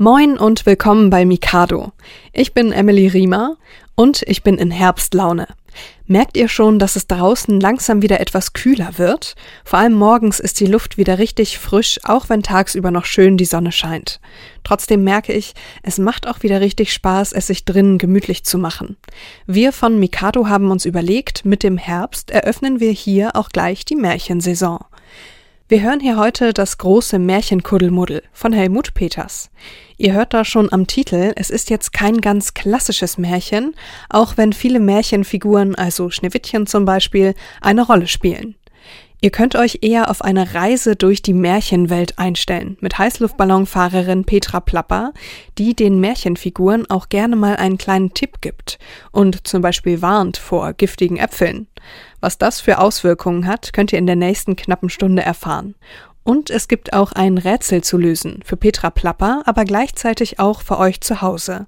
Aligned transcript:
Moin 0.00 0.38
und 0.38 0.64
willkommen 0.64 1.10
bei 1.10 1.24
Mikado. 1.24 1.90
Ich 2.32 2.54
bin 2.54 2.70
Emily 2.70 3.08
Riemer 3.08 3.56
und 3.96 4.22
ich 4.28 4.44
bin 4.44 4.54
in 4.54 4.70
Herbstlaune. 4.70 5.48
Merkt 6.06 6.36
ihr 6.36 6.46
schon, 6.46 6.78
dass 6.78 6.94
es 6.94 7.08
draußen 7.08 7.58
langsam 7.58 8.00
wieder 8.00 8.20
etwas 8.20 8.52
kühler 8.52 8.96
wird? 8.96 9.34
Vor 9.64 9.80
allem 9.80 9.94
morgens 9.94 10.38
ist 10.38 10.60
die 10.60 10.66
Luft 10.66 10.98
wieder 10.98 11.18
richtig 11.18 11.58
frisch, 11.58 11.98
auch 12.04 12.28
wenn 12.28 12.44
tagsüber 12.44 12.92
noch 12.92 13.06
schön 13.06 13.36
die 13.36 13.44
Sonne 13.44 13.72
scheint. 13.72 14.20
Trotzdem 14.62 15.02
merke 15.02 15.32
ich, 15.32 15.54
es 15.82 15.98
macht 15.98 16.28
auch 16.28 16.44
wieder 16.44 16.60
richtig 16.60 16.92
Spaß, 16.92 17.32
es 17.32 17.48
sich 17.48 17.64
drinnen 17.64 17.98
gemütlich 17.98 18.44
zu 18.44 18.56
machen. 18.56 18.96
Wir 19.48 19.72
von 19.72 19.98
Mikado 19.98 20.46
haben 20.46 20.70
uns 20.70 20.84
überlegt, 20.84 21.44
mit 21.44 21.64
dem 21.64 21.76
Herbst 21.76 22.30
eröffnen 22.30 22.78
wir 22.78 22.92
hier 22.92 23.34
auch 23.34 23.48
gleich 23.48 23.84
die 23.84 23.96
Märchensaison. 23.96 24.78
Wir 25.70 25.82
hören 25.82 26.00
hier 26.00 26.16
heute 26.16 26.54
das 26.54 26.78
große 26.78 27.18
Märchenkuddelmuddel 27.18 28.22
von 28.32 28.54
Helmut 28.54 28.94
Peters. 28.94 29.50
Ihr 29.98 30.14
hört 30.14 30.32
da 30.32 30.46
schon 30.46 30.72
am 30.72 30.86
Titel, 30.86 31.34
es 31.36 31.50
ist 31.50 31.68
jetzt 31.68 31.92
kein 31.92 32.22
ganz 32.22 32.54
klassisches 32.54 33.18
Märchen, 33.18 33.74
auch 34.08 34.38
wenn 34.38 34.54
viele 34.54 34.80
Märchenfiguren, 34.80 35.74
also 35.74 36.08
Schneewittchen 36.08 36.66
zum 36.66 36.86
Beispiel, 36.86 37.34
eine 37.60 37.82
Rolle 37.82 38.06
spielen. 38.06 38.54
Ihr 39.20 39.30
könnt 39.30 39.56
euch 39.56 39.80
eher 39.82 40.10
auf 40.10 40.22
eine 40.22 40.54
Reise 40.54 40.94
durch 40.94 41.22
die 41.22 41.32
Märchenwelt 41.32 42.20
einstellen 42.20 42.76
mit 42.80 42.98
Heißluftballonfahrerin 42.98 44.24
Petra 44.24 44.60
Plapper, 44.60 45.12
die 45.58 45.74
den 45.74 45.98
Märchenfiguren 45.98 46.88
auch 46.88 47.08
gerne 47.08 47.34
mal 47.34 47.56
einen 47.56 47.78
kleinen 47.78 48.14
Tipp 48.14 48.40
gibt 48.40 48.78
und 49.10 49.48
zum 49.48 49.60
Beispiel 49.60 50.02
warnt 50.02 50.36
vor 50.36 50.72
giftigen 50.72 51.16
Äpfeln. 51.16 51.66
Was 52.20 52.38
das 52.38 52.60
für 52.60 52.78
Auswirkungen 52.78 53.48
hat, 53.48 53.72
könnt 53.72 53.92
ihr 53.92 53.98
in 53.98 54.06
der 54.06 54.16
nächsten 54.16 54.54
knappen 54.54 54.88
Stunde 54.88 55.22
erfahren. 55.22 55.74
Und 56.28 56.50
es 56.50 56.68
gibt 56.68 56.92
auch 56.92 57.12
ein 57.12 57.38
Rätsel 57.38 57.82
zu 57.82 57.96
lösen 57.96 58.40
für 58.44 58.58
Petra 58.58 58.90
Plapper, 58.90 59.44
aber 59.46 59.64
gleichzeitig 59.64 60.38
auch 60.38 60.60
für 60.60 60.78
euch 60.78 61.00
zu 61.00 61.22
Hause. 61.22 61.66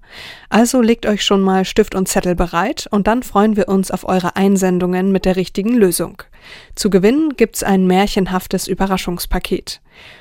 Also 0.50 0.83
legt 0.83 1.06
euch 1.06 1.24
schon 1.24 1.41
mal 1.41 1.64
Stift 1.64 1.95
und 1.95 2.09
Zettel 2.09 2.34
bereit 2.34 2.86
und 2.91 3.06
dann 3.06 3.22
freuen 3.22 3.56
wir 3.56 3.69
uns 3.69 3.91
auf 3.91 4.06
eure 4.06 4.36
Einsendungen 4.36 5.12
mit 5.12 5.25
der 5.25 5.36
richtigen 5.36 5.72
Lösung. 5.72 6.22
Zu 6.75 6.91
gewinnen 6.91 7.36
gibt's 7.38 7.62
ein 7.62 7.86
märchenhaftes 7.86 8.69
Überraschungspaket. 8.69 9.81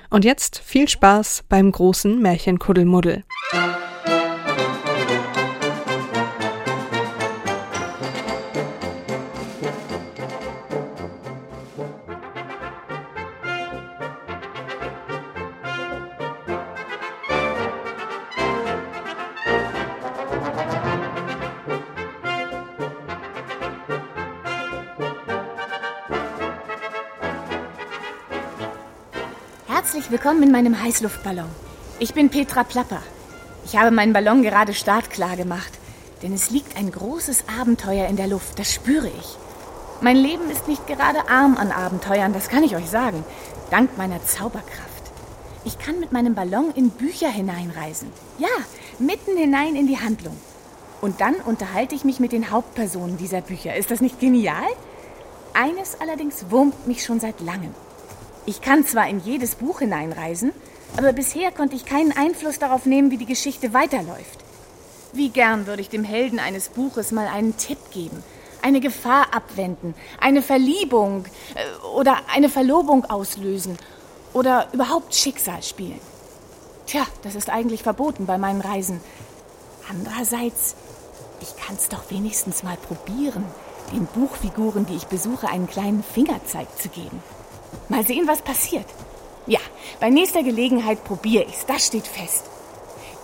Und 0.10 0.24
jetzt 0.24 0.60
viel 0.60 0.88
Spaß 0.88 1.44
beim 1.50 1.70
großen 1.74 2.22
Märchenkuddelmuddel. 2.22 3.26
Herzlich 29.80 30.12
willkommen 30.12 30.44
in 30.44 30.52
meinem 30.52 30.84
Heißluftballon. 30.84 31.48
Ich 32.00 32.14
bin 32.14 32.30
Petra 32.30 32.66
Plapper. 32.66 33.02
Ich 33.64 33.78
habe 33.78 33.92
meinen 33.92 34.12
Ballon 34.12 34.44
gerade 34.44 34.74
startklar 34.74 35.38
gemacht, 35.38 35.72
denn 36.22 36.34
es 36.34 36.50
liegt 36.50 36.76
ein 36.76 36.92
großes 36.92 37.46
Abenteuer 37.58 38.08
in 38.10 38.18
der 38.18 38.28
Luft, 38.28 38.60
das 38.60 38.74
spüre 38.74 39.08
ich. 39.08 39.38
Mein 40.02 40.18
Leben 40.18 40.50
ist 40.52 40.68
nicht 40.68 40.86
gerade 40.86 41.30
arm 41.30 41.56
an 41.56 41.72
Abenteuern, 41.72 42.34
das 42.34 42.50
kann 42.50 42.66
ich 42.66 42.76
euch 42.76 42.90
sagen, 42.90 43.24
dank 43.72 43.98
meiner 43.98 44.22
Zauberkraft. 44.26 45.14
Ich 45.64 45.80
kann 45.80 46.02
mit 46.02 46.12
meinem 46.12 46.36
Ballon 46.36 46.74
in 46.76 46.90
Bücher 46.90 47.30
hineinreisen. 47.30 48.12
Ja, 48.38 48.50
mitten 49.00 49.38
hinein 49.38 49.78
in 49.78 49.88
die 49.88 50.02
Handlung. 50.02 50.36
Und 51.00 51.22
dann 51.22 51.36
unterhalte 51.36 51.96
ich 51.96 52.04
mich 52.04 52.20
mit 52.20 52.34
den 52.34 52.52
Hauptpersonen 52.52 53.16
dieser 53.16 53.40
Bücher. 53.40 53.78
Ist 53.78 53.92
das 53.92 54.02
nicht 54.02 54.20
genial? 54.20 54.68
Eines 55.54 56.02
allerdings 56.02 56.48
wurmt 56.50 56.86
mich 56.86 57.06
schon 57.06 57.22
seit 57.22 57.40
langem. 57.40 57.74
Ich 58.50 58.62
kann 58.62 58.84
zwar 58.84 59.08
in 59.08 59.20
jedes 59.20 59.54
Buch 59.54 59.78
hineinreisen, 59.78 60.54
aber 60.98 61.14
bisher 61.14 61.52
konnte 61.52 61.76
ich 61.76 61.86
keinen 61.86 62.18
Einfluss 62.18 62.58
darauf 62.58 62.88
nehmen, 62.88 63.12
wie 63.12 63.18
die 63.18 63.28
Geschichte 63.28 63.76
weiterläuft. 63.76 64.40
Wie 65.14 65.30
gern 65.30 65.68
würde 65.68 65.84
ich 65.84 65.90
dem 65.90 66.04
Helden 66.04 66.40
eines 66.40 66.70
Buches 66.70 67.12
mal 67.12 67.28
einen 67.28 67.58
Tipp 67.58 67.78
geben, 67.92 68.24
eine 68.64 68.80
Gefahr 68.80 69.36
abwenden, 69.36 69.94
eine 70.20 70.42
Verliebung 70.42 71.26
äh, 71.54 71.88
oder 71.96 72.22
eine 72.34 72.50
Verlobung 72.50 73.06
auslösen 73.06 73.78
oder 74.34 74.68
überhaupt 74.74 75.14
Schicksal 75.14 75.62
spielen. 75.62 76.02
Tja, 76.88 77.06
das 77.22 77.36
ist 77.36 77.52
eigentlich 77.52 77.84
verboten 77.84 78.26
bei 78.26 78.40
meinen 78.40 78.62
Reisen. 78.62 79.00
Andererseits, 79.92 80.74
ich 81.40 81.56
kann 81.56 81.76
es 81.76 81.88
doch 81.88 82.10
wenigstens 82.10 82.64
mal 82.64 82.78
probieren, 82.78 83.46
den 83.94 84.08
Buchfiguren, 84.08 84.88
die 84.88 84.96
ich 84.96 85.06
besuche, 85.06 85.48
einen 85.50 85.68
kleinen 85.68 86.02
Fingerzeig 86.02 86.68
zu 86.80 86.90
geben. 86.90 87.22
Mal 87.88 88.06
sehen, 88.06 88.28
was 88.28 88.42
passiert. 88.42 88.86
Ja, 89.48 89.60
bei 90.00 90.10
nächster 90.10 90.44
Gelegenheit 90.44 91.04
probiere 91.04 91.44
ich's. 91.44 91.66
Das 91.66 91.88
steht 91.88 92.08
fest. 92.08 92.46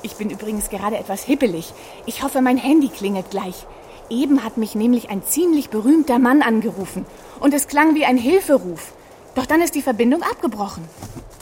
Ich 0.01 0.15
bin 0.15 0.29
übrigens 0.29 0.69
gerade 0.69 0.97
etwas 0.97 1.23
hippelig. 1.23 1.73
Ich 2.05 2.23
hoffe, 2.23 2.41
mein 2.41 2.57
Handy 2.57 2.89
klingelt 2.89 3.31
gleich. 3.31 3.65
Eben 4.09 4.43
hat 4.43 4.57
mich 4.57 4.75
nämlich 4.75 5.09
ein 5.09 5.23
ziemlich 5.23 5.69
berühmter 5.69 6.19
Mann 6.19 6.41
angerufen. 6.41 7.05
Und 7.39 7.53
es 7.53 7.67
klang 7.67 7.95
wie 7.95 8.05
ein 8.05 8.17
Hilferuf. 8.17 8.93
Doch 9.33 9.45
dann 9.45 9.61
ist 9.61 9.75
die 9.75 9.81
Verbindung 9.81 10.21
abgebrochen. 10.21 10.87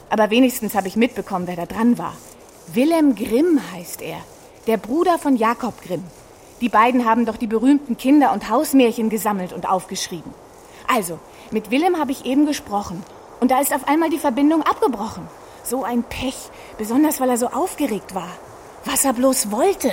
Aber 0.10 0.30
wenigstens 0.30 0.76
habe 0.76 0.88
ich 0.88 0.96
mitbekommen, 0.96 1.48
wer 1.48 1.56
da 1.56 1.66
dran 1.66 1.98
war. 1.98 2.16
Wilhelm 2.74 3.16
Grimm 3.16 3.60
heißt 3.74 4.02
er. 4.02 4.18
Der 4.68 4.78
Bruder 4.78 5.20
von 5.20 5.36
Jakob 5.36 5.82
Grimm. 5.82 6.04
Die 6.62 6.70
beiden 6.70 7.06
haben 7.06 7.26
doch 7.26 7.36
die 7.36 7.48
berühmten 7.48 7.98
Kinder- 7.98 8.32
und 8.32 8.50
Hausmärchen 8.50 9.10
gesammelt 9.10 9.52
und 9.52 9.68
aufgeschrieben. 9.70 10.34
Also, 10.88 11.20
mit 11.54 11.72
Willem 11.72 12.00
habe 12.00 12.12
ich 12.12 12.26
eben 12.26 12.46
gesprochen. 12.46 13.04
Und 13.40 13.52
da 13.52 13.60
ist 13.60 13.74
auf 13.74 13.88
einmal 13.88 14.10
die 14.10 14.20
Verbindung 14.20 14.64
abgebrochen. 14.64 15.28
So 15.64 15.84
ein 15.84 16.04
Pech, 16.04 16.36
besonders 16.78 17.20
weil 17.20 17.30
er 17.30 17.38
so 17.38 17.48
aufgeregt 17.48 18.16
war. 18.16 18.30
Was 18.86 19.06
er 19.06 19.14
bloß 19.14 19.52
wollte. 19.52 19.92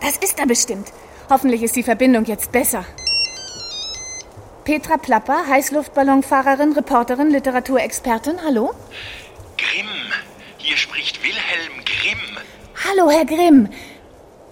Das 0.00 0.16
ist 0.18 0.38
er 0.38 0.46
bestimmt. 0.46 0.92
Hoffentlich 1.30 1.62
ist 1.62 1.76
die 1.76 1.82
Verbindung 1.82 2.24
jetzt 2.24 2.52
besser. 2.52 2.84
Petra 4.64 4.96
Plapper, 4.96 5.46
Heißluftballonfahrerin, 5.48 6.72
Reporterin, 6.72 7.30
Literaturexpertin, 7.30 8.42
hallo? 8.44 8.72
Grimm, 9.56 10.12
hier 10.58 10.76
spricht 10.76 11.22
Wilhelm 11.22 11.84
Grimm. 11.84 12.38
Hallo, 12.88 13.10
Herr 13.10 13.24
Grimm. 13.24 13.68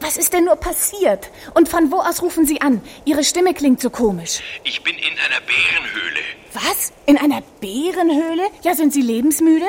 Was 0.00 0.16
ist 0.16 0.32
denn 0.32 0.44
nur 0.44 0.56
passiert? 0.56 1.30
Und 1.54 1.68
von 1.68 1.90
wo 1.92 1.96
aus 1.96 2.22
rufen 2.22 2.46
Sie 2.46 2.60
an? 2.60 2.80
Ihre 3.04 3.22
Stimme 3.22 3.52
klingt 3.52 3.80
so 3.80 3.90
komisch. 3.90 4.40
Ich 4.64 4.82
bin 4.82 4.96
in 4.96 5.18
einer 5.18 5.40
Bärenhöhle. 5.40 6.20
Was? 6.54 6.92
In 7.06 7.18
einer 7.18 7.42
Bärenhöhle? 7.60 8.48
Ja, 8.62 8.74
sind 8.74 8.92
Sie 8.92 9.02
lebensmüde? 9.02 9.66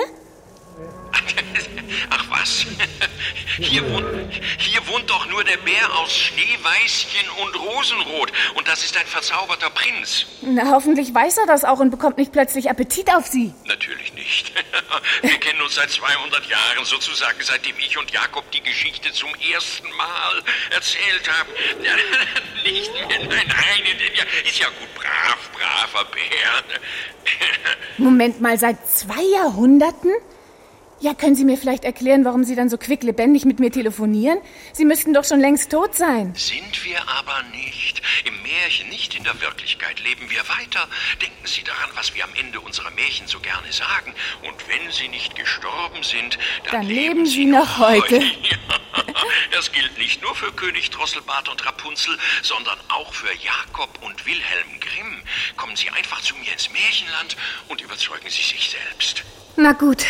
Hier 3.62 3.88
wohnt, 3.92 4.08
hier 4.58 4.88
wohnt 4.88 5.08
doch 5.08 5.28
nur 5.28 5.44
der 5.44 5.58
Bär 5.58 6.00
aus 6.00 6.18
Schneeweißchen 6.18 7.30
und 7.44 7.56
Rosenrot. 7.60 8.32
Und 8.56 8.68
das 8.68 8.84
ist 8.84 8.98
ein 8.98 9.06
verzauberter 9.06 9.70
Prinz. 9.70 10.26
Na, 10.42 10.72
hoffentlich 10.72 11.14
weiß 11.14 11.38
er 11.38 11.46
das 11.46 11.64
auch 11.64 11.80
und 11.80 11.92
bekommt 11.92 12.18
nicht 12.18 12.32
plötzlich 12.32 12.72
Appetit 12.72 13.14
auf 13.14 13.28
Sie. 13.28 13.54
Natürlich 13.66 14.14
nicht. 14.16 14.52
Wir 15.22 15.38
kennen 15.38 15.62
uns 15.62 15.76
seit 15.76 15.92
200 15.92 16.44
Jahren, 16.48 16.86
sozusagen 16.86 17.38
seitdem 17.42 17.76
ich 17.78 17.98
und 18.00 18.10
Jakob 18.10 18.50
die 18.52 18.62
Geschichte 18.62 19.12
zum 19.12 19.30
ersten 19.54 19.90
Mal 19.96 20.42
erzählt 20.72 21.30
haben. 21.30 21.50
Nicht 22.64 22.94
mehr, 22.94 23.08
nein, 23.08 23.30
nein, 23.30 23.98
ist 24.46 24.60
ja 24.60 24.68
gut, 24.68 24.94
brav, 24.96 25.50
braver 25.54 26.06
Bär. 26.12 26.80
Moment 27.98 28.42
mal, 28.42 28.58
seit 28.58 28.88
zwei 28.90 29.22
Jahrhunderten? 29.34 30.12
Ja, 31.02 31.16
können 31.16 31.36
Sie 31.36 31.46
mir 31.46 31.58
vielleicht 31.58 31.84
erklären, 31.84 32.26
warum 32.26 32.44
Sie 32.44 32.56
dann 32.56 32.70
so 32.70 32.78
quicklebendig 32.78 33.44
mit 33.44 33.60
mir 33.60 33.72
telefonieren? 33.72 34.38
Sie 34.72 34.86
müssten 34.86 35.16
doch 35.16 35.26
schon 35.26 35.40
längst 35.40 35.72
tot 35.72 35.96
sein. 35.96 36.32
Sind 36.36 36.86
wir 36.86 37.00
aber 37.10 37.42
nicht. 37.56 38.04
Im 38.24 38.40
Märchen, 38.44 38.88
nicht 38.90 39.16
in 39.16 39.24
der 39.24 39.42
Wirklichkeit, 39.42 40.00
leben 40.00 40.30
wir 40.30 40.42
weiter. 40.42 40.88
Denken 41.20 41.48
Sie 41.48 41.64
daran, 41.64 41.90
was 41.96 42.14
wir 42.14 42.24
am 42.24 42.30
Ende 42.36 42.60
unserer 42.60 42.92
Märchen 42.92 43.26
so 43.26 43.40
gerne 43.40 43.74
sagen. 43.74 44.14
Und 44.44 44.56
wenn 44.68 44.92
Sie 44.92 45.08
nicht 45.08 45.36
gestorben 45.36 46.04
sind, 46.04 46.38
dann, 46.66 46.82
dann 46.82 46.88
leben 46.88 47.26
Sie 47.26 47.46
noch 47.46 47.80
heute. 47.80 48.22
Ja, 48.52 49.16
das 49.52 49.72
gilt 49.72 49.98
nicht 49.98 50.22
nur 50.22 50.36
für 50.36 50.52
König 50.52 50.90
Drosselbart 50.90 51.48
und 51.50 51.66
Rapunzel, 51.66 52.18
sondern 52.42 52.78
auch 52.90 53.14
für 53.14 53.34
Jakob 53.38 53.90
und 54.02 54.26
Wilhelm 54.26 54.80
Grimm. 54.80 55.24
Kommen 55.56 55.76
Sie 55.76 55.90
einfach 55.90 56.22
zu 56.22 56.36
mir 56.36 56.52
ins 56.52 56.70
Märchenland 56.72 57.38
und 57.70 57.82
überzeugen 57.82 58.30
Sie 58.30 58.42
sich 58.42 58.70
selbst. 58.70 59.24
Na 59.56 59.72
gut. 59.72 60.06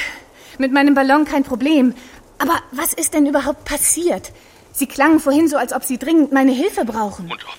Mit 0.62 0.72
meinem 0.72 0.94
Ballon 0.94 1.26
kein 1.26 1.44
Problem. 1.44 1.96
Aber 2.38 2.62
was 2.72 2.94
ist 2.94 3.16
denn 3.16 3.26
überhaupt 3.26 3.66
passiert? 3.66 4.32
Sie 4.72 4.86
klangen 4.86 5.20
vorhin 5.20 5.48
so, 5.48 5.58
als 5.58 5.74
ob 5.74 5.84
Sie 5.84 5.98
dringend 5.98 6.34
meine 6.34 6.52
Hilfe 6.52 6.86
brauchen. 6.86 7.32
Und 7.32 7.44
ob 7.46 7.58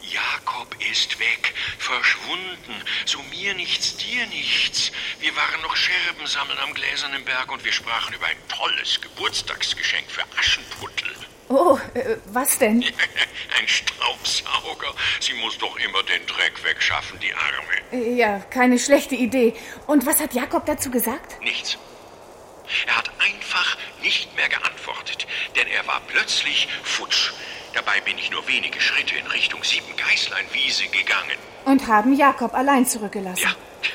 Jakob 0.00 0.76
ist 0.92 1.18
weg, 1.18 1.52
verschwunden. 1.78 2.74
So 3.04 3.18
mir 3.30 3.52
nichts, 3.54 3.96
dir 3.96 4.24
nichts. 4.28 4.92
Wir 5.18 5.34
waren 5.34 5.60
noch 5.62 5.74
Scherben 5.74 6.24
sammeln 6.24 6.60
am 6.60 6.72
Gläsernen 6.72 7.24
Berg 7.24 7.50
und 7.50 7.64
wir 7.64 7.72
sprachen 7.72 8.14
über 8.14 8.26
ein 8.26 8.36
tolles 8.48 9.00
Geburtstagsgeschenk 9.00 10.08
für 10.08 10.22
Aschenputtel. 10.38 11.10
Oh, 11.48 11.80
äh, 11.94 12.16
was 12.26 12.58
denn? 12.58 12.80
ein 13.58 13.66
Staubsauger. 13.66 14.94
Sie 15.18 15.34
muss 15.34 15.58
doch 15.58 15.76
immer 15.78 16.04
den 16.04 16.24
Dreck 16.28 16.62
wegschaffen, 16.62 17.18
die 17.18 17.34
Arme. 17.34 18.16
Ja, 18.16 18.38
keine 18.38 18.78
schlechte 18.78 19.16
Idee. 19.16 19.54
Und 19.88 20.06
was 20.06 20.20
hat 20.20 20.32
Jakob 20.32 20.64
dazu 20.66 20.92
gesagt? 20.92 21.42
Nichts. 21.42 21.76
Er 22.86 22.96
hat 22.96 23.10
einfach 23.18 23.76
nicht 24.02 24.34
mehr 24.36 24.48
geantwortet, 24.48 25.26
denn 25.56 25.66
er 25.68 25.86
war 25.86 26.00
plötzlich 26.06 26.68
futsch. 26.82 27.32
Dabei 27.74 28.00
bin 28.00 28.18
ich 28.18 28.30
nur 28.30 28.46
wenige 28.48 28.80
Schritte 28.80 29.14
in 29.16 29.26
Richtung 29.28 29.62
Siebengeißlein-Wiese 29.62 30.88
gegangen. 30.88 31.36
Und 31.64 31.86
haben 31.86 32.14
Jakob 32.14 32.54
allein 32.54 32.86
zurückgelassen? 32.86 33.42
Ja, 33.42 33.54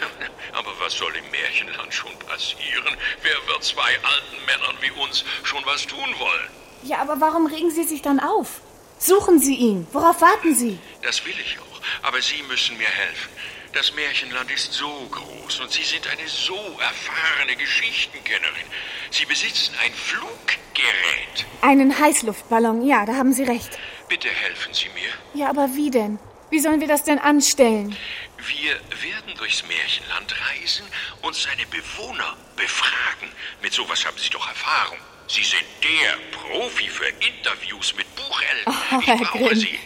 aber 0.54 0.72
was 0.80 0.94
soll 0.94 1.14
im 1.16 1.30
Märchenland 1.32 1.94
schon 1.94 2.18
passieren? 2.20 2.96
Wer 3.22 3.36
wird 3.48 3.64
zwei 3.64 3.82
alten 3.82 4.46
Männern 4.46 4.76
wie 4.82 4.92
uns 5.02 5.26
schon 5.44 5.66
was 5.66 5.86
tun 5.86 6.16
wollen? 6.20 6.50
Ja, 6.84 7.00
aber 7.00 7.20
warum 7.20 7.48
regen 7.48 7.72
Sie 7.72 7.84
sich 7.84 8.02
dann 8.02 8.20
auf? 8.20 8.62
Suchen 8.98 9.40
Sie 9.40 9.56
ihn. 9.56 9.88
Worauf 9.92 10.22
warten 10.22 10.56
Sie? 10.56 10.80
Das 11.02 11.26
will 11.26 11.36
ich 11.40 11.58
auch. 11.60 12.08
Aber 12.08 12.22
Sie 12.22 12.42
müssen 12.44 12.78
mir 12.78 12.88
helfen. 12.88 13.30
Das 13.76 13.94
Märchenland 13.94 14.50
ist 14.52 14.72
so 14.72 14.90
groß 15.12 15.60
und 15.60 15.70
Sie 15.70 15.84
sind 15.84 16.08
eine 16.08 16.26
so 16.30 16.56
erfahrene 16.80 17.58
Geschichtenkennerin. 17.58 18.68
Sie 19.12 19.26
besitzen 19.26 19.76
ein 19.84 19.92
Fluggerät. 19.94 21.46
Einen 21.60 22.00
Heißluftballon, 22.00 22.88
ja, 22.88 23.06
da 23.06 23.16
haben 23.16 23.34
Sie 23.34 23.44
recht. 23.44 23.78
Bitte 24.08 24.30
helfen 24.30 24.74
Sie 24.74 24.88
mir. 24.96 25.10
Ja, 25.34 25.50
aber 25.50 25.68
wie 25.76 25.92
denn? 25.92 26.20
Wie 26.52 26.60
sollen 26.60 26.80
wir 26.80 26.88
das 26.88 27.04
denn 27.04 27.20
anstellen? 27.20 27.94
Wir 28.38 28.76
werden 29.02 29.34
durchs 29.38 29.68
Märchenland 29.68 30.34
reisen 30.50 30.86
und 31.24 31.36
seine 31.36 31.66
Bewohner 31.66 32.38
befragen. 32.56 33.30
Mit 33.62 33.74
sowas 33.74 34.06
haben 34.06 34.18
Sie 34.18 34.30
doch 34.30 34.48
Erfahrung. 34.48 35.00
Sie 35.28 35.44
sind 35.44 35.66
der 35.84 36.18
Profi 36.32 36.88
für 36.88 37.08
Interviews 37.08 37.94
mit 37.98 38.06
Buchhelden. 38.16 38.74
Oh, 38.94 39.00
ich 39.02 39.08
Herr 39.08 39.18
brauche 39.18 39.38
Grimm. 39.50 39.60
Sie. 39.60 39.80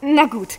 Na 0.00 0.24
gut. 0.24 0.58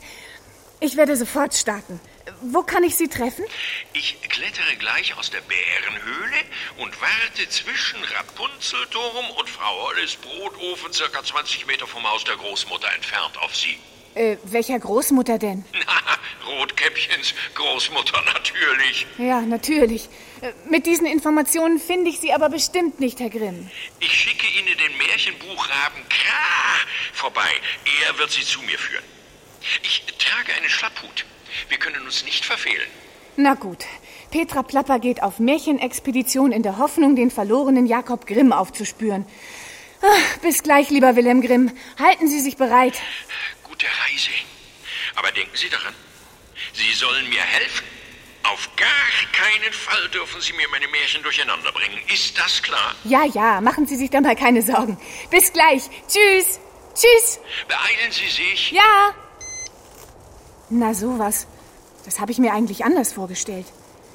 Ich 0.80 0.96
werde 0.96 1.18
sofort 1.18 1.54
starten. 1.54 2.00
Wo 2.42 2.64
kann 2.64 2.84
ich 2.84 2.96
Sie 2.96 3.08
treffen? 3.08 3.46
Ich 3.94 4.22
klettere 4.22 4.76
gleich 4.78 5.16
aus 5.18 5.30
der 5.30 5.42
Bärenhöhle 5.42 6.38
und 6.78 7.00
warte 7.02 7.50
zwischen 7.50 8.04
Rapunzelturm 8.04 9.30
und 9.38 9.50
Frau 9.50 9.88
Holles 9.88 10.16
Brotofen 10.18 10.94
circa 10.94 11.24
20 11.24 11.66
Meter 11.68 11.88
vom 11.88 12.04
Haus 12.10 12.24
der 12.24 12.36
Großmutter 12.38 12.92
entfernt 12.94 13.38
auf 13.40 13.56
Sie. 13.56 13.78
Äh, 14.16 14.38
welcher 14.46 14.80
Großmutter 14.80 15.38
denn? 15.38 15.64
Na, 15.74 16.18
Rotkäppchens 16.48 17.34
Großmutter 17.54 18.22
natürlich. 18.34 19.06
Ja, 19.18 19.42
natürlich. 19.42 20.10
Äh, 20.42 20.52
Mit 20.70 20.86
diesen 20.88 21.06
Informationen 21.06 21.80
finde 21.80 22.10
ich 22.10 22.20
Sie 22.20 22.34
aber 22.34 22.50
bestimmt 22.50 23.00
nicht, 23.00 23.20
Herr 23.20 23.30
Grimm. 23.30 23.70
Ich 24.00 24.12
schicke 24.14 24.48
Ihnen 24.48 24.76
den 24.78 24.98
Märchenbuchraben 24.98 26.10
Kra 26.10 26.80
vorbei. 27.14 27.50
Er 28.08 28.18
wird 28.18 28.32
Sie 28.32 28.44
zu 28.44 28.62
mir 28.64 28.80
führen. 28.80 29.04
Ich 29.84 30.04
trage 30.18 30.54
einen 30.54 30.70
Schlapphut. 30.70 31.26
Wir 31.70 31.78
können 31.78 32.02
uns 32.04 32.26
nicht 32.26 32.46
verfehlen. 32.46 32.90
Na 33.38 33.54
gut. 33.54 33.86
Petra 34.32 34.64
Plapper 34.64 35.00
geht 35.00 35.24
auf 35.24 35.40
Märchenexpedition 35.40 36.52
in 36.52 36.62
der 36.62 36.78
Hoffnung, 36.78 37.16
den 37.16 37.32
verlorenen 37.32 37.86
Jakob 37.86 38.28
Grimm 38.28 38.52
aufzuspüren. 38.52 39.26
Ah, 40.02 40.08
bis 40.42 40.64
gleich, 40.64 40.90
lieber 40.90 41.16
Wilhelm 41.16 41.42
Grimm. 41.42 41.72
Halten 41.98 42.28
Sie 42.28 42.40
sich 42.40 42.58
bereit. 42.58 43.00
Gute 43.64 43.86
Reise. 43.86 44.32
Aber 45.16 45.32
denken 45.32 45.56
Sie 45.56 45.70
daran, 45.70 45.94
Sie 46.74 46.94
sollen 46.94 47.28
mir 47.30 47.42
helfen. 47.42 47.86
Auf 48.44 48.70
gar 48.76 48.88
keinen 49.32 49.74
Fall 49.74 50.10
dürfen 50.10 50.42
Sie 50.42 50.54
mir 50.54 50.68
meine 50.70 50.88
Märchen 50.88 51.22
durcheinander 51.24 51.72
bringen. 51.72 52.00
Ist 52.14 52.38
das 52.38 52.62
klar? 52.64 52.96
Ja, 53.04 53.26
ja, 53.26 53.62
machen 53.62 53.86
Sie 53.86 53.96
sich 53.96 54.10
da 54.10 54.22
mal 54.22 54.36
keine 54.36 54.62
Sorgen. 54.62 54.98
Bis 55.30 55.52
gleich. 55.54 55.84
Tschüss. 56.08 56.60
Tschüss. 56.96 57.40
Beeilen 57.68 58.12
Sie 58.12 58.28
sich. 58.28 58.72
Ja. 58.72 59.14
Na 60.70 60.94
sowas. 60.94 61.48
Das 62.10 62.20
habe 62.20 62.32
ich 62.32 62.40
mir 62.40 62.54
eigentlich 62.54 62.86
anders 62.86 63.14
vorgestellt. 63.14 63.68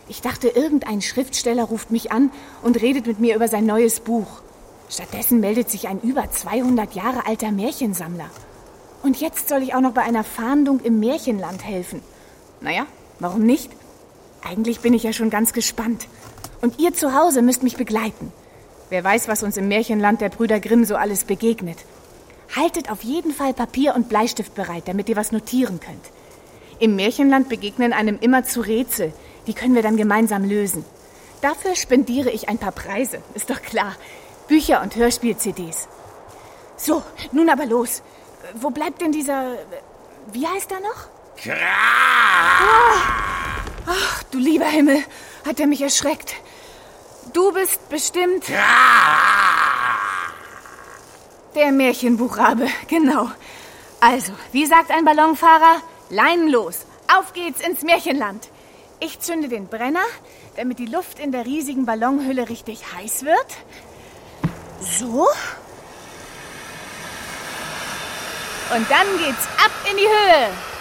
Ich 0.09 0.21
dachte, 0.21 0.49
irgendein 0.49 1.01
Schriftsteller 1.01 1.63
ruft 1.63 1.93
mich 1.93 2.11
an 2.11 2.33
und 2.61 2.83
redet 2.83 3.07
mit 3.07 3.21
mir 3.21 3.37
über 3.37 3.47
sein 3.47 3.67
neues 3.67 4.01
Buch. 4.01 4.43
Stattdessen 4.91 5.39
meldet 5.39 5.71
sich 5.71 5.87
ein 5.87 6.01
über 6.01 6.29
200 6.29 6.93
Jahre 6.97 7.25
alter 7.29 7.53
Märchensammler. 7.53 8.29
Und 9.05 9.21
jetzt 9.21 9.49
soll 9.49 9.63
ich 9.63 9.77
auch 9.77 9.81
noch 9.81 9.93
bei 9.93 10.03
einer 10.03 10.25
Fahndung 10.25 10.81
im 10.81 10.99
Märchenland 10.99 11.65
helfen. 11.65 12.03
Naja, 12.61 12.85
warum 13.21 13.43
nicht? 13.43 13.71
Eigentlich 14.43 14.81
bin 14.81 14.93
ich 14.93 15.05
ja 15.05 15.13
schon 15.13 15.31
ganz 15.31 15.53
gespannt. 15.53 16.09
Und 16.63 16.81
ihr 16.81 16.95
zu 16.95 17.15
Hause 17.15 17.43
müsst 17.43 17.63
mich 17.63 17.77
begleiten. 17.77 18.33
Wer 18.91 19.05
weiß, 19.05 19.29
was 19.29 19.45
uns 19.45 19.57
im 19.57 19.69
Märchenland 19.69 20.21
der 20.21 20.31
Brüder 20.31 20.59
Grimm 20.59 20.85
so 20.85 20.97
alles 20.97 21.23
begegnet. 21.23 21.79
Haltet 22.57 22.91
auf 22.91 23.05
jeden 23.05 23.33
Fall 23.33 23.55
Papier 23.55 23.95
und 23.95 24.09
Bleistift 24.09 24.57
bereit, 24.57 24.89
damit 24.89 25.09
ihr 25.09 25.15
was 25.15 25.31
notieren 25.31 25.79
könnt. 25.79 26.11
Im 26.79 26.97
Märchenland 26.97 27.49
begegnen 27.49 27.93
einem 27.93 28.19
immer 28.21 28.45
zu 28.45 28.61
Rätsel. 28.61 29.13
Die 29.47 29.55
können 29.55 29.75
wir 29.75 29.83
dann 29.83 29.97
gemeinsam 29.97 30.45
lösen. 30.45 30.85
Dafür 31.41 31.77
spendiere 31.77 32.31
ich 32.31 32.49
ein 32.49 32.59
paar 32.59 32.73
Preise, 32.73 33.23
ist 33.35 33.51
doch 33.51 33.61
klar. 33.61 33.95
Bücher 34.49 34.83
und 34.83 34.97
Hörspiel-CDs. 34.97 35.89
So, 36.77 37.03
nun 37.33 37.49
aber 37.51 37.67
los. 37.67 38.03
Wo 38.55 38.71
bleibt 38.71 39.01
denn 39.01 39.13
dieser. 39.13 39.57
Wie 40.33 40.47
heißt 40.47 40.71
er 40.73 40.81
noch? 40.81 41.09
Ach, 43.87 44.23
du 44.31 44.39
lieber 44.39 44.67
Himmel, 44.67 45.03
hat 45.47 45.61
er 45.61 45.67
mich 45.67 45.83
erschreckt. 45.83 46.35
Du 47.33 47.53
bist 47.53 47.89
bestimmt. 47.89 48.45
Der 51.55 51.73
Märchenbuchrabe, 51.73 52.69
genau. 52.89 53.31
Also, 54.01 54.33
wie 54.53 54.67
sagt 54.67 54.91
ein 54.91 55.05
Ballonfahrer? 55.05 55.83
Leinen 56.15 56.49
los. 56.49 56.87
Auf 57.13 57.33
geht's 57.33 57.61
ins 57.61 57.83
Märchenland. 57.83 58.49
Ich 59.01 59.19
zünde 59.19 59.49
den 59.49 59.67
Brenner, 59.67 60.05
damit 60.57 60.79
die 60.79 60.87
Luft 60.87 61.19
in 61.19 61.33
der 61.33 61.45
riesigen 61.45 61.87
Ballonhülle 61.87 62.49
richtig 62.49 62.85
heiß 62.95 63.25
wird. 63.25 63.47
So. 64.81 65.27
Und 68.75 68.91
dann 68.91 69.07
geht's 69.19 69.47
ab 69.65 69.73
in 69.91 69.97
die 69.97 70.07
Höhe. 70.07 70.74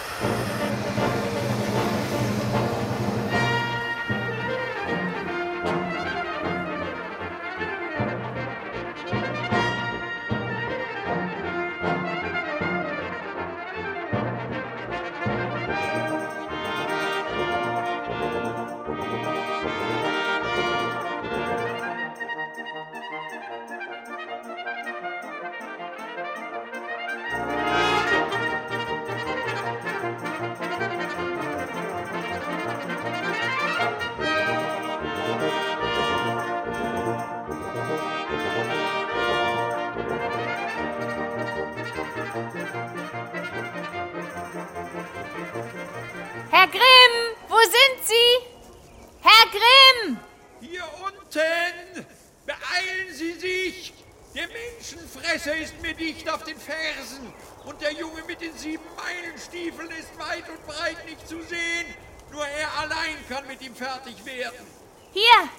Meilenstiefeln 59.74 59.92
ist 59.92 60.20
weit 60.20 60.50
und 60.50 60.66
breit 60.68 61.06
nicht 61.06 61.28
zu 61.28 61.42
sehen. 61.44 61.94
Nur 62.32 62.46
er 62.46 62.80
allein 62.80 63.18
kann 63.30 63.46
mit 63.48 63.62
ihm 63.62 63.76
fertig 63.76 64.26
werden. 64.26 64.68
Hier, 65.14 65.50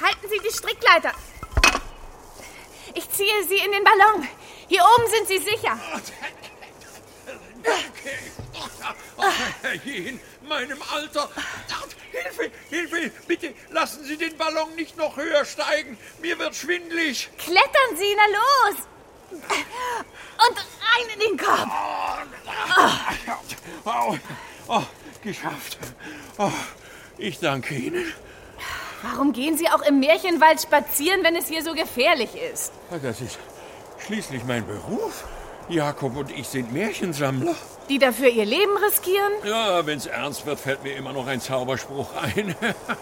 halten 0.00 0.28
Sie 0.28 0.40
die 0.40 0.52
Strickleiter. 0.52 1.12
Ich 2.94 3.10
ziehe 3.10 3.44
Sie 3.44 3.58
in 3.58 3.72
den 3.72 3.84
Ballon. 3.84 4.28
Hier 4.68 4.82
oben 4.82 5.10
sind 5.10 5.28
Sie 5.28 5.38
sicher. 5.38 5.78
Okay. 7.60 8.18
Oh, 9.16 9.26
in 9.84 10.20
meinem 10.46 10.82
Alter. 10.92 11.28
Hilfe, 12.10 12.50
Hilfe, 12.68 13.10
bitte 13.26 13.54
lassen 13.70 14.04
Sie 14.04 14.16
den 14.16 14.36
Ballon 14.36 14.74
nicht 14.76 14.96
noch 14.96 15.16
höher 15.16 15.44
steigen. 15.44 15.98
Mir 16.20 16.38
wird 16.38 16.54
schwindlig. 16.54 17.30
Klettern 17.38 17.96
Sie, 17.96 18.16
na 18.16 18.26
los. 18.26 18.93
Und 19.34 20.56
rein 20.56 21.06
in 21.14 21.20
den 21.20 21.38
Korb. 21.38 21.68
Oh, 23.84 24.16
oh, 24.68 24.82
geschafft. 25.22 25.78
Oh, 26.38 26.50
ich 27.18 27.38
danke 27.38 27.74
Ihnen. 27.74 28.12
Warum 29.02 29.32
gehen 29.32 29.58
Sie 29.58 29.68
auch 29.68 29.82
im 29.82 30.00
Märchenwald 30.00 30.60
spazieren, 30.60 31.22
wenn 31.22 31.36
es 31.36 31.48
hier 31.48 31.62
so 31.62 31.74
gefährlich 31.74 32.30
ist? 32.52 32.72
Das 33.02 33.20
ist 33.20 33.38
schließlich 34.06 34.44
mein 34.44 34.66
Beruf. 34.66 35.24
Jakob 35.68 36.16
und 36.16 36.30
ich 36.30 36.46
sind 36.46 36.72
Märchensammler. 36.72 37.54
Die 37.88 37.98
dafür 37.98 38.28
ihr 38.28 38.44
Leben 38.44 38.76
riskieren? 38.78 39.32
Ja, 39.44 39.84
wenn's 39.86 40.06
ernst 40.06 40.46
wird, 40.46 40.58
fällt 40.58 40.82
mir 40.82 40.94
immer 40.96 41.12
noch 41.12 41.26
ein 41.26 41.40
Zauberspruch 41.40 42.14
ein. 42.16 42.54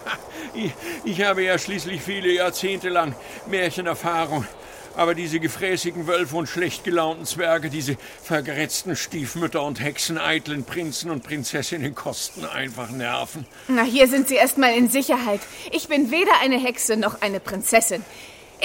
ich, 0.54 0.72
ich 1.04 1.22
habe 1.22 1.42
ja 1.42 1.58
schließlich 1.58 2.02
viele 2.02 2.32
Jahrzehnte 2.32 2.88
lang 2.88 3.14
Märchenerfahrung. 3.46 4.46
Aber 4.94 5.14
diese 5.14 5.40
gefräßigen 5.40 6.06
Wölfe 6.06 6.36
und 6.36 6.48
schlecht 6.48 6.84
gelaunten 6.84 7.24
Zwerge, 7.24 7.70
diese 7.70 7.96
vergrätzten 8.22 8.96
Stiefmütter 8.96 9.62
und 9.62 9.80
Hexen, 9.80 10.18
eitlen 10.18 10.64
Prinzen 10.64 11.10
und 11.10 11.22
Prinzessinnen 11.22 11.94
kosten 11.94 12.44
einfach 12.44 12.90
Nerven. 12.90 13.46
Na, 13.68 13.82
hier 13.82 14.08
sind 14.08 14.28
Sie 14.28 14.34
erstmal 14.34 14.76
in 14.76 14.88
Sicherheit. 14.88 15.40
Ich 15.70 15.88
bin 15.88 16.10
weder 16.10 16.40
eine 16.42 16.58
Hexe 16.58 16.96
noch 16.96 17.22
eine 17.22 17.40
Prinzessin. 17.40 18.04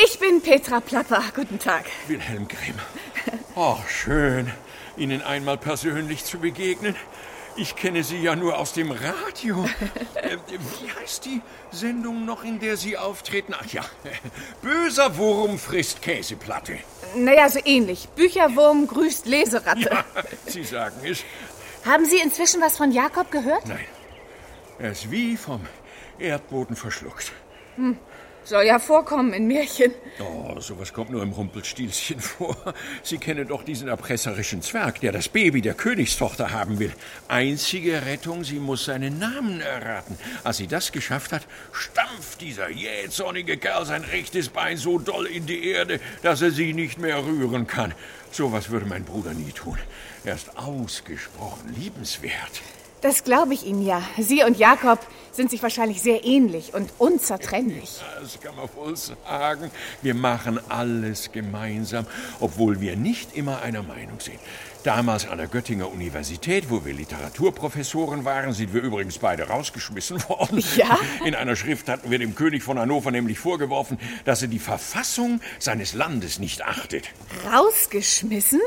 Ich 0.05 0.19
bin 0.19 0.41
Petra 0.41 0.79
Plapper. 0.79 1.23
Guten 1.35 1.59
Tag. 1.59 1.85
Wilhelm 2.07 2.47
Grimm. 2.47 2.75
Oh, 3.55 3.77
schön, 3.87 4.51
Ihnen 4.97 5.21
einmal 5.21 5.57
persönlich 5.57 6.23
zu 6.23 6.39
begegnen. 6.39 6.95
Ich 7.57 7.75
kenne 7.75 8.03
Sie 8.03 8.17
ja 8.21 8.35
nur 8.35 8.57
aus 8.57 8.73
dem 8.73 8.91
Radio. 8.91 9.67
Äh, 10.15 10.37
Wie 10.47 10.91
heißt 10.91 11.25
die 11.25 11.41
Sendung 11.71 12.25
noch, 12.25 12.43
in 12.43 12.59
der 12.59 12.75
Sie 12.75 12.97
auftreten? 12.97 13.53
Ach 13.57 13.65
ja, 13.71 13.83
böser 14.61 15.15
Wurm 15.17 15.57
frisst 15.59 16.01
Käseplatte. 16.01 16.79
Naja, 17.15 17.47
so 17.49 17.59
ähnlich. 17.63 18.09
Bücherwurm 18.15 18.87
grüßt 18.87 19.25
Leseratte. 19.27 19.89
Ja, 19.91 20.03
Sie 20.47 20.63
sagen 20.63 20.99
es. 21.05 21.23
Haben 21.85 22.05
Sie 22.05 22.17
inzwischen 22.17 22.61
was 22.61 22.77
von 22.77 22.91
Jakob 22.91 23.31
gehört? 23.31 23.67
Nein, 23.67 23.85
er 24.79 24.91
ist 24.91 25.09
wie 25.11 25.37
vom 25.37 25.61
Erdboden 26.19 26.75
verschluckt. 26.75 27.31
Soll 28.47 28.63
ja 28.63 28.79
vorkommen 28.79 29.33
in 29.33 29.45
Märchen. 29.45 29.91
Oh, 30.21 30.57
sowas 30.61 30.93
kommt 30.93 31.09
nur 31.09 31.21
im 31.21 31.33
Rumpelstilzchen 31.33 32.21
vor. 32.21 32.55
Sie 33.03 33.17
kennen 33.17 33.45
doch 33.45 33.61
diesen 33.61 33.89
erpresserischen 33.89 34.61
Zwerg, 34.61 35.01
der 35.01 35.11
das 35.11 35.27
Baby 35.27 35.61
der 35.61 35.73
Königstochter 35.73 36.51
haben 36.51 36.79
will. 36.79 36.93
Einzige 37.27 38.05
Rettung, 38.05 38.45
sie 38.45 38.59
muss 38.59 38.85
seinen 38.85 39.19
Namen 39.19 39.59
erraten. 39.59 40.17
Als 40.45 40.55
sie 40.57 40.67
das 40.67 40.93
geschafft 40.93 41.33
hat, 41.33 41.45
stampft 41.73 42.39
dieser 42.39 42.69
jähzornige 42.69 43.57
Kerl 43.57 43.85
sein 43.85 44.05
rechtes 44.05 44.47
Bein 44.47 44.77
so 44.77 44.97
doll 44.97 45.25
in 45.25 45.45
die 45.45 45.67
Erde, 45.67 45.99
dass 46.23 46.41
er 46.41 46.51
sie 46.51 46.71
nicht 46.71 46.99
mehr 46.99 47.25
rühren 47.25 47.67
kann. 47.67 47.93
Sowas 48.31 48.69
würde 48.69 48.85
mein 48.85 49.03
Bruder 49.03 49.33
nie 49.33 49.51
tun. 49.51 49.77
Er 50.23 50.35
ist 50.35 50.57
ausgesprochen 50.57 51.75
liebenswert. 51.77 52.61
Das 53.07 53.23
glaube 53.23 53.53
ich 53.53 53.65
Ihnen 53.65 53.85
ja. 53.85 54.01
Sie 54.17 54.43
und 54.43 54.57
Jakob 54.57 54.99
sind 55.31 55.49
sich 55.49 55.63
wahrscheinlich 55.63 56.01
sehr 56.01 56.25
ähnlich 56.25 56.73
und 56.73 56.89
unzertrennlich. 56.97 58.01
Das 58.19 58.37
kann 58.41 58.53
man 58.57 58.67
wohl 58.75 58.97
sagen. 58.97 59.71
Wir 60.01 60.13
machen 60.13 60.59
alles 60.67 61.31
gemeinsam, 61.31 62.05
obwohl 62.41 62.81
wir 62.81 62.97
nicht 62.97 63.33
immer 63.33 63.61
einer 63.61 63.81
Meinung 63.81 64.19
sind. 64.19 64.39
Damals 64.83 65.25
an 65.25 65.37
der 65.37 65.47
Göttinger 65.47 65.89
Universität, 65.89 66.69
wo 66.69 66.83
wir 66.83 66.93
Literaturprofessoren 66.93 68.25
waren, 68.25 68.51
sind 68.51 68.73
wir 68.73 68.81
übrigens 68.81 69.19
beide 69.19 69.47
rausgeschmissen 69.47 70.21
worden. 70.27 70.61
Ja? 70.75 70.99
In 71.23 71.33
einer 71.33 71.55
Schrift 71.55 71.87
hatten 71.87 72.11
wir 72.11 72.19
dem 72.19 72.35
König 72.35 72.61
von 72.61 72.77
Hannover 72.77 73.11
nämlich 73.11 73.39
vorgeworfen, 73.39 73.97
dass 74.25 74.41
er 74.41 74.49
die 74.49 74.59
Verfassung 74.59 75.39
seines 75.59 75.93
Landes 75.93 76.39
nicht 76.39 76.61
achtet. 76.65 77.05
Rausgeschmissen? 77.53 78.59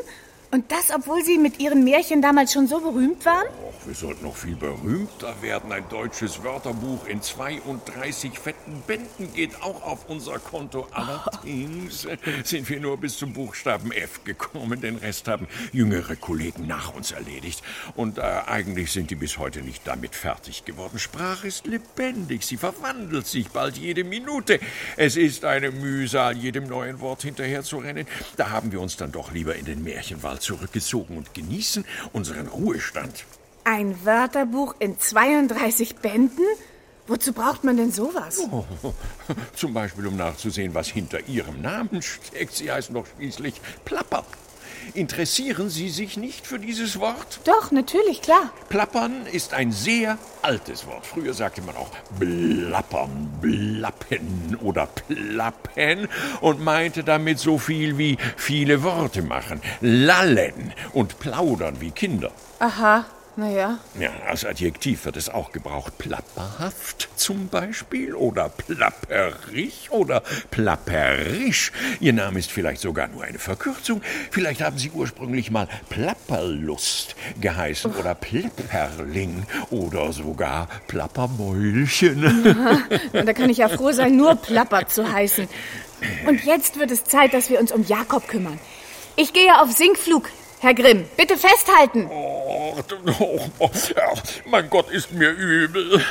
Und 0.52 0.72
das, 0.72 0.90
obwohl 0.92 1.24
Sie 1.24 1.38
mit 1.38 1.60
Ihren 1.60 1.84
Märchen 1.84 2.22
damals 2.22 2.52
schon 2.52 2.66
so 2.66 2.80
berühmt 2.80 3.24
waren? 3.24 3.46
Och, 3.46 3.86
wir 3.86 3.94
sollten 3.94 4.24
noch 4.24 4.34
viel 4.34 4.56
berühmter 4.56 5.40
werden. 5.42 5.70
Ein 5.70 5.88
deutsches 5.88 6.42
Wörterbuch 6.42 7.06
in 7.06 7.22
32 7.22 8.36
fetten 8.36 8.82
Bänden 8.84 9.32
geht 9.32 9.62
auch 9.62 9.84
auf 9.84 10.08
unser 10.08 10.40
Konto. 10.40 10.88
Allerdings 10.90 12.08
sind 12.44 12.68
wir 12.68 12.80
nur 12.80 12.96
bis 12.96 13.16
zum 13.16 13.32
Buchstaben 13.32 13.92
F 13.92 14.24
gekommen. 14.24 14.80
Den 14.80 14.96
Rest 14.96 15.28
haben 15.28 15.46
jüngere 15.72 16.16
Kollegen 16.16 16.66
nach 16.66 16.94
uns 16.94 17.12
erledigt. 17.12 17.62
Und 17.94 18.18
äh, 18.18 18.22
eigentlich 18.22 18.90
sind 18.90 19.10
die 19.12 19.14
bis 19.14 19.38
heute 19.38 19.62
nicht 19.62 19.86
damit 19.86 20.16
fertig 20.16 20.64
geworden. 20.64 20.98
Sprache 20.98 21.46
ist 21.46 21.68
lebendig. 21.68 22.44
Sie 22.44 22.56
verwandelt 22.56 23.28
sich 23.28 23.50
bald 23.50 23.78
jede 23.78 24.02
Minute. 24.02 24.58
Es 24.96 25.16
ist 25.16 25.44
eine 25.44 25.70
Mühsal, 25.70 26.36
jedem 26.36 26.66
neuen 26.66 26.98
Wort 26.98 27.22
hinterherzurennen. 27.22 28.08
Da 28.36 28.50
haben 28.50 28.72
wir 28.72 28.80
uns 28.80 28.96
dann 28.96 29.12
doch 29.12 29.30
lieber 29.30 29.54
in 29.54 29.64
den 29.64 29.84
Märchenwald 29.84 30.39
zurückgezogen 30.40 31.16
und 31.16 31.34
genießen 31.34 31.84
unseren 32.12 32.48
Ruhestand. 32.48 33.24
Ein 33.64 34.04
Wörterbuch 34.04 34.74
in 34.78 34.98
32 34.98 35.96
Bänden? 35.96 36.44
Wozu 37.06 37.32
braucht 37.32 37.64
man 37.64 37.76
denn 37.76 37.90
sowas? 37.90 38.40
Oh, 38.50 38.64
zum 39.54 39.74
Beispiel, 39.74 40.06
um 40.06 40.16
nachzusehen, 40.16 40.74
was 40.74 40.88
hinter 40.88 41.26
Ihrem 41.28 41.60
Namen 41.60 42.02
steckt. 42.02 42.54
Sie 42.54 42.70
heißen 42.70 42.94
doch 42.94 43.06
schließlich 43.16 43.60
Plapper. 43.84 44.24
Interessieren 44.94 45.70
Sie 45.70 45.88
sich 45.88 46.16
nicht 46.16 46.46
für 46.46 46.58
dieses 46.58 46.98
Wort? 46.98 47.40
Doch, 47.44 47.70
natürlich, 47.70 48.22
klar. 48.22 48.52
Plappern 48.68 49.26
ist 49.26 49.54
ein 49.54 49.72
sehr 49.72 50.18
altes 50.42 50.86
Wort. 50.86 51.06
Früher 51.06 51.34
sagte 51.34 51.62
man 51.62 51.76
auch 51.76 51.90
blappern, 52.18 53.30
blappen 53.40 54.56
oder 54.62 54.86
plappen 54.86 56.08
und 56.40 56.60
meinte 56.60 57.04
damit 57.04 57.38
so 57.38 57.58
viel 57.58 57.98
wie 57.98 58.16
viele 58.36 58.82
Worte 58.82 59.22
machen, 59.22 59.60
lallen 59.80 60.72
und 60.92 61.18
plaudern 61.18 61.80
wie 61.80 61.90
Kinder. 61.90 62.32
Aha, 62.58 63.06
naja. 63.36 63.78
Ja, 63.98 64.10
als 64.26 64.44
Adjektiv 64.44 65.04
wird 65.04 65.16
es 65.16 65.28
auch 65.28 65.52
gebraucht. 65.52 65.98
Plapperhaft 65.98 67.08
zum 67.16 67.48
Beispiel 67.48 68.14
oder 68.14 68.48
plapperig 68.48 69.90
oder 69.90 70.22
plapperisch. 70.50 71.72
Ihr 72.00 72.12
Name 72.12 72.38
ist 72.38 72.50
vielleicht 72.50 72.80
sogar 72.80 73.08
nur 73.08 73.24
eine 73.24 73.38
Verkürzung. 73.38 74.02
Vielleicht 74.30 74.60
haben 74.62 74.78
Sie 74.78 74.90
ursprünglich 74.90 75.50
mal 75.50 75.68
Plapperlust 75.88 77.14
geheißen 77.40 77.94
oder 77.94 78.14
Plipperling 78.14 79.44
oder 79.70 80.12
sogar 80.12 80.68
Plappermäulchen. 80.86 82.46
Und 83.12 83.26
da 83.26 83.32
kann 83.32 83.50
ich 83.50 83.58
ja 83.58 83.68
froh 83.68 83.92
sein, 83.92 84.16
nur 84.16 84.36
Plapper 84.36 84.86
zu 84.86 85.10
heißen. 85.10 85.48
Und 86.26 86.44
jetzt 86.44 86.78
wird 86.78 86.90
es 86.90 87.04
Zeit, 87.04 87.34
dass 87.34 87.50
wir 87.50 87.60
uns 87.60 87.72
um 87.72 87.86
Jakob 87.86 88.26
kümmern. 88.28 88.58
Ich 89.16 89.32
gehe 89.32 89.60
auf 89.60 89.70
Sinkflug. 89.72 90.30
Herr 90.60 90.74
Grimm, 90.74 91.06
bitte 91.16 91.38
festhalten. 91.38 92.06
Oh, 92.10 92.76
oh, 93.18 93.40
oh, 93.58 93.70
mein 94.46 94.68
Gott, 94.68 94.90
ist 94.90 95.10
mir 95.10 95.30
übel. 95.30 96.04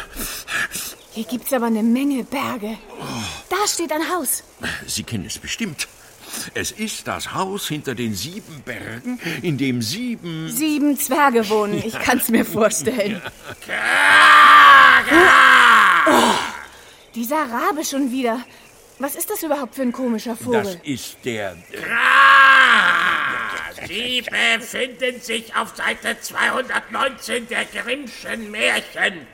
Hier 1.11 1.23
gibt's 1.23 1.53
aber 1.53 1.67
eine 1.67 1.83
Menge 1.83 2.23
Berge. 2.23 2.77
Da 3.49 3.67
steht 3.67 3.91
ein 3.91 4.09
Haus. 4.09 4.43
Sie 4.87 5.03
kennen 5.03 5.25
es 5.25 5.37
bestimmt. 5.37 5.87
Es 6.55 6.71
ist 6.71 7.07
das 7.07 7.33
Haus 7.33 7.67
hinter 7.67 7.93
den 7.93 8.15
sieben 8.15 8.61
Bergen, 8.63 9.19
in 9.43 9.57
dem 9.57 9.81
sieben... 9.83 10.49
Sieben 10.49 10.97
Zwerge 10.97 11.47
wohnen. 11.49 11.83
Ich 11.85 11.93
kann's 11.99 12.29
mir 12.29 12.45
vorstellen. 12.45 13.21
Oh, 16.07 16.33
dieser 17.13 17.51
Rabe 17.51 17.85
schon 17.85 18.11
wieder. 18.11 18.39
Was 18.97 19.15
ist 19.15 19.29
das 19.29 19.43
überhaupt 19.43 19.75
für 19.75 19.83
ein 19.83 19.91
komischer 19.91 20.31
Das 20.35 20.43
Vogel? 20.43 20.81
ist 20.83 21.17
der... 21.23 21.55
Sie 23.87 24.21
befinden 24.21 25.21
sich 25.21 25.55
auf 25.55 25.75
Seite 25.75 26.19
219 26.19 27.47
der 27.47 27.65
Grimmschen 27.65 28.51
Märchen. 28.51 29.27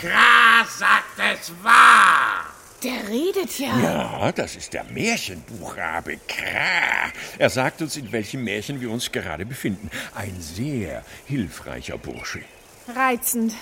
Kra 0.00 0.64
sagt 0.66 1.18
es 1.18 1.52
wahr. 1.62 2.46
Der 2.82 3.08
redet 3.08 3.58
ja. 3.58 3.78
Ja, 3.78 4.32
das 4.32 4.56
ist 4.56 4.72
der 4.72 4.84
Märchenbuchrabe 4.84 6.18
Kra. 6.26 7.12
Er 7.38 7.50
sagt 7.50 7.82
uns, 7.82 7.96
in 7.96 8.10
welchem 8.10 8.44
Märchen 8.44 8.80
wir 8.80 8.90
uns 8.90 9.12
gerade 9.12 9.44
befinden. 9.44 9.90
Ein 10.14 10.40
sehr 10.40 11.04
hilfreicher 11.26 11.98
Bursche. 11.98 12.42
Reizend. 12.88 13.52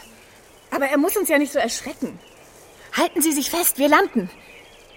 Aber 0.70 0.86
er 0.86 0.98
muss 0.98 1.16
uns 1.16 1.28
ja 1.28 1.38
nicht 1.38 1.52
so 1.52 1.58
erschrecken. 1.58 2.18
Halten 2.96 3.20
Sie 3.20 3.32
sich 3.32 3.50
fest, 3.50 3.78
wir 3.78 3.88
landen. 3.88 4.30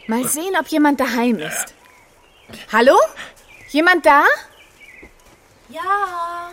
Mal 0.08 0.28
sehen, 0.28 0.54
ob 0.60 0.68
jemand 0.68 1.00
daheim 1.00 1.40
ist. 1.40 1.74
Hallo? 2.72 2.98
Jemand 3.70 4.06
da? 4.06 4.24
Ja, 5.72 6.52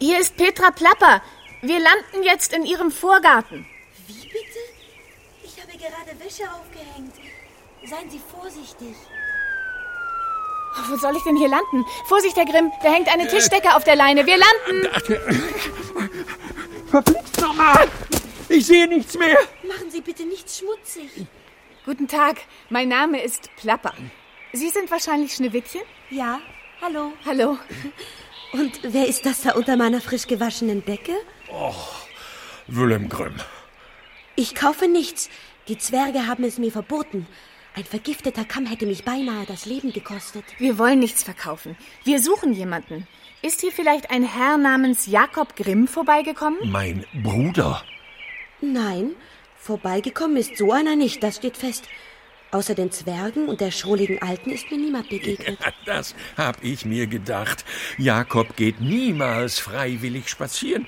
Hier 0.00 0.20
ist 0.20 0.36
Petra 0.36 0.70
Plapper. 0.70 1.22
Wir 1.60 1.80
landen 1.80 2.22
jetzt 2.22 2.52
in 2.54 2.64
Ihrem 2.64 2.90
Vorgarten. 2.90 3.66
wie 4.06 4.28
bitte? 4.28 4.58
Ich 5.42 5.60
habe 5.60 5.72
gerade 5.72 6.18
Wäsche 6.24 6.44
aufgehängt. 6.44 7.14
Seien 7.84 8.08
Sie 8.10 8.20
vorsichtig. 8.20 8.94
Oh, 10.76 10.90
wo 10.90 10.96
soll 10.96 11.16
ich 11.16 11.22
denn 11.24 11.36
hier 11.36 11.48
landen? 11.48 11.84
Vorsicht, 12.06 12.36
Herr 12.36 12.46
Grimm, 12.46 12.70
da 12.82 12.90
hängt 12.90 13.12
eine 13.12 13.26
Tischdecke 13.26 13.74
auf 13.74 13.84
der 13.84 13.96
Leine. 13.96 14.24
Wir 14.24 14.38
landen. 14.38 14.88
Verflixt 16.86 17.40
nochmal! 17.40 17.88
Ich 18.48 18.66
sehe 18.66 18.86
nichts 18.86 19.18
mehr! 19.18 19.38
Machen 19.64 19.90
Sie 19.90 20.00
bitte 20.00 20.24
nichts 20.24 20.58
schmutzig. 20.58 21.26
Guten 21.84 22.08
Tag, 22.08 22.36
mein 22.70 22.88
Name 22.88 23.22
ist 23.22 23.54
Plapper. 23.56 23.92
Sie 24.52 24.68
sind 24.70 24.90
wahrscheinlich 24.90 25.34
Schneewittchen? 25.34 25.82
Ja, 26.10 26.40
Hallo. 26.80 27.12
Hallo. 27.24 27.58
Und 28.52 28.80
wer 28.82 29.06
ist 29.06 29.26
das 29.26 29.42
da 29.42 29.52
unter 29.52 29.76
meiner 29.76 30.00
frisch 30.00 30.26
gewaschenen 30.26 30.84
Decke? 30.84 31.12
Willem 32.66 33.08
Grimm. 33.08 33.36
Ich 34.36 34.54
kaufe 34.54 34.88
nichts. 34.88 35.28
Die 35.68 35.78
Zwerge 35.78 36.26
haben 36.26 36.44
es 36.44 36.58
mir 36.58 36.72
verboten. 36.72 37.26
Ein 37.74 37.84
vergifteter 37.84 38.44
Kamm 38.44 38.66
hätte 38.66 38.86
mich 38.86 39.04
beinahe 39.04 39.46
das 39.46 39.66
Leben 39.66 39.92
gekostet. 39.92 40.44
Wir 40.58 40.78
wollen 40.78 40.98
nichts 40.98 41.22
verkaufen. 41.22 41.76
Wir 42.04 42.20
suchen 42.20 42.52
jemanden. 42.52 43.06
Ist 43.42 43.60
hier 43.60 43.70
vielleicht 43.70 44.10
ein 44.10 44.24
Herr 44.24 44.56
namens 44.56 45.06
Jakob 45.06 45.54
Grimm 45.54 45.86
vorbeigekommen? 45.86 46.58
Mein 46.64 47.04
Bruder. 47.22 47.84
Nein, 48.60 49.14
vorbeigekommen 49.56 50.36
ist 50.36 50.56
so 50.56 50.72
einer 50.72 50.96
nicht, 50.96 51.22
das 51.22 51.36
steht 51.36 51.56
fest. 51.56 51.84
Außer 52.50 52.74
den 52.74 52.90
Zwergen 52.90 53.48
und 53.48 53.60
der 53.60 53.70
schrulligen 53.70 54.22
Alten 54.22 54.50
ist 54.50 54.70
mir 54.70 54.78
niemand 54.78 55.10
begegnet. 55.10 55.58
Das 55.84 56.14
hab 56.36 56.62
ich 56.64 56.84
mir 56.84 57.06
gedacht. 57.06 57.64
Jakob 57.98 58.56
geht 58.56 58.80
niemals 58.80 59.58
freiwillig 59.58 60.28
spazieren. 60.28 60.86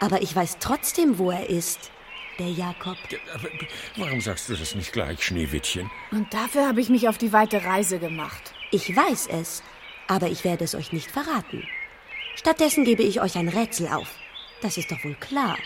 Aber 0.00 0.22
ich 0.22 0.34
weiß 0.34 0.58
trotzdem, 0.58 1.18
wo 1.18 1.30
er 1.30 1.48
ist. 1.48 1.90
Der 2.38 2.50
Jakob. 2.50 2.96
Aber 3.34 3.48
warum 3.96 4.20
sagst 4.20 4.48
du 4.48 4.56
das 4.56 4.74
nicht 4.74 4.92
gleich, 4.92 5.22
Schneewittchen? 5.22 5.90
Und 6.10 6.32
dafür 6.32 6.66
habe 6.66 6.80
ich 6.80 6.88
mich 6.88 7.06
auf 7.06 7.18
die 7.18 7.34
weite 7.34 7.64
Reise 7.64 7.98
gemacht. 7.98 8.54
Ich 8.70 8.96
weiß 8.96 9.26
es, 9.26 9.62
aber 10.08 10.28
ich 10.28 10.42
werde 10.42 10.64
es 10.64 10.74
euch 10.74 10.92
nicht 10.92 11.10
verraten. 11.10 11.68
Stattdessen 12.36 12.84
gebe 12.84 13.02
ich 13.02 13.20
euch 13.20 13.36
ein 13.36 13.48
Rätsel 13.48 13.88
auf. 13.88 14.08
Das 14.62 14.78
ist 14.78 14.90
doch 14.90 15.04
wohl 15.04 15.16
klar. 15.16 15.58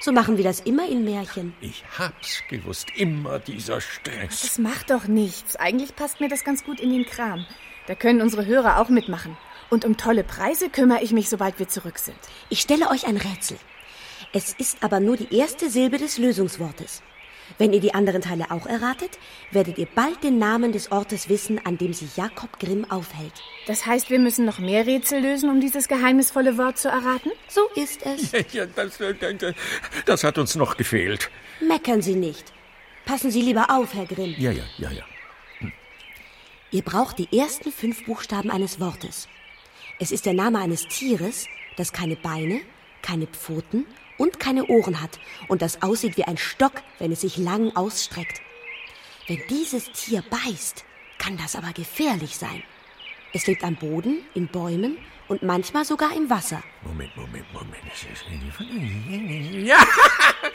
So 0.00 0.12
machen 0.12 0.36
wir 0.36 0.44
das 0.44 0.60
immer 0.60 0.88
in 0.88 1.04
Märchen. 1.04 1.54
Ich 1.60 1.82
hab's 1.98 2.42
gewusst. 2.48 2.88
Immer 2.94 3.40
dieser 3.40 3.80
Stress. 3.80 4.42
Das 4.42 4.58
macht 4.58 4.90
doch 4.90 5.08
nichts. 5.08 5.56
Eigentlich 5.56 5.96
passt 5.96 6.20
mir 6.20 6.28
das 6.28 6.44
ganz 6.44 6.64
gut 6.64 6.78
in 6.78 6.90
den 6.90 7.04
Kram. 7.04 7.44
Da 7.88 7.94
können 7.96 8.22
unsere 8.22 8.46
Hörer 8.46 8.80
auch 8.80 8.90
mitmachen. 8.90 9.36
Und 9.70 9.84
um 9.84 9.96
tolle 9.96 10.22
Preise 10.22 10.70
kümmere 10.70 11.02
ich 11.02 11.12
mich, 11.12 11.28
sobald 11.28 11.58
wir 11.58 11.68
zurück 11.68 11.98
sind. 11.98 12.18
Ich 12.48 12.60
stelle 12.60 12.90
euch 12.90 13.06
ein 13.06 13.16
Rätsel. 13.16 13.58
Es 14.32 14.52
ist 14.52 14.82
aber 14.82 15.00
nur 15.00 15.16
die 15.16 15.34
erste 15.34 15.68
Silbe 15.68 15.98
des 15.98 16.18
Lösungswortes. 16.18 17.02
Wenn 17.56 17.72
ihr 17.72 17.80
die 17.80 17.94
anderen 17.94 18.20
Teile 18.20 18.50
auch 18.50 18.66
erratet, 18.66 19.18
werdet 19.50 19.78
ihr 19.78 19.88
bald 19.94 20.22
den 20.22 20.38
Namen 20.38 20.72
des 20.72 20.92
Ortes 20.92 21.28
wissen, 21.28 21.58
an 21.64 21.78
dem 21.78 21.92
sich 21.92 22.16
Jakob 22.16 22.58
Grimm 22.58 22.84
aufhält. 22.90 23.32
Das 23.66 23.86
heißt, 23.86 24.10
wir 24.10 24.18
müssen 24.18 24.44
noch 24.44 24.58
mehr 24.58 24.86
Rätsel 24.86 25.20
lösen, 25.20 25.48
um 25.48 25.60
dieses 25.60 25.88
geheimnisvolle 25.88 26.58
Wort 26.58 26.78
zu 26.78 26.88
erraten? 26.88 27.30
So 27.48 27.62
ist 27.74 28.04
es. 28.04 28.32
Ja, 28.52 28.66
das, 28.66 28.98
das 30.06 30.24
hat 30.24 30.38
uns 30.38 30.54
noch 30.54 30.76
gefehlt. 30.76 31.30
Meckern 31.60 32.02
Sie 32.02 32.14
nicht. 32.14 32.52
Passen 33.04 33.30
Sie 33.30 33.42
lieber 33.42 33.66
auf, 33.70 33.94
Herr 33.94 34.06
Grimm. 34.06 34.34
Ja, 34.38 34.50
ja, 34.50 34.64
ja, 34.78 34.90
ja. 34.90 35.04
Ihr 36.70 36.82
braucht 36.82 37.18
die 37.18 37.36
ersten 37.36 37.72
fünf 37.72 38.04
Buchstaben 38.04 38.50
eines 38.50 38.80
Wortes. 38.80 39.28
Es 39.98 40.12
ist 40.12 40.26
der 40.26 40.34
Name 40.34 40.58
eines 40.58 40.86
Tieres, 40.88 41.46
das 41.76 41.92
keine 41.92 42.16
Beine, 42.16 42.60
keine 43.02 43.26
Pfoten 43.26 43.86
und 44.18 44.38
keine 44.38 44.66
Ohren 44.66 45.00
hat 45.00 45.18
und 45.48 45.62
das 45.62 45.82
aussieht 45.82 46.16
wie 46.16 46.24
ein 46.24 46.36
Stock, 46.36 46.82
wenn 46.98 47.12
es 47.12 47.22
sich 47.22 47.38
lang 47.38 47.74
ausstreckt. 47.74 48.42
Wenn 49.26 49.40
dieses 49.48 49.90
Tier 49.92 50.22
beißt, 50.28 50.84
kann 51.18 51.36
das 51.36 51.56
aber 51.56 51.72
gefährlich 51.72 52.36
sein. 52.36 52.62
Es 53.32 53.46
lebt 53.46 53.64
am 53.64 53.76
Boden, 53.76 54.24
in 54.34 54.48
Bäumen 54.48 54.98
und 55.28 55.42
manchmal 55.42 55.84
sogar 55.84 56.16
im 56.16 56.30
Wasser. 56.30 56.62
Moment, 56.82 57.14
Moment, 57.16 57.44
Moment. 57.52 57.82
Ja, 59.66 59.76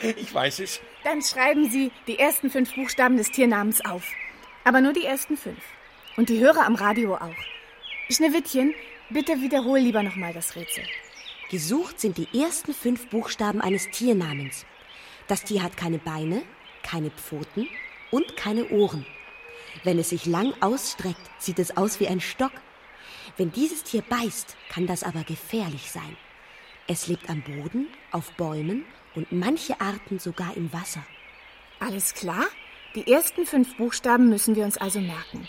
ich 0.16 0.34
weiß 0.34 0.58
es. 0.60 0.80
Dann 1.04 1.22
schreiben 1.22 1.70
Sie 1.70 1.92
die 2.06 2.18
ersten 2.18 2.50
fünf 2.50 2.74
Buchstaben 2.74 3.16
des 3.16 3.30
Tiernamens 3.30 3.84
auf. 3.84 4.04
Aber 4.64 4.80
nur 4.80 4.92
die 4.92 5.04
ersten 5.04 5.36
fünf. 5.36 5.60
Und 6.16 6.28
die 6.28 6.40
Hörer 6.40 6.66
am 6.66 6.74
Radio 6.74 7.14
auch. 7.14 7.36
Schneewittchen, 8.10 8.74
bitte 9.10 9.40
wiederhol 9.40 9.78
lieber 9.78 10.02
nochmal 10.02 10.32
das 10.32 10.56
Rätsel. 10.56 10.84
Gesucht 11.54 12.00
sind 12.00 12.18
die 12.18 12.26
ersten 12.36 12.74
fünf 12.74 13.10
Buchstaben 13.10 13.60
eines 13.60 13.88
Tiernamens. 13.92 14.66
Das 15.28 15.44
Tier 15.44 15.62
hat 15.62 15.76
keine 15.76 15.98
Beine, 15.98 16.42
keine 16.82 17.12
Pfoten 17.12 17.68
und 18.10 18.36
keine 18.36 18.70
Ohren. 18.70 19.06
Wenn 19.84 20.00
es 20.00 20.08
sich 20.08 20.26
lang 20.26 20.52
ausstreckt, 20.60 21.30
sieht 21.38 21.60
es 21.60 21.76
aus 21.76 22.00
wie 22.00 22.08
ein 22.08 22.20
Stock. 22.20 22.50
Wenn 23.36 23.52
dieses 23.52 23.84
Tier 23.84 24.02
beißt, 24.02 24.56
kann 24.68 24.88
das 24.88 25.04
aber 25.04 25.22
gefährlich 25.22 25.92
sein. 25.92 26.16
Es 26.88 27.06
lebt 27.06 27.30
am 27.30 27.40
Boden, 27.42 27.86
auf 28.10 28.32
Bäumen 28.32 28.84
und 29.14 29.30
manche 29.30 29.80
Arten 29.80 30.18
sogar 30.18 30.56
im 30.56 30.72
Wasser. 30.72 31.06
Alles 31.78 32.14
klar? 32.14 32.46
Die 32.96 33.12
ersten 33.12 33.46
fünf 33.46 33.76
Buchstaben 33.76 34.28
müssen 34.28 34.56
wir 34.56 34.64
uns 34.64 34.76
also 34.76 34.98
merken. 34.98 35.46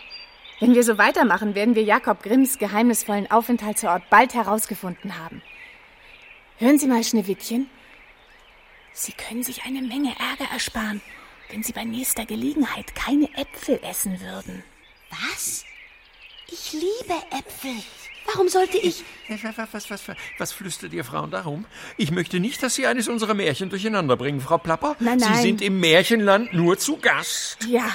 Wenn 0.60 0.76
wir 0.76 0.84
so 0.84 1.00
weitermachen, 1.00 1.56
werden 1.56 1.74
wir 1.74 1.82
Jakob 1.82 2.22
Grimms 2.22 2.60
geheimnisvollen 2.60 3.32
Aufenthaltsort 3.32 4.08
bald 4.12 4.36
herausgefunden 4.36 5.18
haben. 5.18 5.42
Hören 6.58 6.80
Sie 6.80 6.88
mal, 6.88 7.04
Schneewittchen. 7.04 7.70
Sie 8.94 9.12
können 9.12 9.44
sich 9.44 9.64
eine 9.66 9.82
Menge 9.82 10.16
Ärger 10.18 10.50
ersparen, 10.54 11.02
wenn 11.50 11.64
Sie 11.64 11.74
bei 11.74 11.84
nächster 11.84 12.26
Gelegenheit 12.26 12.96
keine 12.96 13.28
Äpfel 13.36 13.80
essen 13.84 14.22
würden. 14.22 14.64
Was? 15.10 15.66
Ich 16.48 16.72
liebe 16.72 17.16
Äpfel. 17.32 17.76
Warum 18.32 18.48
sollte 18.48 18.78
ich... 18.78 19.04
Was, 19.28 19.74
was, 19.74 19.90
was, 19.90 20.08
was, 20.08 20.18
was 20.38 20.52
flüstert 20.52 20.94
ihr 20.94 21.04
Frauen 21.04 21.32
darum? 21.32 21.66
Ich 21.98 22.12
möchte 22.12 22.40
nicht, 22.40 22.62
dass 22.64 22.76
Sie 22.76 22.86
eines 22.86 23.08
unserer 23.08 23.34
Märchen 23.34 23.70
durcheinander 23.70 24.18
bringen, 24.18 24.40
Frau 24.40 24.58
Plapper. 24.60 24.96
Nein, 25.00 25.18
nein. 25.18 25.36
Sie 25.36 25.42
sind 25.42 25.62
im 25.62 25.80
Märchenland 25.80 26.54
nur 26.54 26.78
zu 26.78 26.98
Gast. 26.98 27.58
Ja. 27.68 27.92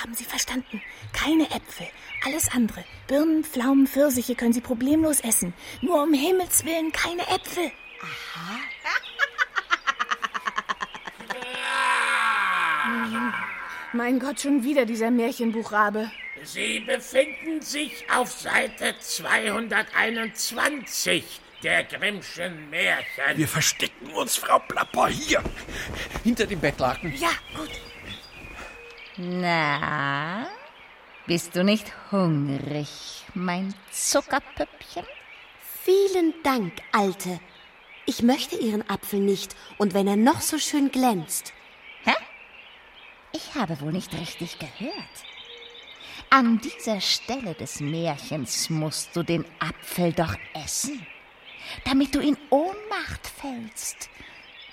Haben 0.00 0.14
Sie 0.14 0.24
verstanden? 0.24 0.80
Keine 1.12 1.44
Äpfel. 1.50 1.86
Alles 2.24 2.50
andere. 2.52 2.84
Birnen, 3.06 3.44
Pflaumen, 3.44 3.86
Pfirsiche 3.86 4.34
können 4.34 4.52
Sie 4.52 4.60
problemlos 4.60 5.20
essen. 5.20 5.54
Nur 5.80 6.02
um 6.02 6.12
Himmels 6.12 6.64
Willen 6.64 6.90
keine 6.92 7.22
Äpfel. 7.28 7.70
Aha. 8.00 8.58
Mein 13.92 14.18
Gott, 14.18 14.40
schon 14.40 14.64
wieder 14.64 14.86
dieser 14.86 15.10
Märchenbuchrabe. 15.10 16.10
Sie 16.44 16.80
befinden 16.80 17.60
sich 17.60 18.06
auf 18.10 18.32
Seite 18.32 18.94
221 18.98 21.22
der 21.62 21.84
Grimmschen 21.84 22.70
Märchen. 22.70 23.36
Wir 23.36 23.46
verstecken 23.46 24.10
uns, 24.14 24.36
Frau 24.36 24.58
Plapper, 24.60 25.08
hier. 25.08 25.44
Hinter 26.24 26.46
dem 26.46 26.60
Bettlaken. 26.60 27.14
Ja, 27.16 27.28
gut. 27.54 27.68
Na, 29.18 30.46
bist 31.26 31.54
du 31.54 31.62
nicht 31.64 31.92
hungrig, 32.10 32.88
mein 33.34 33.74
Zuckerpüppchen? 33.90 35.04
Vielen 35.82 36.32
Dank, 36.42 36.72
Alte. 36.92 37.38
Ich 38.06 38.22
möchte 38.22 38.56
Ihren 38.56 38.88
Apfel 38.88 39.20
nicht, 39.20 39.54
und 39.76 39.92
wenn 39.92 40.06
er 40.06 40.16
noch 40.16 40.40
so 40.40 40.56
schön 40.56 40.90
glänzt. 40.90 41.52
Hä? 42.04 42.14
Ich 43.32 43.54
habe 43.54 43.78
wohl 43.82 43.92
nicht 43.92 44.14
richtig 44.14 44.58
gehört. 44.58 44.94
An 46.30 46.58
dieser 46.60 47.02
Stelle 47.02 47.52
des 47.52 47.80
Märchens 47.80 48.70
musst 48.70 49.14
du 49.14 49.22
den 49.22 49.44
Apfel 49.58 50.14
doch 50.14 50.36
essen, 50.54 51.06
damit 51.84 52.14
du 52.14 52.20
in 52.20 52.38
Ohnmacht 52.48 53.26
fällst 53.26 54.08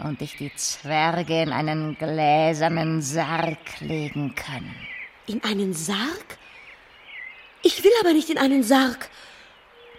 und 0.04 0.22
dich 0.22 0.38
die 0.38 0.54
Zwerge 0.56 1.44
in 1.44 1.52
einen 1.52 1.98
gläsernen 1.98 3.02
Sarg 3.02 3.80
legen 3.80 4.34
können. 4.36 4.76
In 5.28 5.44
einen 5.44 5.74
Sarg? 5.74 6.38
Ich 7.62 7.84
will 7.84 7.92
aber 8.02 8.14
nicht 8.14 8.30
in 8.30 8.38
einen 8.38 8.64
Sarg. 8.64 9.10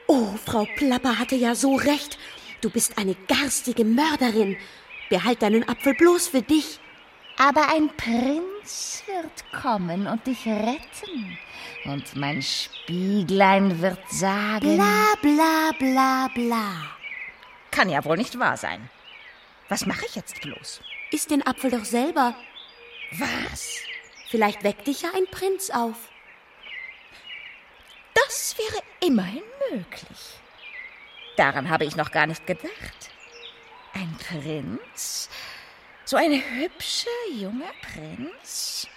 Oh, 0.06 0.28
Frau 0.44 0.66
Plapper 0.76 1.18
hatte 1.18 1.36
ja 1.36 1.54
so 1.54 1.76
recht. 1.76 2.18
Du 2.60 2.70
bist 2.70 2.98
eine 2.98 3.14
garstige 3.28 3.84
Mörderin. 3.84 4.56
Behalt 5.08 5.42
deinen 5.42 5.68
Apfel 5.68 5.94
bloß 5.94 6.28
für 6.28 6.42
dich. 6.42 6.80
Aber 7.38 7.68
ein 7.72 7.88
Prinz 7.96 9.02
wird 9.06 9.62
kommen 9.62 10.06
und 10.06 10.26
dich 10.26 10.46
retten. 10.46 11.38
Und 11.84 12.16
mein 12.16 12.42
Spieglein 12.42 13.80
wird 13.80 14.00
sagen. 14.10 14.76
Bla 14.76 15.14
bla 15.22 15.70
bla 15.78 16.28
bla. 16.34 16.72
Kann 17.70 17.88
ja 17.88 18.04
wohl 18.04 18.16
nicht 18.16 18.38
wahr 18.38 18.56
sein. 18.56 18.90
Was 19.70 19.86
mache 19.86 20.04
ich 20.04 20.16
jetzt 20.16 20.40
bloß? 20.40 20.80
Iss 21.12 21.28
den 21.28 21.46
Apfel 21.46 21.70
doch 21.70 21.84
selber. 21.84 22.34
Was? 23.12 23.78
Vielleicht 24.28 24.64
weckt 24.64 24.88
dich 24.88 25.02
ja 25.02 25.10
ein 25.14 25.26
Prinz 25.30 25.70
auf. 25.70 25.96
Das 28.14 28.56
wäre 28.58 28.82
immerhin 29.00 29.44
möglich. 29.70 30.40
Daran 31.36 31.70
habe 31.70 31.84
ich 31.84 31.94
noch 31.94 32.10
gar 32.10 32.26
nicht 32.26 32.46
gedacht. 32.48 33.10
Ein 33.94 34.16
Prinz? 34.18 35.30
So 36.04 36.16
ein 36.16 36.32
hübscher 36.32 37.08
junger 37.32 37.72
Prinz? 37.92 38.88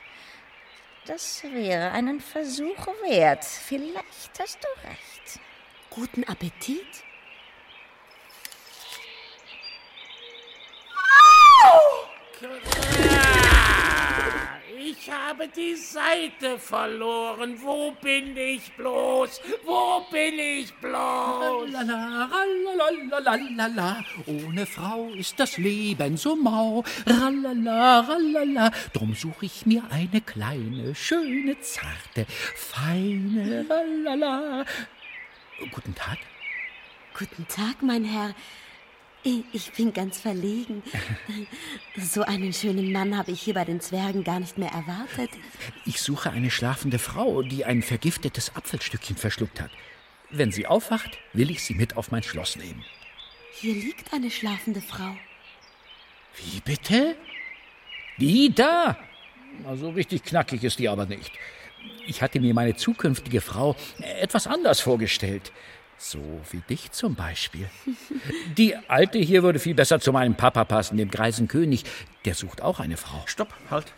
Das 1.06 1.44
wäre 1.44 1.92
einen 1.92 2.20
Versuch 2.20 2.88
wert. 3.08 3.46
Vielleicht 3.46 4.40
hast 4.40 4.58
du 4.60 4.88
recht. 4.88 5.40
Guten 5.92 6.24
Appetit. 6.24 7.04
Ich 15.04 15.12
habe 15.12 15.48
die 15.48 15.76
Seite 15.76 16.58
verloren. 16.60 17.58
Wo 17.62 17.92
bin 17.92 18.38
ich 18.38 18.72
bloß? 18.74 19.42
Wo 19.66 20.06
bin 20.12 20.40
ich 20.40 20.74
bloß? 20.76 21.70
Lala, 21.72 22.30
ralalalala, 22.32 24.04
ohne 24.26 24.66
Frau 24.66 25.10
ist 25.10 25.40
das 25.40 25.58
Leben 25.58 26.16
so 26.16 26.36
mau. 26.36 26.84
Ralala, 27.06 28.00
ralala, 28.02 28.72
drum 28.94 29.14
suche 29.14 29.46
ich 29.46 29.66
mir 29.66 29.84
eine 29.90 30.22
kleine, 30.22 30.96
schöne, 30.96 31.60
zarte, 31.60 32.26
feine, 32.56 33.66
ralala. 33.70 34.66
Guten 35.72 35.96
Tag. 35.96 36.18
Guten 37.18 37.48
Tag, 37.48 37.82
mein 37.82 38.06
Herr. 38.06 38.34
Ich 39.24 39.72
bin 39.72 39.94
ganz 39.94 40.20
verlegen. 40.20 40.84
So 41.96 42.24
einen 42.24 42.54
schönen 42.54 42.92
Mann 42.92 43.16
habe 43.16 43.32
ich 43.32 43.42
hier 43.44 43.54
bei 43.54 43.66
den 43.66 43.80
Zwergen 43.80 44.24
gar 44.24 44.40
nicht 44.40 44.58
mehr 44.58 44.72
erwartet. 44.72 45.30
Ich 45.86 46.02
suche 46.02 46.32
eine 46.32 46.50
schlafende 46.50 46.98
Frau, 46.98 47.44
die 47.44 47.66
ein 47.66 47.84
vergiftetes 47.84 48.56
Apfelstückchen 48.56 49.16
verschluckt 49.16 49.62
hat. 49.62 49.70
Wenn 50.32 50.52
sie 50.52 50.66
aufwacht, 50.66 51.20
will 51.34 51.52
ich 51.52 51.64
sie 51.64 51.76
mit 51.76 51.96
auf 51.96 52.10
mein 52.10 52.24
Schloss 52.24 52.56
nehmen. 52.56 52.84
Hier 53.54 53.76
liegt 53.76 54.12
eine 54.12 54.32
schlafende 54.32 54.82
Frau. 54.82 55.16
Wie 56.36 56.60
bitte? 56.62 57.16
Die 58.18 58.54
da? 58.54 58.98
So 59.76 59.92
richtig 59.92 60.24
knackig 60.24 60.64
ist 60.64 60.80
die 60.80 60.90
aber 60.90 61.06
nicht. 61.06 61.32
Ich 62.08 62.24
hatte 62.24 62.40
mir 62.40 62.56
meine 62.56 62.76
zukünftige 62.76 63.42
Frau 63.42 63.76
etwas 64.00 64.48
anders 64.48 64.80
vorgestellt. 64.80 65.52
So 65.98 66.20
wie 66.52 66.62
dich 66.62 66.92
zum 66.92 67.16
Beispiel. 67.16 67.70
Die 68.58 68.76
alte 68.88 69.20
hier 69.20 69.44
würde 69.44 69.60
viel 69.60 69.74
besser 69.74 70.00
zu 70.00 70.12
meinem 70.12 70.36
Papa 70.36 70.66
passen, 70.66 70.98
dem 70.98 71.10
greisen 71.10 71.48
König. 71.48 71.86
Der 72.26 72.36
sucht 72.36 72.62
auch 72.62 72.80
eine 72.80 72.98
Frau. 72.98 73.24
Stopp, 73.26 73.54
halt. 73.70 73.94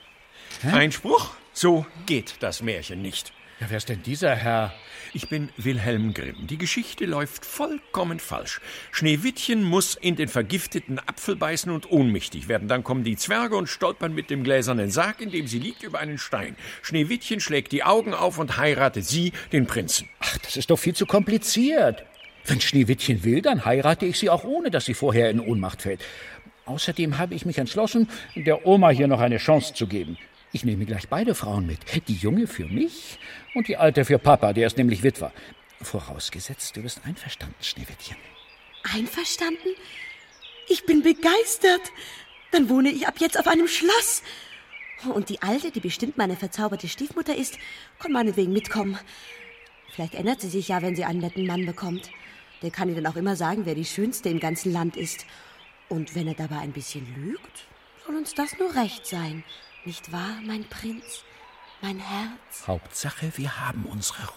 Hä? 0.61 0.69
Einspruch? 0.69 1.31
So 1.53 1.85
geht 2.05 2.35
das 2.41 2.61
Märchen 2.61 3.01
nicht. 3.01 3.33
Ja, 3.61 3.67
wer 3.69 3.77
ist 3.77 3.87
denn 3.87 4.03
dieser 4.03 4.35
Herr? 4.35 4.73
Ich 5.13 5.29
bin 5.29 5.47
Wilhelm 5.55 6.13
Grimm. 6.13 6.45
Die 6.45 6.57
Geschichte 6.57 7.05
läuft 7.05 7.45
vollkommen 7.45 8.19
falsch. 8.19 8.59
Schneewittchen 8.91 9.63
muss 9.63 9.95
in 9.95 10.17
den 10.17 10.27
vergifteten 10.27 10.99
Apfel 10.99 11.37
beißen 11.37 11.71
und 11.71 11.89
ohnmächtig 11.89 12.49
werden. 12.49 12.67
Dann 12.67 12.83
kommen 12.83 13.05
die 13.05 13.15
Zwerge 13.15 13.55
und 13.55 13.69
stolpern 13.69 14.13
mit 14.13 14.29
dem 14.29 14.43
gläsernen 14.43 14.91
Sarg, 14.91 15.21
in 15.21 15.31
dem 15.31 15.47
sie 15.47 15.59
liegt, 15.59 15.83
über 15.83 15.99
einen 15.99 16.17
Stein. 16.17 16.57
Schneewittchen 16.81 17.39
schlägt 17.39 17.71
die 17.71 17.85
Augen 17.85 18.13
auf 18.13 18.39
und 18.39 18.57
heiratet 18.57 19.05
sie, 19.05 19.31
den 19.53 19.67
Prinzen. 19.67 20.09
Ach, 20.19 20.37
das 20.39 20.57
ist 20.57 20.69
doch 20.69 20.77
viel 20.77 20.93
zu 20.93 21.05
kompliziert. 21.05 22.03
Wenn 22.45 22.59
Schneewittchen 22.59 23.23
will, 23.23 23.41
dann 23.41 23.63
heirate 23.63 24.05
ich 24.05 24.19
sie 24.19 24.29
auch 24.29 24.43
ohne, 24.43 24.69
dass 24.69 24.83
sie 24.83 24.93
vorher 24.93 25.29
in 25.29 25.39
Ohnmacht 25.39 25.83
fällt. 25.83 26.03
Außerdem 26.65 27.19
habe 27.19 27.35
ich 27.35 27.45
mich 27.45 27.57
entschlossen, 27.57 28.09
der 28.35 28.65
Oma 28.65 28.89
hier 28.89 29.07
noch 29.07 29.21
eine 29.21 29.37
Chance 29.37 29.73
zu 29.73 29.87
geben. 29.87 30.17
Ich 30.55 30.63
nehme 30.63 30.85
gleich 30.85 31.09
beide 31.09 31.35
Frauen 31.35 31.67
mit. 31.67 31.79
Die 32.07 32.13
junge 32.13 32.47
für 32.47 32.63
mich 32.63 33.19
und 33.55 33.67
die 33.67 33.75
alte 33.75 34.05
für 34.05 34.17
Papa, 34.17 34.53
der 34.53 34.67
ist 34.67 34.77
nämlich 34.77 35.03
Witwer. 35.03 35.33
Vorausgesetzt, 35.81 36.77
du 36.77 36.81
bist 36.81 37.01
einverstanden, 37.03 37.55
Schneewittchen. 37.59 38.15
Einverstanden? 38.83 39.67
Ich 40.69 40.85
bin 40.85 41.03
begeistert. 41.03 41.81
Dann 42.51 42.69
wohne 42.69 42.89
ich 42.89 43.05
ab 43.05 43.15
jetzt 43.19 43.37
auf 43.37 43.47
einem 43.47 43.67
Schloss. 43.67 44.23
Und 45.13 45.27
die 45.27 45.41
Alte, 45.41 45.71
die 45.71 45.81
bestimmt 45.81 46.15
meine 46.15 46.37
verzauberte 46.37 46.87
Stiefmutter 46.87 47.35
ist, 47.35 47.57
kann 47.99 48.13
meinetwegen 48.13 48.53
mitkommen. 48.53 48.97
Vielleicht 49.91 50.15
ändert 50.15 50.39
sie 50.39 50.47
sich 50.47 50.69
ja, 50.69 50.81
wenn 50.81 50.95
sie 50.95 51.03
einen 51.03 51.19
netten 51.19 51.45
Mann 51.45 51.65
bekommt. 51.65 52.09
Der 52.61 52.71
kann 52.71 52.87
ihr 52.87 52.95
dann 52.95 53.11
auch 53.11 53.17
immer 53.17 53.35
sagen, 53.35 53.65
wer 53.65 53.75
die 53.75 53.83
Schönste 53.83 54.29
im 54.29 54.39
ganzen 54.39 54.71
Land 54.71 54.95
ist. 54.95 55.25
Und 55.89 56.15
wenn 56.15 56.29
er 56.29 56.35
dabei 56.35 56.59
ein 56.59 56.71
bisschen 56.71 57.13
lügt, 57.13 57.65
soll 58.05 58.15
uns 58.15 58.33
das 58.35 58.57
nur 58.57 58.73
recht 58.73 59.05
sein. 59.05 59.43
Nicht 59.85 60.11
wahr, 60.11 60.41
mein 60.43 60.65
Prinz? 60.65 61.23
Mein 61.81 61.99
Herz? 61.99 62.65
Hauptsache, 62.65 63.31
wir 63.35 63.61
haben 63.61 63.85
unsere 63.85 64.23
Ruhe. 64.23 64.33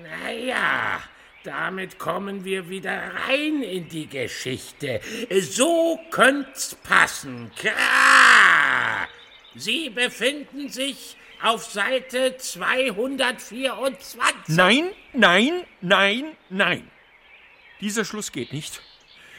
Naja, 0.00 1.02
damit 1.42 1.98
kommen 1.98 2.44
wir 2.44 2.68
wieder 2.68 3.10
rein 3.26 3.64
in 3.64 3.88
die 3.88 4.06
Geschichte. 4.06 5.00
So 5.40 5.98
könnt's 6.10 6.76
passen. 6.76 7.50
Kra! 7.56 9.08
Sie 9.56 9.90
befinden 9.90 10.68
sich 10.68 11.16
auf 11.42 11.64
Seite 11.64 12.36
224. 12.36 14.54
Nein, 14.54 14.92
nein, 15.12 15.64
nein, 15.80 16.36
nein. 16.50 16.88
Dieser 17.80 18.04
Schluss 18.04 18.30
geht 18.30 18.52
nicht. 18.52 18.80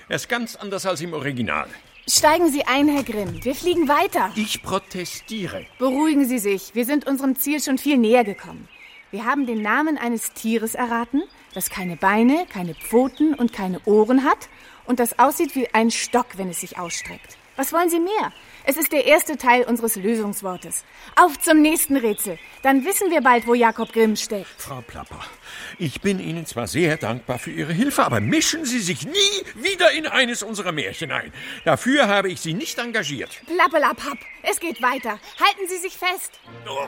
Er 0.09 0.17
ist 0.17 0.27
ganz 0.27 0.57
anders 0.57 0.85
als 0.85 0.99
im 0.99 1.13
Original. 1.13 1.69
Steigen 2.07 2.51
Sie 2.51 2.65
ein, 2.65 2.87
Herr 2.87 3.03
Grimm. 3.03 3.43
Wir 3.43 3.53
fliegen 3.53 3.87
weiter. 3.87 4.31
Ich 4.35 4.63
protestiere. 4.63 5.65
Beruhigen 5.77 6.27
Sie 6.27 6.39
sich. 6.39 6.73
Wir 6.73 6.85
sind 6.85 7.05
unserem 7.05 7.35
Ziel 7.35 7.61
schon 7.61 7.77
viel 7.77 7.97
näher 7.97 8.23
gekommen. 8.23 8.67
Wir 9.11 9.25
haben 9.25 9.45
den 9.45 9.61
Namen 9.61 9.97
eines 9.99 10.33
Tieres 10.33 10.73
erraten, 10.73 11.21
das 11.53 11.69
keine 11.69 11.97
Beine, 11.97 12.47
keine 12.51 12.73
Pfoten 12.73 13.35
und 13.35 13.53
keine 13.53 13.81
Ohren 13.85 14.23
hat 14.23 14.49
und 14.85 14.99
das 14.99 15.19
aussieht 15.19 15.55
wie 15.55 15.67
ein 15.73 15.91
Stock, 15.91 16.25
wenn 16.37 16.49
es 16.49 16.61
sich 16.61 16.79
ausstreckt. 16.79 17.37
Was 17.55 17.73
wollen 17.73 17.89
Sie 17.89 17.99
mehr? 17.99 18.31
Es 18.63 18.77
ist 18.77 18.91
der 18.91 19.05
erste 19.05 19.37
Teil 19.37 19.63
unseres 19.63 19.95
Lösungswortes. 19.95 20.83
Auf 21.15 21.39
zum 21.39 21.61
nächsten 21.61 21.97
Rätsel. 21.97 22.37
Dann 22.61 22.85
wissen 22.85 23.09
wir 23.09 23.21
bald, 23.21 23.47
wo 23.47 23.53
Jakob 23.53 23.91
Grimm 23.91 24.15
steckt. 24.15 24.47
Frau 24.57 24.81
Plapper, 24.81 25.19
ich 25.77 26.01
bin 26.01 26.19
Ihnen 26.19 26.45
zwar 26.45 26.67
sehr 26.67 26.97
dankbar 26.97 27.39
für 27.39 27.51
Ihre 27.51 27.73
Hilfe, 27.73 28.03
aber 28.03 28.19
mischen 28.19 28.65
Sie 28.65 28.79
sich 28.79 29.05
nie 29.05 29.43
wieder 29.55 29.91
in 29.91 30.07
eines 30.07 30.43
unserer 30.43 30.71
Märchen 30.71 31.11
ein. 31.11 31.33
Dafür 31.65 32.07
habe 32.07 32.29
ich 32.29 32.39
Sie 32.39 32.53
nicht 32.53 32.77
engagiert. 32.77 33.41
Plappelapapp, 33.47 34.19
es 34.43 34.59
geht 34.59 34.81
weiter. 34.81 35.19
Halten 35.39 35.67
Sie 35.67 35.77
sich 35.77 35.97
fest. 35.97 36.39
Oh. 36.67 36.87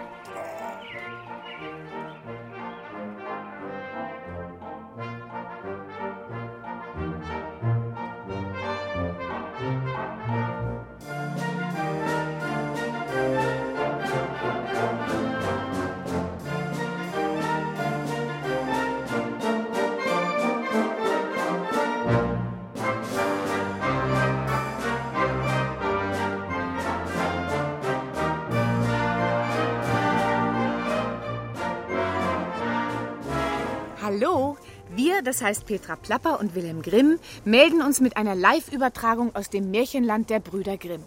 Hallo, 34.14 34.58
wir, 34.96 35.24
das 35.24 35.42
heißt 35.42 35.66
Petra 35.66 35.96
Plapper 35.96 36.40
und 36.40 36.54
Wilhelm 36.54 36.84
Grimm, 36.84 37.18
melden 37.46 37.82
uns 37.82 38.00
mit 38.00 38.16
einer 38.16 38.36
Live-Übertragung 38.36 39.36
aus 39.36 39.50
dem 39.50 39.72
Märchenland 39.72 40.30
der 40.30 40.40
Brüder 40.40 40.78
Grimm. 40.78 41.02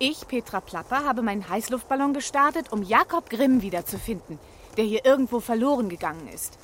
Ich, 0.00 0.26
Petra 0.26 0.60
Plapper, 0.60 1.04
habe 1.04 1.22
meinen 1.22 1.48
Heißluftballon 1.48 2.12
gestartet, 2.12 2.72
um 2.72 2.82
Jakob 2.82 3.30
Grimm 3.30 3.62
wiederzufinden, 3.62 4.40
der 4.76 4.84
hier 4.84 5.04
irgendwo 5.04 5.38
verloren 5.38 5.88
gegangen 5.88 6.26
ist. 6.34 6.58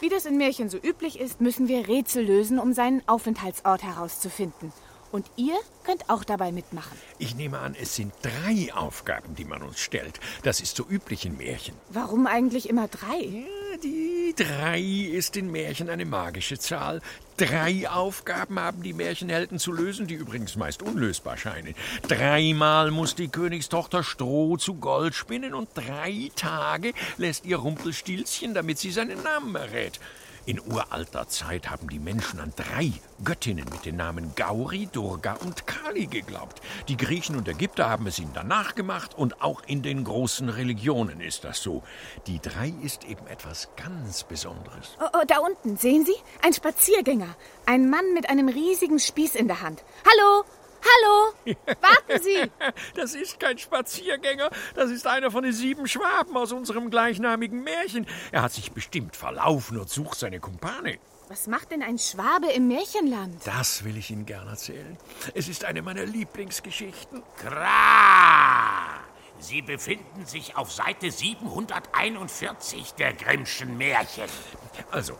Wie 0.00 0.08
das 0.08 0.26
in 0.26 0.38
Märchen 0.38 0.68
so 0.68 0.76
üblich 0.76 1.20
ist, 1.20 1.40
müssen 1.40 1.68
wir 1.68 1.86
Rätsel 1.86 2.24
lösen, 2.24 2.58
um 2.58 2.72
seinen 2.72 3.06
Aufenthaltsort 3.06 3.84
herauszufinden. 3.84 4.72
Und 5.12 5.26
ihr 5.36 5.58
könnt 5.84 6.08
auch 6.08 6.24
dabei 6.24 6.52
mitmachen. 6.52 6.96
Ich 7.18 7.36
nehme 7.36 7.58
an, 7.58 7.76
es 7.78 7.94
sind 7.94 8.14
drei 8.22 8.72
Aufgaben, 8.72 9.34
die 9.34 9.44
man 9.44 9.62
uns 9.62 9.78
stellt. 9.78 10.18
Das 10.42 10.60
ist 10.60 10.74
so 10.74 10.86
üblich 10.88 11.26
in 11.26 11.36
Märchen. 11.36 11.74
Warum 11.90 12.26
eigentlich 12.26 12.68
immer 12.68 12.88
drei? 12.88 13.20
Ja, 13.20 13.76
die 13.82 14.34
drei 14.34 14.80
ist 14.80 15.36
in 15.36 15.52
Märchen 15.52 15.90
eine 15.90 16.06
magische 16.06 16.58
Zahl. 16.58 17.02
Drei 17.36 17.88
Aufgaben 17.90 18.58
haben 18.58 18.82
die 18.82 18.94
Märchenhelden 18.94 19.58
zu 19.58 19.72
lösen, 19.72 20.06
die 20.06 20.14
übrigens 20.14 20.56
meist 20.56 20.82
unlösbar 20.82 21.36
scheinen. 21.36 21.74
Dreimal 22.08 22.90
muss 22.90 23.14
die 23.14 23.28
Königstochter 23.28 24.02
Stroh 24.02 24.56
zu 24.56 24.74
Gold 24.74 25.14
spinnen 25.14 25.52
und 25.52 25.68
drei 25.74 26.30
Tage 26.36 26.92
lässt 27.18 27.44
ihr 27.44 27.56
Rumpelstilzchen, 27.56 28.54
damit 28.54 28.78
sie 28.78 28.92
seinen 28.92 29.22
Namen 29.22 29.54
errät. 29.56 30.00
In 30.44 30.60
uralter 30.60 31.28
Zeit 31.28 31.70
haben 31.70 31.88
die 31.88 32.00
Menschen 32.00 32.40
an 32.40 32.52
drei 32.56 32.90
Göttinnen 33.22 33.64
mit 33.70 33.84
den 33.84 33.94
Namen 33.94 34.34
Gauri, 34.34 34.88
Durga 34.90 35.34
und 35.34 35.68
Kali 35.68 36.06
geglaubt. 36.06 36.60
Die 36.88 36.96
Griechen 36.96 37.36
und 37.36 37.46
Ägypter 37.46 37.88
haben 37.88 38.08
es 38.08 38.18
ihnen 38.18 38.32
danach 38.34 38.74
gemacht 38.74 39.14
und 39.14 39.40
auch 39.40 39.62
in 39.68 39.82
den 39.82 40.02
großen 40.02 40.48
Religionen 40.48 41.20
ist 41.20 41.44
das 41.44 41.62
so. 41.62 41.84
Die 42.26 42.40
drei 42.40 42.74
ist 42.82 43.04
eben 43.04 43.24
etwas 43.28 43.68
ganz 43.76 44.24
Besonderes. 44.24 44.96
Oh, 45.00 45.06
oh, 45.12 45.24
da 45.28 45.38
unten, 45.38 45.76
sehen 45.76 46.04
Sie? 46.04 46.16
Ein 46.42 46.52
Spaziergänger. 46.52 47.36
Ein 47.64 47.88
Mann 47.88 48.12
mit 48.12 48.28
einem 48.28 48.48
riesigen 48.48 48.98
Spieß 48.98 49.36
in 49.36 49.46
der 49.46 49.60
Hand. 49.60 49.84
Hallo! 50.04 50.44
Hallo, 50.82 51.56
warten 51.80 52.22
Sie! 52.22 52.50
Das 52.94 53.14
ist 53.14 53.40
kein 53.40 53.58
Spaziergänger, 53.58 54.50
das 54.74 54.90
ist 54.90 55.06
einer 55.06 55.30
von 55.30 55.44
den 55.44 55.52
sieben 55.52 55.86
Schwaben 55.88 56.36
aus 56.36 56.52
unserem 56.52 56.90
gleichnamigen 56.90 57.62
Märchen. 57.62 58.06
Er 58.30 58.42
hat 58.42 58.52
sich 58.52 58.72
bestimmt 58.72 59.16
verlaufen 59.16 59.78
und 59.78 59.88
sucht 59.88 60.18
seine 60.18 60.40
Kumpane. 60.40 60.98
Was 61.28 61.46
macht 61.46 61.70
denn 61.70 61.82
ein 61.82 61.98
Schwabe 61.98 62.52
im 62.52 62.68
Märchenland? 62.68 63.46
Das 63.46 63.84
will 63.84 63.96
ich 63.96 64.10
Ihnen 64.10 64.26
gern 64.26 64.48
erzählen. 64.48 64.98
Es 65.34 65.48
ist 65.48 65.64
eine 65.64 65.82
meiner 65.82 66.04
Lieblingsgeschichten. 66.04 67.22
Kra! 67.38 69.00
Sie 69.38 69.62
befinden 69.62 70.26
sich 70.26 70.56
auf 70.56 70.70
Seite 70.70 71.10
741 71.10 72.92
der 72.94 73.12
Grimmschen 73.12 73.76
Märchen. 73.76 74.28
Also, 74.90 75.18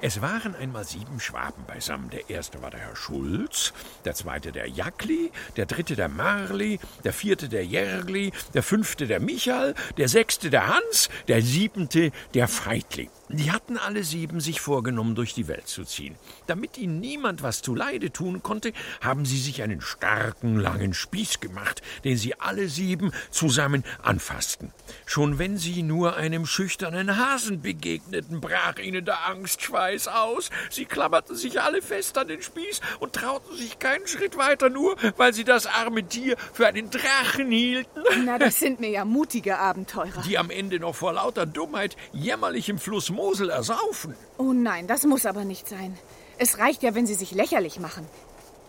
es 0.00 0.20
waren 0.20 0.54
einmal 0.54 0.84
sieben 0.84 1.20
Schwaben 1.20 1.64
beisammen. 1.66 2.10
Der 2.10 2.30
erste 2.30 2.62
war 2.62 2.70
der 2.70 2.80
Herr 2.80 2.96
Schulz, 2.96 3.72
der 4.04 4.14
zweite 4.14 4.52
der 4.52 4.68
Jackli, 4.68 5.30
der 5.56 5.66
dritte 5.66 5.96
der 5.96 6.08
Marli, 6.08 6.80
der 7.04 7.12
vierte 7.12 7.48
der 7.48 7.64
Järgli, 7.64 8.32
der 8.54 8.62
fünfte 8.62 9.06
der 9.06 9.20
Michael, 9.20 9.74
der 9.96 10.08
sechste 10.08 10.50
der 10.50 10.68
Hans, 10.68 11.08
der 11.28 11.42
siebente 11.42 12.12
der 12.34 12.48
Feitli. 12.48 13.10
Die 13.32 13.52
hatten 13.52 13.78
alle 13.78 14.02
sieben 14.02 14.40
sich 14.40 14.60
vorgenommen, 14.60 15.14
durch 15.14 15.34
die 15.34 15.46
Welt 15.46 15.68
zu 15.68 15.84
ziehen. 15.84 16.16
Damit 16.48 16.76
ihnen 16.76 16.98
niemand 16.98 17.44
was 17.44 17.62
zuleide 17.62 18.10
tun 18.10 18.42
konnte, 18.42 18.72
haben 19.00 19.24
sie 19.24 19.38
sich 19.38 19.62
einen 19.62 19.80
starken, 19.80 20.56
langen 20.56 20.94
Spieß 20.94 21.38
gemacht, 21.38 21.80
den 22.02 22.16
sie 22.16 22.34
alle 22.40 22.68
sieben 22.68 23.12
zusammen 23.30 23.84
anfassten. 24.02 24.72
Schon 25.06 25.38
wenn 25.38 25.58
sie 25.58 25.84
nur 25.84 26.16
einem 26.16 26.44
schüchternen 26.44 27.18
Hasen 27.18 27.62
begegneten, 27.62 28.40
brach 28.40 28.78
ihnen 28.78 29.04
der 29.04 29.28
Angstschweiß 29.28 30.08
aus. 30.08 30.50
Sie 30.68 30.84
klammerten 30.84 31.36
sich 31.36 31.60
alle 31.60 31.82
fest 31.82 32.18
an 32.18 32.26
den 32.26 32.42
Spieß 32.42 32.80
und 32.98 33.12
trauten 33.12 33.56
sich 33.56 33.78
keinen 33.78 34.08
Schritt 34.08 34.36
weiter, 34.38 34.70
nur 34.70 34.96
weil 35.16 35.32
sie 35.32 35.44
das 35.44 35.66
arme 35.66 36.02
Tier 36.02 36.36
für 36.52 36.66
einen 36.66 36.90
Drachen 36.90 37.50
hielten. 37.52 38.00
Na, 38.24 38.38
das 38.38 38.58
sind 38.58 38.80
mir 38.80 38.90
ja 38.90 39.04
mutige 39.04 39.58
Abenteurer. 39.58 40.22
Die 40.26 40.36
am 40.36 40.50
Ende 40.50 40.80
noch 40.80 40.96
vor 40.96 41.12
lauter 41.12 41.46
Dummheit 41.46 41.96
jämmerlich 42.12 42.68
im 42.68 42.78
Fluss 42.78 43.10
Mosel 43.20 43.50
ersaufen. 43.50 44.14
Oh 44.38 44.52
nein, 44.54 44.86
das 44.86 45.04
muss 45.04 45.26
aber 45.26 45.44
nicht 45.44 45.68
sein. 45.68 45.92
Es 46.38 46.58
reicht 46.58 46.82
ja, 46.82 46.94
wenn 46.94 47.06
Sie 47.06 47.18
sich 47.22 47.32
lächerlich 47.32 47.78
machen. 47.78 48.06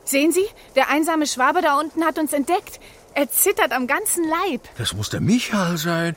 Sehen 0.04 0.32
Sie, 0.34 0.46
der 0.76 0.90
einsame 0.90 1.26
Schwabe 1.26 1.62
da 1.62 1.80
unten 1.80 2.04
hat 2.04 2.20
uns 2.20 2.34
entdeckt. 2.34 2.82
Er 3.14 3.30
zittert 3.30 3.72
am 3.72 3.88
ganzen 3.88 4.24
Leib. 4.28 4.62
Das 4.78 4.94
muss 4.94 5.10
der 5.10 5.22
Michael 5.22 5.78
sein. 5.78 6.16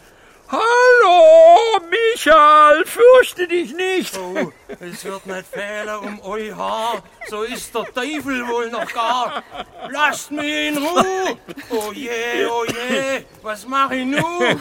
Hallo, 0.54 1.80
Michael, 1.90 2.84
fürchte 2.86 3.48
dich 3.48 3.74
nicht. 3.74 4.16
Oh, 4.16 4.52
es 4.68 5.04
wird 5.04 5.26
nicht 5.26 5.46
fehlen 5.48 5.98
um 6.00 6.20
euer 6.20 6.56
Haar. 6.56 7.02
So 7.28 7.42
ist 7.42 7.74
der 7.74 7.84
Teufel 7.92 8.46
wohl 8.46 8.70
noch 8.70 8.92
gar. 8.92 9.42
Lasst 9.90 10.30
mich 10.30 10.68
in 10.68 10.78
Ruhe. 10.78 11.36
Oh 11.70 11.92
je, 11.92 12.46
oh 12.48 12.64
je, 12.66 13.24
was 13.42 13.66
mache 13.66 13.96
ich 13.96 14.06
nun? 14.06 14.60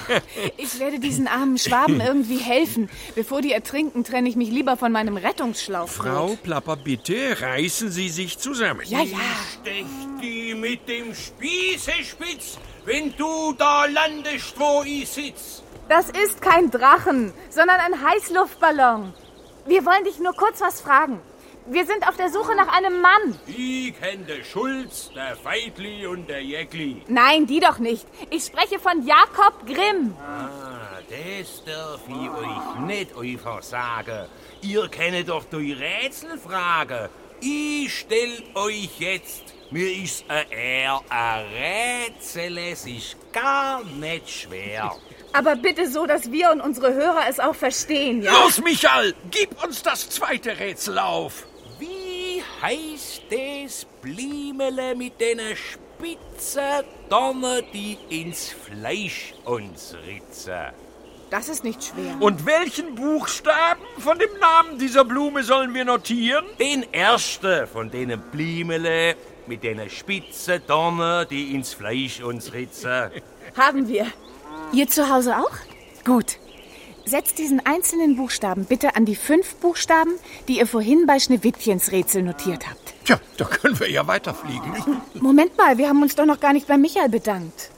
Ich 0.57 0.79
werde 0.79 0.99
diesen 0.99 1.27
armen 1.27 1.59
Schwaben 1.59 2.01
irgendwie 2.01 2.37
helfen. 2.37 2.89
Bevor 3.13 3.41
die 3.41 3.51
ertrinken, 3.51 4.03
trenne 4.03 4.29
ich 4.29 4.35
mich 4.35 4.49
lieber 4.49 4.77
von 4.77 4.91
meinem 4.91 5.17
Rettungsschlauch. 5.17 5.89
Frau 5.89 6.37
Plapper, 6.41 6.77
bitte 6.77 7.39
reißen 7.39 7.91
Sie 7.91 8.09
sich 8.09 8.39
zusammen. 8.39 8.81
Ja, 8.85 9.01
ja. 9.01 9.17
Stech 9.61 9.85
die 10.21 10.55
mit 10.55 10.87
dem 10.87 11.13
Spießespitz, 11.13 12.57
wenn 12.85 13.15
du 13.15 13.53
da 13.53 13.85
landest, 13.85 14.53
wo 14.57 14.83
ich 14.83 15.07
sitz. 15.07 15.61
Das 15.89 16.09
ist 16.09 16.41
kein 16.41 16.71
Drachen, 16.71 17.33
sondern 17.49 17.79
ein 17.79 18.01
Heißluftballon. 18.01 19.13
Wir 19.65 19.85
wollen 19.85 20.03
dich 20.05 20.19
nur 20.19 20.33
kurz 20.33 20.61
was 20.61 20.81
fragen. 20.81 21.19
Wir 21.65 21.85
sind 21.85 22.07
auf 22.07 22.17
der 22.17 22.29
Suche 22.29 22.55
nach 22.55 22.67
einem 22.75 23.01
Mann. 23.01 23.39
Ich 23.47 23.97
kenne 23.97 24.25
den 24.25 24.43
Schulz, 24.43 25.11
der 25.15 25.35
Feitli 25.37 26.05
und 26.05 26.27
der 26.27 26.43
Jäckli. 26.43 27.03
Nein, 27.07 27.47
die 27.47 27.59
doch 27.61 27.79
nicht. 27.79 28.05
Ich 28.29 28.45
spreche 28.45 28.79
von 28.79 29.05
Jakob 29.05 29.65
Grimm. 29.65 30.15
Ah, 30.19 30.99
das 31.09 31.63
darf 31.63 32.01
ich 32.07 32.29
euch 32.29 32.79
nicht 32.85 33.17
einfach 33.17 33.61
sagen. 33.61 34.27
Ihr 34.61 34.89
kennt 34.89 35.29
doch 35.29 35.45
die 35.45 35.73
Rätselfrage. 35.73 37.09
Ich 37.39 37.99
stell 37.99 38.43
euch 38.55 38.99
jetzt, 38.99 39.43
mir 39.71 40.03
ist 40.03 40.25
ein 40.29 40.49
eher 40.49 41.01
ein 41.09 41.45
Rätsel, 41.45 42.57
es 42.57 42.85
ist 42.85 43.17
gar 43.31 43.83
nicht 43.83 44.29
schwer. 44.29 44.95
Aber 45.33 45.55
bitte 45.55 45.89
so, 45.89 46.05
dass 46.05 46.31
wir 46.31 46.51
und 46.51 46.61
unsere 46.61 46.93
Hörer 46.93 47.23
es 47.27 47.39
auch 47.39 47.55
verstehen, 47.55 48.21
ja? 48.21 48.31
Los, 48.43 48.61
Michael, 48.61 49.15
gib 49.31 49.63
uns 49.63 49.81
das 49.81 50.09
zweite 50.09 50.57
Rätsel 50.59 50.99
auf. 50.99 51.47
Wie 51.79 52.41
heißt 52.61 53.23
das 53.31 53.85
Blimele 54.01 54.95
mit 54.95 55.19
den 55.19 55.39
spitzen 55.55 56.85
Dornen, 57.09 57.63
die 57.73 57.97
ins 58.09 58.49
Fleisch 58.49 59.33
uns 59.43 59.95
ritzen? 60.05 60.71
Das 61.31 61.49
ist 61.49 61.63
nicht 61.63 61.83
schwer. 61.83 62.15
Und 62.19 62.45
welchen 62.45 62.93
Buchstaben 62.93 63.81
von 63.97 64.19
dem 64.19 64.37
Namen 64.39 64.77
dieser 64.77 65.03
Blume 65.03 65.41
sollen 65.41 65.73
wir 65.73 65.83
notieren? 65.83 66.45
Den 66.59 66.85
ersten 66.93 67.65
von 67.65 67.89
denen 67.89 68.21
Blimele 68.31 69.15
mit 69.47 69.63
den 69.63 69.89
spitzen 69.89 70.61
Dornen, 70.67 71.27
die 71.27 71.55
ins 71.55 71.73
Fleisch 71.73 72.21
uns 72.21 72.53
ritzen. 72.53 73.09
Haben 73.57 73.87
wir. 73.87 74.05
Ihr 74.73 74.87
zu 74.87 75.07
Hause 75.09 75.37
auch? 75.37 75.51
Gut. 76.03 76.37
Setzt 77.05 77.37
diesen 77.37 77.63
einzelnen 77.65 78.15
Buchstaben 78.15 78.65
bitte 78.65 78.95
an 78.95 79.05
die 79.05 79.15
fünf 79.15 79.55
Buchstaben, 79.55 80.13
die 80.47 80.57
ihr 80.57 80.65
vorhin 80.65 81.05
bei 81.05 81.19
Schneewittchens 81.19 81.91
Rätsel 81.91 82.23
notiert 82.23 82.67
habt. 82.67 82.93
Tja, 83.05 83.19
da 83.37 83.45
können 83.45 83.79
wir 83.79 83.91
ja 83.91 84.07
weiterfliegen. 84.07 84.73
Moment 85.13 85.55
mal, 85.57 85.77
wir 85.77 85.89
haben 85.89 86.01
uns 86.01 86.15
doch 86.15 86.25
noch 86.25 86.39
gar 86.39 86.53
nicht 86.53 86.67
bei 86.67 86.77
Michael 86.77 87.09
bedankt. 87.09 87.69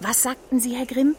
Was 0.00 0.22
sagten 0.22 0.60
Sie, 0.60 0.74
Herr 0.74 0.86
Grimm? 0.86 1.14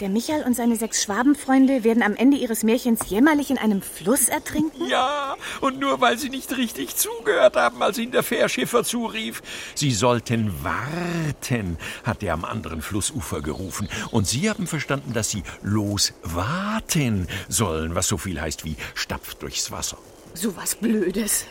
Der 0.00 0.10
Michael 0.10 0.44
und 0.44 0.54
seine 0.54 0.76
sechs 0.76 1.02
Schwabenfreunde 1.02 1.82
werden 1.82 2.02
am 2.02 2.16
Ende 2.16 2.36
ihres 2.36 2.62
Märchens 2.62 3.08
jämmerlich 3.08 3.50
in 3.50 3.56
einem 3.56 3.80
Fluss 3.80 4.28
ertrinken? 4.28 4.86
Ja, 4.86 5.36
und 5.62 5.80
nur 5.80 6.02
weil 6.02 6.18
sie 6.18 6.28
nicht 6.28 6.54
richtig 6.54 6.96
zugehört 6.96 7.56
haben, 7.56 7.82
als 7.82 7.96
ihnen 7.96 8.12
der 8.12 8.22
Fährschiffer 8.22 8.84
zurief. 8.84 9.42
Sie 9.74 9.92
sollten 9.92 10.52
warten, 10.62 11.78
hat 12.04 12.22
er 12.22 12.34
am 12.34 12.44
anderen 12.44 12.82
Flussufer 12.82 13.40
gerufen. 13.40 13.88
Und 14.10 14.26
sie 14.26 14.50
haben 14.50 14.66
verstanden, 14.66 15.14
dass 15.14 15.30
sie 15.30 15.42
loswarten 15.62 17.26
sollen, 17.48 17.94
was 17.94 18.06
so 18.06 18.18
viel 18.18 18.38
heißt 18.38 18.66
wie 18.66 18.76
stapft 18.94 19.42
durchs 19.42 19.70
Wasser. 19.70 19.96
So 20.34 20.54
was 20.56 20.74
Blödes. 20.74 21.46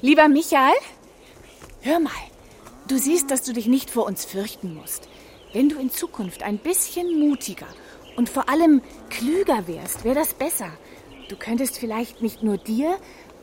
Lieber 0.00 0.26
Michael, 0.26 0.74
hör 1.82 2.00
mal. 2.00 2.10
Du 2.88 2.98
siehst, 2.98 3.30
dass 3.30 3.42
du 3.42 3.52
dich 3.52 3.66
nicht 3.66 3.90
vor 3.90 4.06
uns 4.06 4.24
fürchten 4.24 4.74
musst. 4.74 5.08
Wenn 5.52 5.68
du 5.68 5.78
in 5.78 5.90
Zukunft 5.90 6.42
ein 6.42 6.58
bisschen 6.58 7.18
mutiger 7.18 7.66
und 8.16 8.28
vor 8.28 8.48
allem 8.48 8.82
klüger 9.08 9.66
wärst, 9.66 10.04
wäre 10.04 10.14
das 10.14 10.34
besser. 10.34 10.70
Du 11.28 11.36
könntest 11.36 11.78
vielleicht 11.78 12.20
nicht 12.20 12.42
nur 12.42 12.58
dir, 12.58 12.96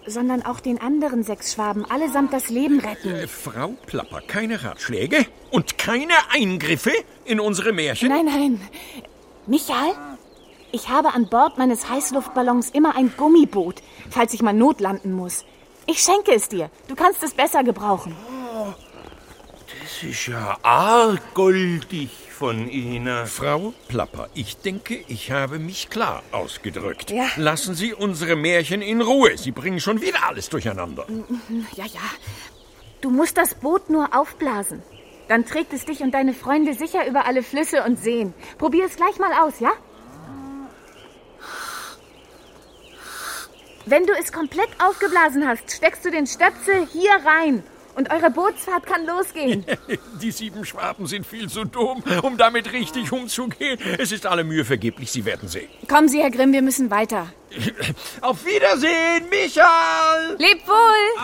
sondern 0.05 0.43
auch 0.43 0.59
den 0.59 0.79
anderen 0.79 1.23
sechs 1.23 1.53
Schwaben 1.53 1.83
allesamt 1.85 2.31
das 2.31 2.49
Leben 2.49 2.79
retten. 2.79 3.09
Äh, 3.09 3.27
Frau 3.27 3.73
Plapper, 3.87 4.21
keine 4.21 4.63
Ratschläge 4.63 5.25
und 5.49 5.77
keine 5.79 6.13
Eingriffe 6.31 6.91
in 7.25 7.39
unsere 7.39 7.73
Märchen? 7.73 8.09
Nein, 8.09 8.25
nein. 8.25 8.61
Michael, 9.47 9.93
ich 10.71 10.89
habe 10.89 11.13
an 11.13 11.27
Bord 11.27 11.57
meines 11.57 11.89
Heißluftballons 11.89 12.69
immer 12.69 12.95
ein 12.95 13.13
Gummiboot, 13.17 13.81
falls 14.09 14.33
ich 14.33 14.41
mal 14.41 14.53
notlanden 14.53 15.13
muss. 15.13 15.45
Ich 15.87 15.99
schenke 15.99 16.33
es 16.33 16.49
dir. 16.49 16.69
Du 16.87 16.95
kannst 16.95 17.23
es 17.23 17.33
besser 17.33 17.63
gebrauchen. 17.63 18.15
Das 19.95 20.03
ist 20.03 20.27
ja 20.27 20.57
arg 20.61 21.33
goldig 21.35 22.09
von 22.29 22.67
Ihnen. 22.67 23.25
Frau 23.27 23.73
Plapper, 23.87 24.27
ich 24.33 24.57
denke, 24.57 24.95
ich 25.07 25.31
habe 25.31 25.57
mich 25.57 25.89
klar 25.89 26.21
ausgedrückt. 26.33 27.11
Ja. 27.11 27.27
Lassen 27.37 27.75
Sie 27.75 27.93
unsere 27.93 28.35
Märchen 28.35 28.81
in 28.81 29.01
Ruhe. 29.01 29.37
Sie 29.37 29.51
bringen 29.51 29.79
schon 29.79 30.01
wieder 30.01 30.27
alles 30.27 30.49
durcheinander. 30.49 31.05
Ja, 31.75 31.85
ja. 31.85 32.01
Du 32.99 33.09
musst 33.09 33.37
das 33.37 33.55
Boot 33.55 33.89
nur 33.89 34.13
aufblasen. 34.13 34.83
Dann 35.29 35.45
trägt 35.45 35.71
es 35.71 35.85
dich 35.85 36.01
und 36.01 36.11
deine 36.11 36.33
Freunde 36.33 36.73
sicher 36.73 37.07
über 37.07 37.25
alle 37.25 37.41
Flüsse 37.41 37.83
und 37.83 37.97
Seen. 37.97 38.33
Probier 38.57 38.87
es 38.87 38.97
gleich 38.97 39.17
mal 39.17 39.31
aus, 39.47 39.61
ja? 39.61 39.71
Wenn 43.85 44.05
du 44.05 44.11
es 44.19 44.33
komplett 44.33 44.69
aufgeblasen 44.83 45.47
hast, 45.47 45.71
steckst 45.71 46.03
du 46.03 46.11
den 46.11 46.27
Stöpsel 46.27 46.85
hier 46.91 47.13
rein. 47.23 47.63
Und 47.95 48.11
eure 48.11 48.29
Bootsfahrt 48.29 48.85
kann 48.85 49.05
losgehen. 49.05 49.65
Die 50.21 50.31
sieben 50.31 50.65
Schwaben 50.65 51.07
sind 51.07 51.25
viel 51.25 51.49
zu 51.49 51.63
dumm, 51.63 52.03
um 52.21 52.37
damit 52.37 52.71
richtig 52.73 53.11
umzugehen. 53.11 53.79
Es 53.97 54.11
ist 54.11 54.25
alle 54.25 54.43
Mühe 54.43 54.65
vergeblich, 54.65 55.11
Sie 55.11 55.25
werden 55.25 55.47
sehen. 55.47 55.69
Kommen 55.87 56.09
Sie, 56.09 56.21
Herr 56.21 56.31
Grimm, 56.31 56.51
wir 56.51 56.61
müssen 56.61 56.91
weiter. 56.91 57.31
Auf 58.21 58.45
Wiedersehen, 58.45 59.29
Michael! 59.29 60.35
Lebt 60.37 60.67
wohl! 60.67 61.21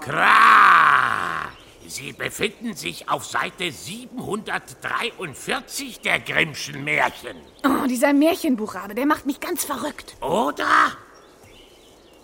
Kra! 0.00 1.48
Sie 1.88 2.12
befinden 2.12 2.74
sich 2.74 3.08
auf 3.08 3.24
Seite 3.24 3.72
743 3.72 6.00
der 6.00 6.20
Grimmschen 6.20 6.84
Märchen. 6.84 7.38
Oh, 7.64 7.86
dieser 7.88 8.12
Märchenbuchrabe, 8.12 8.94
der 8.94 9.06
macht 9.06 9.26
mich 9.26 9.40
ganz 9.40 9.64
verrückt. 9.64 10.14
Oder? 10.20 10.92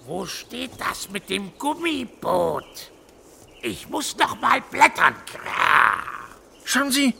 Wo 0.06 0.26
steht 0.26 0.72
das 0.78 1.08
mit 1.10 1.30
dem 1.30 1.52
Gummiboot? 1.58 2.92
Ich 3.62 3.88
muss 3.88 4.16
noch 4.18 4.38
mal 4.40 4.60
blättern. 4.60 5.14
Schauen 6.64 6.90
Sie, 6.90 7.14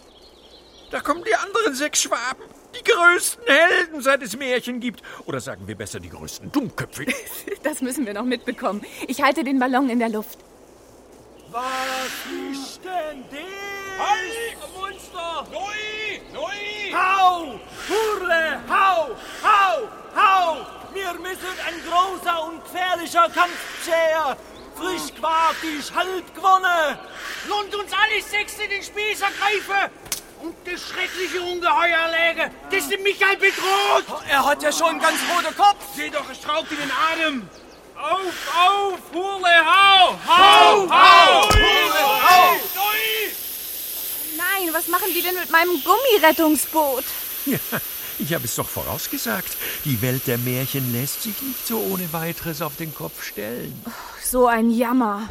da 0.91 1.01
kommen 1.01 1.25
die 1.25 1.35
anderen 1.35 1.75
sechs 1.75 2.03
Schwaben. 2.03 2.45
Die 2.79 2.85
größten 2.85 3.47
Helden, 3.47 4.03
seit 4.03 4.23
es 4.23 4.37
Märchen 4.37 4.81
gibt. 4.81 5.03
Oder 5.25 5.41
sagen 5.41 5.67
wir 5.67 5.77
besser 5.77 5.99
die 6.01 6.11
größten 6.11 6.53
Dummköpfe. 6.53 7.07
Das 7.63 7.81
müssen 7.81 8.05
wir 8.05 8.13
noch 8.13 8.25
mitbekommen. 8.25 8.85
Ich 9.09 9.23
halte 9.23 9.43
den 9.43 9.59
Ballon 9.59 9.89
in 9.89 9.99
der 9.99 10.11
Luft. 10.11 10.39
Was 11.51 11.63
ist 12.53 12.81
denn 12.85 13.25
das? 13.31 14.07
Halt! 14.07 14.55
Monster! 14.77 15.47
Neu! 15.51 16.35
Neu! 16.35 16.93
Hau! 16.93 17.59
Hurle! 17.89 18.61
Hau! 18.69 19.09
Hau! 19.43 19.89
Hau! 20.15 20.67
Wir 20.93 21.13
müssen 21.15 21.55
ein 21.67 21.81
großer 21.89 22.45
und 23.15 23.27
gefährlicher 23.27 23.29
Kampf. 23.35 23.55
Frisch 24.77 25.79
ist 25.79 25.95
halb 25.95 26.35
gewonnen. 26.35 26.99
Lohnt 27.49 27.75
uns 27.75 27.93
alle 27.93 28.21
sechs 28.21 28.55
in 28.59 28.71
den 28.71 28.83
Spieß 28.83 29.21
ergreifen 29.21 29.91
und 30.43 30.57
das 30.65 30.81
schreckliche 30.89 31.41
Ungeheuer 31.43 32.09
läge, 32.11 32.51
das 32.71 32.89
den 32.89 33.03
Michael 33.03 33.37
bedroht. 33.37 34.23
Er 34.29 34.45
hat 34.45 34.63
ja 34.63 34.73
schon 34.73 34.89
einen 34.89 35.01
ganz 35.01 35.19
roten 35.33 35.57
Kopf. 35.57 35.85
Seh 35.97 36.11
doch, 36.11 36.29
es 36.31 36.39
straubt 36.39 36.71
in 36.73 36.79
den 36.79 36.91
Atem. 36.91 37.49
Auf, 37.97 38.35
auf, 38.59 38.99
Hurle, 39.15 39.65
hau! 39.65 40.19
Hau, 40.27 40.89
hau! 40.91 41.49
Hurle, 41.49 42.23
hau! 42.29 42.57
Nein, 44.37 44.75
was 44.75 44.89
machen 44.89 45.09
die 45.15 45.23
denn 45.23 45.37
mit 45.37 45.51
meinem 45.51 45.81
Gummirettungsboot? 45.85 47.05
Ich 48.19 48.33
habe 48.35 48.45
es 48.45 48.55
doch 48.55 48.69
vorausgesagt. 48.69 49.57
Die 49.85 50.01
Welt 50.01 50.27
der 50.27 50.39
Märchen 50.39 50.93
lässt 50.93 51.23
sich 51.23 51.41
nicht 51.43 51.67
so 51.67 51.79
ohne 51.79 52.13
weiteres 52.13 52.63
auf 52.63 52.77
den 52.77 52.95
Kopf 52.95 53.25
stellen. 53.25 53.75
So 54.23 54.47
ein 54.47 54.71
Jammer. 54.71 55.29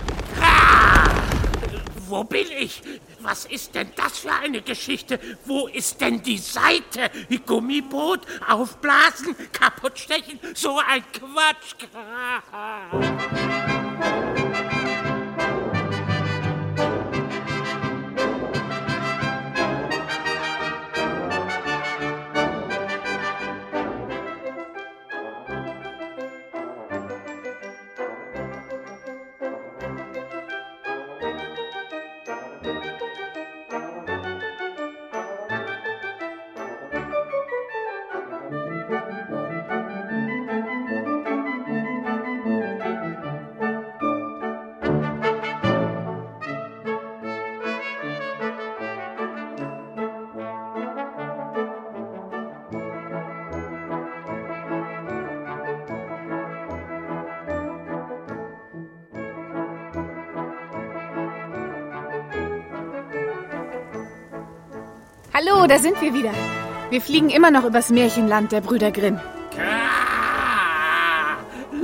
Wo 2.08 2.24
bin 2.24 2.46
ich? 2.60 2.82
Was 3.22 3.46
ist 3.46 3.74
denn 3.74 3.92
das 3.96 4.20
für 4.20 4.32
eine 4.32 4.62
Geschichte? 4.62 5.20
Wo 5.46 5.68
ist 5.68 6.02
denn 6.02 6.22
die 6.22 6.38
Seite? 6.38 7.10
Gummiboot, 7.46 8.22
aufblasen, 8.48 9.36
kaputtstechen, 9.52 10.40
so 10.54 10.78
ein 10.78 11.04
Quatsch. 11.14 11.76
Hallo, 65.36 65.66
da 65.66 65.80
sind 65.80 66.00
wir 66.00 66.14
wieder. 66.14 66.32
Wir 66.92 67.02
fliegen 67.02 67.32
immer 67.32 67.50
noch 67.50 67.66
übers 67.66 67.90
Märchenland 67.90 68.52
der 68.52 68.62
Brüder 68.62 68.92
Grimm. 68.92 69.20
Ah, 69.58 71.38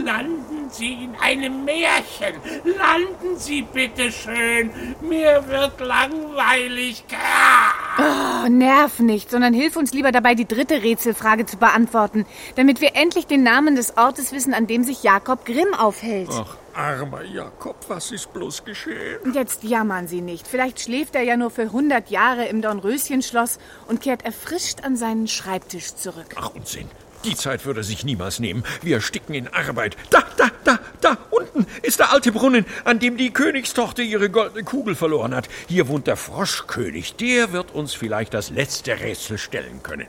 landen 0.05 0.69
Sie 0.69 1.05
in 1.05 1.15
einem 1.19 1.65
Märchen. 1.65 2.35
Landen 2.63 3.37
Sie 3.37 3.63
bitte 3.63 4.11
schön. 4.11 4.69
Mir 5.01 5.43
wird 5.47 5.79
langweilig. 5.79 7.03
Ah. 7.11 8.45
Oh, 8.45 8.49
nerv 8.49 8.99
nicht, 8.99 9.31
sondern 9.31 9.55
hilf 9.55 9.75
uns 9.77 9.93
lieber 9.93 10.11
dabei, 10.11 10.35
die 10.35 10.47
dritte 10.47 10.83
Rätselfrage 10.83 11.47
zu 11.47 11.57
beantworten, 11.57 12.27
damit 12.55 12.81
wir 12.81 12.95
endlich 12.95 13.25
den 13.25 13.41
Namen 13.41 13.75
des 13.75 13.97
Ortes 13.97 14.31
wissen, 14.31 14.53
an 14.53 14.67
dem 14.67 14.83
sich 14.83 15.01
Jakob 15.01 15.43
Grimm 15.45 15.73
aufhält. 15.73 16.29
Ach, 16.31 16.55
armer 16.79 17.23
Jakob, 17.23 17.75
was 17.89 18.11
ist 18.11 18.31
bloß 18.31 18.63
geschehen? 18.63 19.33
Jetzt 19.33 19.63
jammern 19.63 20.07
Sie 20.07 20.21
nicht. 20.21 20.47
Vielleicht 20.47 20.79
schläft 20.79 21.13
er 21.15 21.23
ja 21.23 21.35
nur 21.35 21.51
für 21.51 21.63
100 21.63 22.09
Jahre 22.09 22.45
im 22.45 22.61
Dornröschenschloss 22.61 23.59
und 23.87 24.01
kehrt 24.01 24.23
erfrischt 24.23 24.81
an 24.83 24.95
seinen 24.95 25.27
Schreibtisch 25.27 25.93
zurück. 25.95 26.35
Ach, 26.35 26.51
Unsinn. 26.55 26.87
Die 27.25 27.35
Zeit 27.35 27.65
würde 27.65 27.83
sich 27.83 28.05
niemals 28.05 28.39
nehmen. 28.39 28.63
Wir 28.81 28.95
ersticken 28.95 29.35
in 29.35 29.49
Arbeit. 29.49 29.97
Da, 30.09 30.23
da, 30.37 30.47
da, 30.63 30.79
da, 31.01 31.17
unten 31.31 31.67
ist 31.81 31.99
der 31.99 32.13
alte 32.13 32.31
Brunnen, 32.31 32.65
an 32.85 32.99
dem 32.99 33.17
die 33.17 33.31
Königstochter 33.31 34.03
ihre 34.03 34.29
goldene 34.29 34.63
Kugel 34.63 34.95
verloren 34.95 35.35
hat. 35.35 35.49
Hier 35.67 35.89
wohnt 35.89 36.07
der 36.07 36.15
Froschkönig. 36.15 37.17
Der 37.17 37.51
wird 37.51 37.75
uns 37.75 37.93
vielleicht 37.93 38.33
das 38.33 38.51
letzte 38.51 39.01
Rätsel 39.01 39.37
stellen 39.37 39.83
können. 39.83 40.07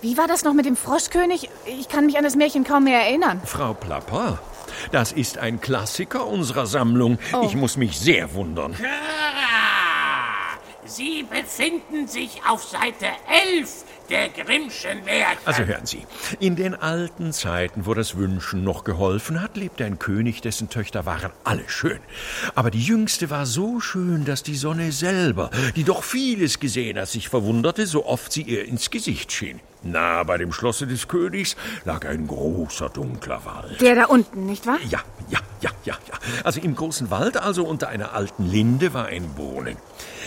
Wie 0.00 0.16
war 0.16 0.28
das 0.28 0.44
noch 0.44 0.54
mit 0.54 0.64
dem 0.64 0.76
Froschkönig? 0.76 1.50
Ich 1.66 1.90
kann 1.90 2.06
mich 2.06 2.16
an 2.16 2.24
das 2.24 2.36
Märchen 2.36 2.64
kaum 2.64 2.84
mehr 2.84 3.00
erinnern. 3.00 3.42
Frau 3.44 3.74
Plapper, 3.74 4.38
das 4.92 5.12
ist 5.12 5.38
ein 5.38 5.60
Klassiker 5.60 6.26
unserer 6.26 6.66
Sammlung. 6.66 7.18
Oh. 7.32 7.42
Ich 7.44 7.54
muss 7.54 7.76
mich 7.76 7.98
sehr 7.98 8.34
wundern. 8.34 8.74
Ah, 8.82 9.56
Sie 10.84 11.24
befinden 11.24 12.06
sich 12.06 12.40
auf 12.48 12.62
Seite 12.62 13.06
11 13.56 13.84
der 14.08 14.28
Grimmschen 14.28 15.04
Märchen. 15.04 15.38
Also 15.44 15.64
hören 15.64 15.84
Sie, 15.84 16.06
in 16.38 16.54
den 16.54 16.74
alten 16.74 17.32
Zeiten, 17.32 17.86
wo 17.86 17.94
das 17.94 18.16
Wünschen 18.16 18.62
noch 18.62 18.84
geholfen 18.84 19.42
hat, 19.42 19.56
lebte 19.56 19.84
ein 19.84 19.98
König, 19.98 20.42
dessen 20.42 20.70
Töchter 20.70 21.04
waren 21.04 21.32
alle 21.42 21.68
schön. 21.68 21.98
Aber 22.54 22.70
die 22.70 22.82
jüngste 22.82 23.30
war 23.30 23.46
so 23.46 23.80
schön, 23.80 24.24
dass 24.24 24.44
die 24.44 24.54
Sonne 24.54 24.92
selber, 24.92 25.50
die 25.74 25.84
doch 25.84 26.04
vieles 26.04 26.60
gesehen 26.60 26.98
hat, 26.98 27.08
sich 27.08 27.28
verwunderte, 27.28 27.86
so 27.86 28.06
oft 28.06 28.30
sie 28.32 28.42
ihr 28.42 28.64
ins 28.64 28.90
Gesicht 28.90 29.32
schien. 29.32 29.60
Nah 29.90 30.22
bei 30.24 30.38
dem 30.38 30.52
Schlosse 30.52 30.86
des 30.86 31.08
Königs 31.08 31.56
lag 31.84 32.06
ein 32.06 32.26
großer 32.26 32.88
dunkler 32.88 33.44
Wald. 33.44 33.80
Der 33.80 33.94
da 33.94 34.04
unten, 34.06 34.46
nicht 34.46 34.66
wahr? 34.66 34.78
Ja, 34.88 35.00
ja, 35.28 35.40
ja, 35.60 35.70
ja, 35.84 35.94
ja. 36.08 36.14
Also 36.44 36.60
im 36.60 36.74
großen 36.74 37.10
Wald, 37.10 37.36
also 37.36 37.64
unter 37.64 37.88
einer 37.88 38.12
alten 38.14 38.50
Linde, 38.50 38.94
war 38.94 39.06
ein 39.06 39.28
Brunnen. 39.34 39.76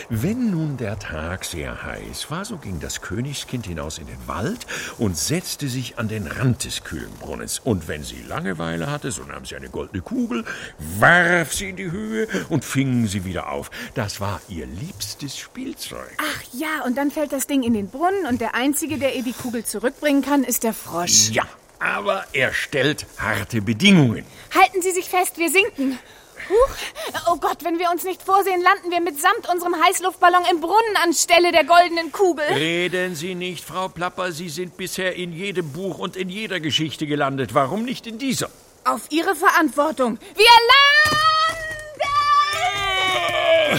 Wenn 0.09 0.51
nun 0.51 0.77
der 0.77 0.97
Tag 0.99 1.43
sehr 1.43 1.83
heiß 1.83 2.31
war, 2.31 2.45
so 2.45 2.57
ging 2.57 2.79
das 2.79 3.01
Königskind 3.01 3.65
hinaus 3.65 3.97
in 3.97 4.07
den 4.07 4.27
Wald 4.27 4.65
und 4.97 5.17
setzte 5.17 5.67
sich 5.67 5.97
an 5.97 6.07
den 6.07 6.27
Rand 6.27 6.63
des 6.63 6.83
kühlen 6.83 7.12
Brunnens. 7.19 7.59
Und 7.59 7.88
wenn 7.88 8.03
sie 8.03 8.21
Langeweile 8.21 8.89
hatte, 8.89 9.12
so 9.12 9.23
nahm 9.23 9.45
sie 9.45 9.55
eine 9.55 9.69
goldene 9.69 10.01
Kugel, 10.01 10.45
warf 10.99 11.53
sie 11.53 11.69
in 11.69 11.75
die 11.75 11.91
Höhe 11.91 12.27
und 12.49 12.63
fing 12.63 13.07
sie 13.07 13.25
wieder 13.25 13.51
auf. 13.51 13.71
Das 13.95 14.21
war 14.21 14.41
ihr 14.47 14.65
liebstes 14.65 15.38
Spielzeug. 15.38 16.17
Ach 16.17 16.43
ja, 16.53 16.83
und 16.85 16.97
dann 16.97 17.12
fällt 17.12 17.31
das 17.31 17.47
Ding 17.47 17.63
in 17.63 17.73
den 17.73 17.89
Brunnen 17.89 18.25
und 18.27 18.41
der 18.41 18.55
Einzige, 18.55 18.97
der 18.97 19.15
ihr 19.15 19.23
die 19.23 19.33
Kugel 19.33 19.65
zurückbringen 19.65 20.21
kann, 20.21 20.43
ist 20.43 20.63
der 20.63 20.73
Frosch. 20.73 21.29
Ja, 21.31 21.43
aber 21.79 22.25
er 22.33 22.53
stellt 22.53 23.05
harte 23.17 23.62
Bedingungen. 23.62 24.25
Halten 24.53 24.81
Sie 24.81 24.91
sich 24.91 25.09
fest, 25.09 25.38
wir 25.38 25.49
sinken. 25.49 25.97
Huch. 26.49 26.75
Oh 27.29 27.35
Gott, 27.38 27.63
wenn 27.63 27.77
wir 27.77 27.89
uns 27.91 28.03
nicht 28.03 28.23
vorsehen, 28.23 28.62
landen 28.62 28.89
wir 28.91 29.01
mitsamt 29.01 29.47
unserem 29.53 29.75
Heißluftballon 29.83 30.43
im 30.51 30.62
Brunnen 30.62 30.95
anstelle 31.03 31.51
der 31.51 31.63
goldenen 31.63 32.12
Kugel. 32.12 32.45
Reden 32.45 33.15
Sie 33.15 33.35
nicht, 33.35 33.63
Frau 33.63 33.88
Plapper. 33.88 34.31
Sie 34.31 34.49
sind 34.49 34.75
bisher 34.77 35.15
in 35.15 35.31
jedem 35.31 35.71
Buch 35.71 35.99
und 35.99 36.15
in 36.15 36.29
jeder 36.29 36.59
Geschichte 36.59 37.05
gelandet. 37.05 37.53
Warum 37.53 37.83
nicht 37.83 38.07
in 38.07 38.17
dieser? 38.17 38.49
Auf 38.85 39.01
Ihre 39.09 39.35
Verantwortung. 39.35 40.17
Wir 40.35 40.45
landen! 40.45 41.19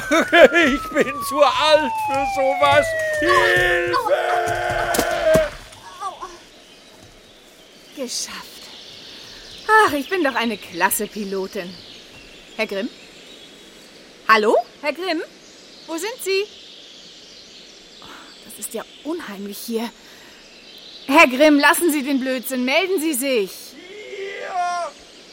Ich 0.10 0.88
bin 0.90 1.14
zu 1.28 1.40
alt 1.42 1.92
für 2.06 2.26
sowas. 2.36 2.86
Hilfe! 3.18 3.96
Geschafft. 7.96 8.46
Ach, 9.68 9.92
ich 9.92 10.08
bin 10.08 10.24
doch 10.24 10.34
eine 10.34 10.56
klasse 10.56 11.06
Pilotin. 11.06 11.72
Herr 12.60 12.66
Grimm? 12.66 12.90
Hallo, 14.28 14.54
Herr 14.82 14.92
Grimm? 14.92 15.22
Wo 15.86 15.96
sind 15.96 16.22
Sie? 16.22 16.44
Oh, 18.02 18.06
das 18.44 18.58
ist 18.58 18.74
ja 18.74 18.84
unheimlich 19.02 19.56
hier. 19.56 19.90
Herr 21.06 21.26
Grimm, 21.26 21.58
lassen 21.58 21.90
Sie 21.90 22.02
den 22.02 22.20
Blödsinn. 22.20 22.66
Melden 22.66 23.00
Sie 23.00 23.14
sich. 23.14 23.50
Hier! 23.72 24.92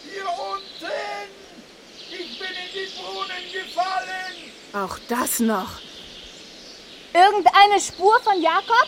Hier 0.10 0.24
unten! 0.54 0.94
Ich 2.12 2.40
bin 2.40 2.48
in 2.48 2.74
den 2.74 2.92
Brunnen 2.96 3.44
gefallen! 3.52 4.86
Auch 4.86 4.98
das 5.10 5.42
noch. 5.42 5.82
Irgendeine 7.14 7.82
Spur 7.82 8.18
von 8.22 8.42
Jakob? 8.42 8.88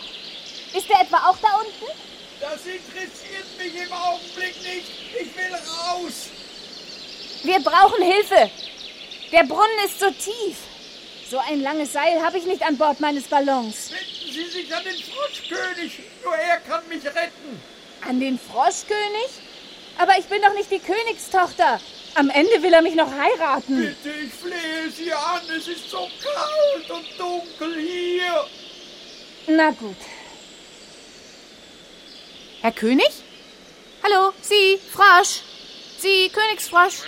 Ist 0.74 0.88
er 0.88 1.02
etwa 1.02 1.28
auch 1.28 1.36
da 1.42 1.58
unten? 1.58 1.92
Das 2.40 2.64
interessiert 2.64 3.58
mich 3.58 3.82
im 3.82 3.92
Augenblick 3.92 4.56
nicht. 4.62 4.88
Ich 5.12 5.36
will 5.36 5.54
raus. 5.54 6.30
Wir 7.42 7.60
brauchen 7.60 8.02
Hilfe. 8.02 8.50
Der 9.32 9.44
Brunnen 9.44 9.84
ist 9.86 9.98
so 9.98 10.10
tief. 10.10 10.56
So 11.30 11.38
ein 11.38 11.62
langes 11.62 11.92
Seil 11.92 12.20
habe 12.22 12.38
ich 12.38 12.44
nicht 12.44 12.62
an 12.62 12.76
Bord 12.76 13.00
meines 13.00 13.24
Ballons. 13.28 13.90
Wenden 13.90 14.32
Sie 14.32 14.50
sich 14.50 14.74
an 14.74 14.82
den 14.84 14.94
Froschkönig. 14.94 16.00
Nur 16.24 16.34
er 16.34 16.58
kann 16.58 16.86
mich 16.88 17.04
retten. 17.06 17.62
An 18.06 18.20
den 18.20 18.38
Froschkönig? 18.38 19.30
Aber 19.98 20.18
ich 20.18 20.24
bin 20.26 20.42
doch 20.42 20.54
nicht 20.54 20.70
die 20.70 20.80
Königstochter. 20.80 21.80
Am 22.16 22.28
Ende 22.30 22.62
will 22.62 22.72
er 22.72 22.82
mich 22.82 22.94
noch 22.94 23.10
heiraten. 23.10 23.76
Bitte, 23.76 24.16
ich 24.18 24.32
flehe 24.32 24.90
Sie 24.90 25.12
an. 25.12 25.42
Es 25.56 25.68
ist 25.68 25.88
so 25.88 26.08
kalt 26.22 26.90
und 26.90 27.06
dunkel 27.18 27.80
hier. 27.80 28.46
Na 29.46 29.70
gut. 29.70 29.96
Herr 32.60 32.72
König? 32.72 33.10
Hallo, 34.02 34.32
Sie, 34.42 34.78
Frosch. 34.92 35.42
Sie, 36.00 36.30
Königsfrosch. 36.30 37.02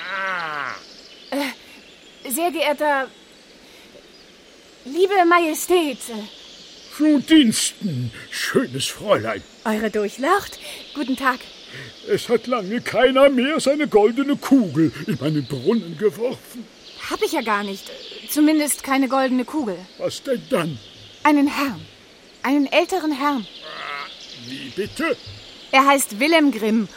Äh, 1.31 2.31
sehr 2.31 2.51
geehrter. 2.51 3.09
Liebe 4.85 5.25
Majestät. 5.27 5.99
Zu 6.95 7.21
Diensten, 7.21 8.13
schönes 8.31 8.89
Fräulein. 8.89 9.43
Eure 9.65 9.91
Durchlacht. 9.91 10.59
Guten 10.95 11.17
Tag. 11.17 11.41
Es 12.07 12.29
hat 12.29 12.47
lange 12.47 12.83
keiner 12.83 13.31
mehr 13.31 13.61
seine 13.61 13.89
goldene 13.89 14.37
Kugel 14.37 14.93
in 15.07 15.17
meinen 15.19 15.47
Brunnen 15.47 15.97
geworfen. 15.97 16.67
Hab 17.11 17.23
ich 17.23 17.33
ja 17.33 17.41
gar 17.41 17.65
nicht. 17.65 17.91
Zumindest 18.29 18.83
keine 18.83 19.09
goldene 19.09 19.47
Kugel. 19.47 19.79
Was 19.97 20.23
denn 20.23 20.43
dann? 20.51 20.79
Einen 21.23 21.47
Herrn. 21.47 21.81
Einen 22.43 22.67
älteren 22.67 23.13
Herrn. 23.13 23.47
Wie 24.47 24.71
bitte? 24.77 25.17
Er 25.71 25.87
heißt 25.87 26.21
Willem 26.21 26.53
Grimm 26.53 26.89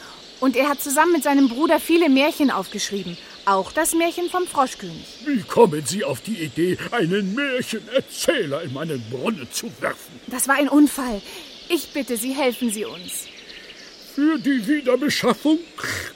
und 0.46 0.56
er 0.56 0.70
hat 0.70 0.80
zusammen 0.80 1.14
mit 1.14 1.24
seinem 1.24 1.50
Bruder 1.50 1.80
viele 1.80 2.08
Märchen 2.08 2.52
aufgeschrieben. 2.52 3.18
Auch 3.46 3.72
das 3.72 3.96
Märchen 3.96 4.30
vom 4.30 4.46
Froschkönig. 4.46 5.08
Wie 5.26 5.42
kommen 5.42 5.84
Sie 5.84 6.04
auf 6.04 6.22
die 6.22 6.36
Idee, 6.36 6.78
einen 6.92 7.34
Märchenerzähler 7.34 8.62
in 8.62 8.72
meinen 8.72 9.04
Brunnen 9.10 9.48
zu 9.52 9.72
werfen? 9.80 10.20
Das 10.28 10.48
war 10.48 10.56
ein 10.56 10.70
Unfall. 10.70 11.20
Ich 11.68 11.90
bitte 11.94 12.16
Sie, 12.16 12.32
helfen 12.34 12.70
Sie 12.70 12.86
uns. 12.86 13.26
Für 14.14 14.38
die 14.38 14.68
Wiederbeschaffung 14.68 15.58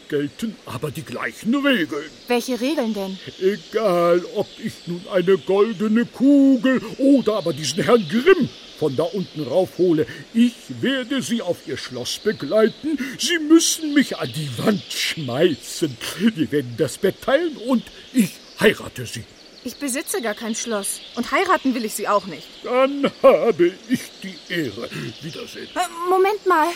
gelten 0.09 0.55
aber 0.67 0.91
die 0.91 1.01
gleichen 1.01 1.55
Regeln. 1.55 2.11
Welche 2.27 2.61
Regeln 2.61 2.93
denn? 2.93 3.17
Egal, 3.41 4.23
ob 4.35 4.47
ich 4.63 4.73
nun 4.85 5.01
eine 5.11 5.39
goldene 5.39 6.05
Kugel 6.05 6.83
oder 6.99 7.37
aber 7.37 7.51
diesen 7.51 7.83
Herrn 7.83 8.07
Grimm 8.07 8.47
von 8.79 8.95
da 8.95 9.03
unten 9.03 9.43
raufhole, 9.43 10.07
ich 10.33 10.53
werde 10.81 11.21
Sie 11.21 11.41
auf 11.41 11.67
Ihr 11.67 11.77
Schloss 11.77 12.17
begleiten. 12.19 12.97
Sie 13.17 13.37
müssen 13.39 13.93
mich 13.93 14.17
an 14.17 14.31
die 14.33 14.49
Wand 14.57 14.81
schmeißen. 14.89 15.97
Wir 16.35 16.51
werden 16.51 16.75
das 16.77 16.97
Bett 16.97 17.21
teilen 17.21 17.57
und 17.57 17.83
ich 18.13 18.31
heirate 18.59 19.05
Sie. 19.05 19.25
Ich 19.65 19.75
besitze 19.75 20.21
gar 20.21 20.33
kein 20.33 20.55
Schloss 20.55 21.01
und 21.15 21.29
heiraten 21.31 21.75
will 21.75 21.83
ich 21.83 21.93
Sie 21.93 22.07
auch 22.07 22.25
nicht. 22.25 22.47
Dann 22.63 23.11
habe 23.21 23.73
ich 23.89 23.99
die 24.23 24.37
Ehre. 24.47 24.89
Wiedersehen. 25.21 25.67
Äh, 25.75 26.09
Moment 26.09 26.45
mal. 26.45 26.69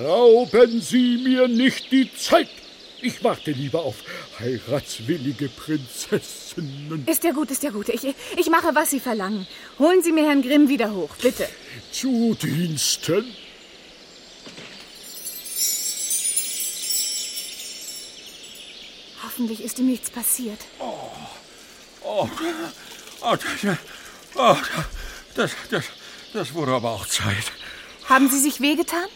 Rauben 0.00 0.80
Sie 0.80 1.18
mir 1.18 1.46
nicht 1.46 1.92
die 1.92 2.10
Zeit. 2.14 2.48
Ich 3.00 3.22
warte 3.22 3.52
lieber 3.52 3.84
auf 3.84 3.96
heiratswillige 4.40 5.48
Prinzessinnen. 5.48 7.06
Ist 7.06 7.22
ja 7.22 7.30
gut, 7.30 7.50
ist 7.50 7.62
ja 7.62 7.70
gut. 7.70 7.88
Ich, 7.88 8.02
ich 8.36 8.50
mache, 8.50 8.74
was 8.74 8.90
Sie 8.90 8.98
verlangen. 8.98 9.46
Holen 9.78 10.02
Sie 10.02 10.10
mir 10.10 10.26
Herrn 10.26 10.42
Grimm 10.42 10.68
wieder 10.68 10.92
hoch, 10.92 11.14
bitte. 11.22 11.48
Zu 11.92 12.34
Diensten. 12.34 13.24
Hoffentlich 19.22 19.62
ist 19.62 19.78
ihm 19.78 19.86
nichts 19.86 20.10
passiert. 20.10 20.58
Oh, 20.80 20.96
oh, 22.02 22.28
das, 23.36 23.78
oh, 24.34 24.56
das, 25.36 25.52
das, 25.70 25.84
das 26.32 26.54
wurde 26.54 26.72
aber 26.72 26.90
auch 26.90 27.06
Zeit. 27.06 27.52
Haben 28.08 28.28
Sie 28.28 28.40
sich 28.40 28.60
wehgetan? 28.60 29.06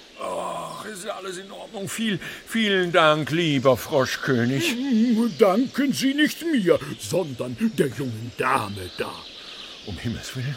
Ach, 0.83 0.89
ist 0.89 1.05
ja 1.05 1.14
alles 1.16 1.39
in 1.39 1.51
Ordnung. 1.51 1.89
Viel, 1.89 2.18
vielen 2.47 2.93
Dank, 2.93 3.30
lieber 3.30 3.76
Froschkönig. 3.76 4.74
Danken 5.39 5.93
Sie 5.93 6.14
nicht 6.14 6.43
mir, 6.43 6.78
sondern 6.99 7.57
der 7.78 7.89
jungen 7.89 8.33
Dame 8.37 8.91
da. 8.99 9.12
Um 9.87 9.97
Himmels 9.97 10.35
Willen. 10.37 10.57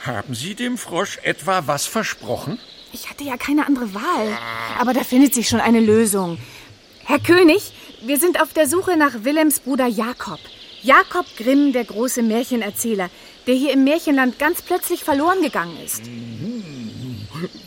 Haben 0.00 0.34
Sie 0.34 0.54
dem 0.54 0.78
Frosch 0.78 1.18
etwa 1.22 1.66
was 1.66 1.86
versprochen? 1.86 2.58
Ich 2.92 3.08
hatte 3.08 3.24
ja 3.24 3.36
keine 3.36 3.66
andere 3.66 3.94
Wahl. 3.94 4.38
Aber 4.78 4.92
da 4.92 5.02
findet 5.02 5.34
sich 5.34 5.48
schon 5.48 5.60
eine 5.60 5.80
Lösung. 5.80 6.38
Herr 7.04 7.18
König, 7.20 7.72
wir 8.04 8.18
sind 8.18 8.40
auf 8.40 8.52
der 8.52 8.68
Suche 8.68 8.96
nach 8.96 9.24
Willems 9.24 9.60
Bruder 9.60 9.86
Jakob. 9.86 10.40
Jakob 10.82 11.26
Grimm, 11.36 11.72
der 11.72 11.84
große 11.84 12.22
Märchenerzähler, 12.22 13.10
der 13.46 13.54
hier 13.54 13.72
im 13.72 13.84
Märchenland 13.84 14.38
ganz 14.38 14.62
plötzlich 14.62 15.04
verloren 15.04 15.40
gegangen 15.42 15.76
ist. 15.84 16.02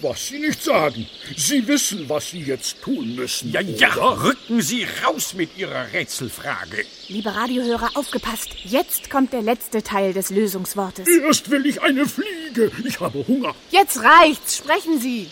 Was 0.02 0.28
Sie 0.28 0.40
nicht 0.40 0.64
sagen. 0.64 1.08
Sie 1.36 1.68
wissen, 1.68 2.08
was 2.08 2.32
Sie 2.32 2.42
jetzt 2.42 2.82
tun 2.82 3.16
müssen. 3.16 3.52
Ja, 3.52 3.62
ja, 3.62 3.96
oder? 3.96 4.24
rücken 4.24 4.62
Sie 4.62 4.86
raus 5.04 5.34
mit 5.34 5.58
Ihrer 5.58 5.92
Rätselfrage. 5.94 6.86
Liebe 7.08 7.34
Radiohörer, 7.34 7.92
aufgepasst. 7.96 8.50
Jetzt 8.64 9.10
kommt 9.10 9.34
der 9.34 9.42
letzte 9.42 9.84
Teil 9.84 10.14
des 10.14 10.30
Lösungswortes. 10.30 11.08
Erst 11.08 11.50
will 11.50 11.66
ich 11.66 11.82
eine 11.82 12.06
Fliege. 12.06 12.72
Ich 12.84 13.00
habe 13.00 13.26
Hunger. 13.28 13.56
Jetzt 13.72 14.02
reicht's. 14.02 14.58
Sprechen 14.58 15.00
Sie. 15.00 15.28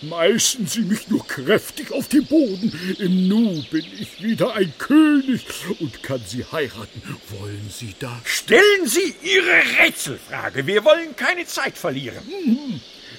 Schmeißen 0.00 0.66
Sie 0.66 0.80
mich 0.80 1.08
nur 1.08 1.26
kräftig 1.26 1.92
auf 1.92 2.08
den 2.08 2.26
Boden. 2.26 2.96
Im 2.98 3.28
Nu 3.28 3.62
bin 3.70 3.84
ich 3.98 4.22
wieder 4.22 4.54
ein 4.54 4.72
König 4.78 5.44
und 5.80 6.02
kann 6.02 6.20
Sie 6.26 6.44
heiraten. 6.44 7.02
Wollen 7.38 7.70
Sie 7.70 7.94
das? 7.98 8.10
Stellen 8.24 8.86
Sie 8.86 9.14
Ihre 9.22 9.84
Rätselfrage. 9.84 10.66
Wir 10.66 10.84
wollen 10.84 11.14
keine 11.16 11.46
Zeit 11.46 11.78
verlieren. 11.78 12.18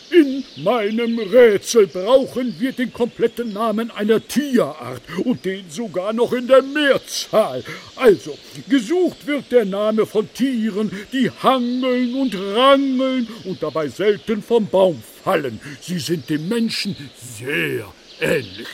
In 0.09 0.43
meinem 0.63 1.19
Rätsel 1.19 1.87
brauchen 1.87 2.55
wir 2.59 2.71
den 2.71 2.93
kompletten 2.93 3.51
Namen 3.51 3.91
einer 3.91 4.25
Tierart 4.25 5.01
und 5.25 5.43
den 5.43 5.69
sogar 5.69 6.13
noch 6.13 6.31
in 6.31 6.47
der 6.47 6.61
Mehrzahl. 6.61 7.63
Also, 7.95 8.37
gesucht 8.69 9.27
wird 9.27 9.51
der 9.51 9.65
Name 9.65 10.05
von 10.05 10.31
Tieren, 10.33 10.91
die 11.11 11.29
hangeln 11.29 12.15
und 12.15 12.35
rangeln 12.35 13.27
und 13.43 13.61
dabei 13.61 13.89
selten 13.89 14.41
vom 14.41 14.67
Baum 14.67 15.03
fallen. 15.23 15.59
Sie 15.81 15.99
sind 15.99 16.29
dem 16.29 16.47
Menschen 16.47 16.95
sehr 17.17 17.85
ähnlich. 18.21 18.67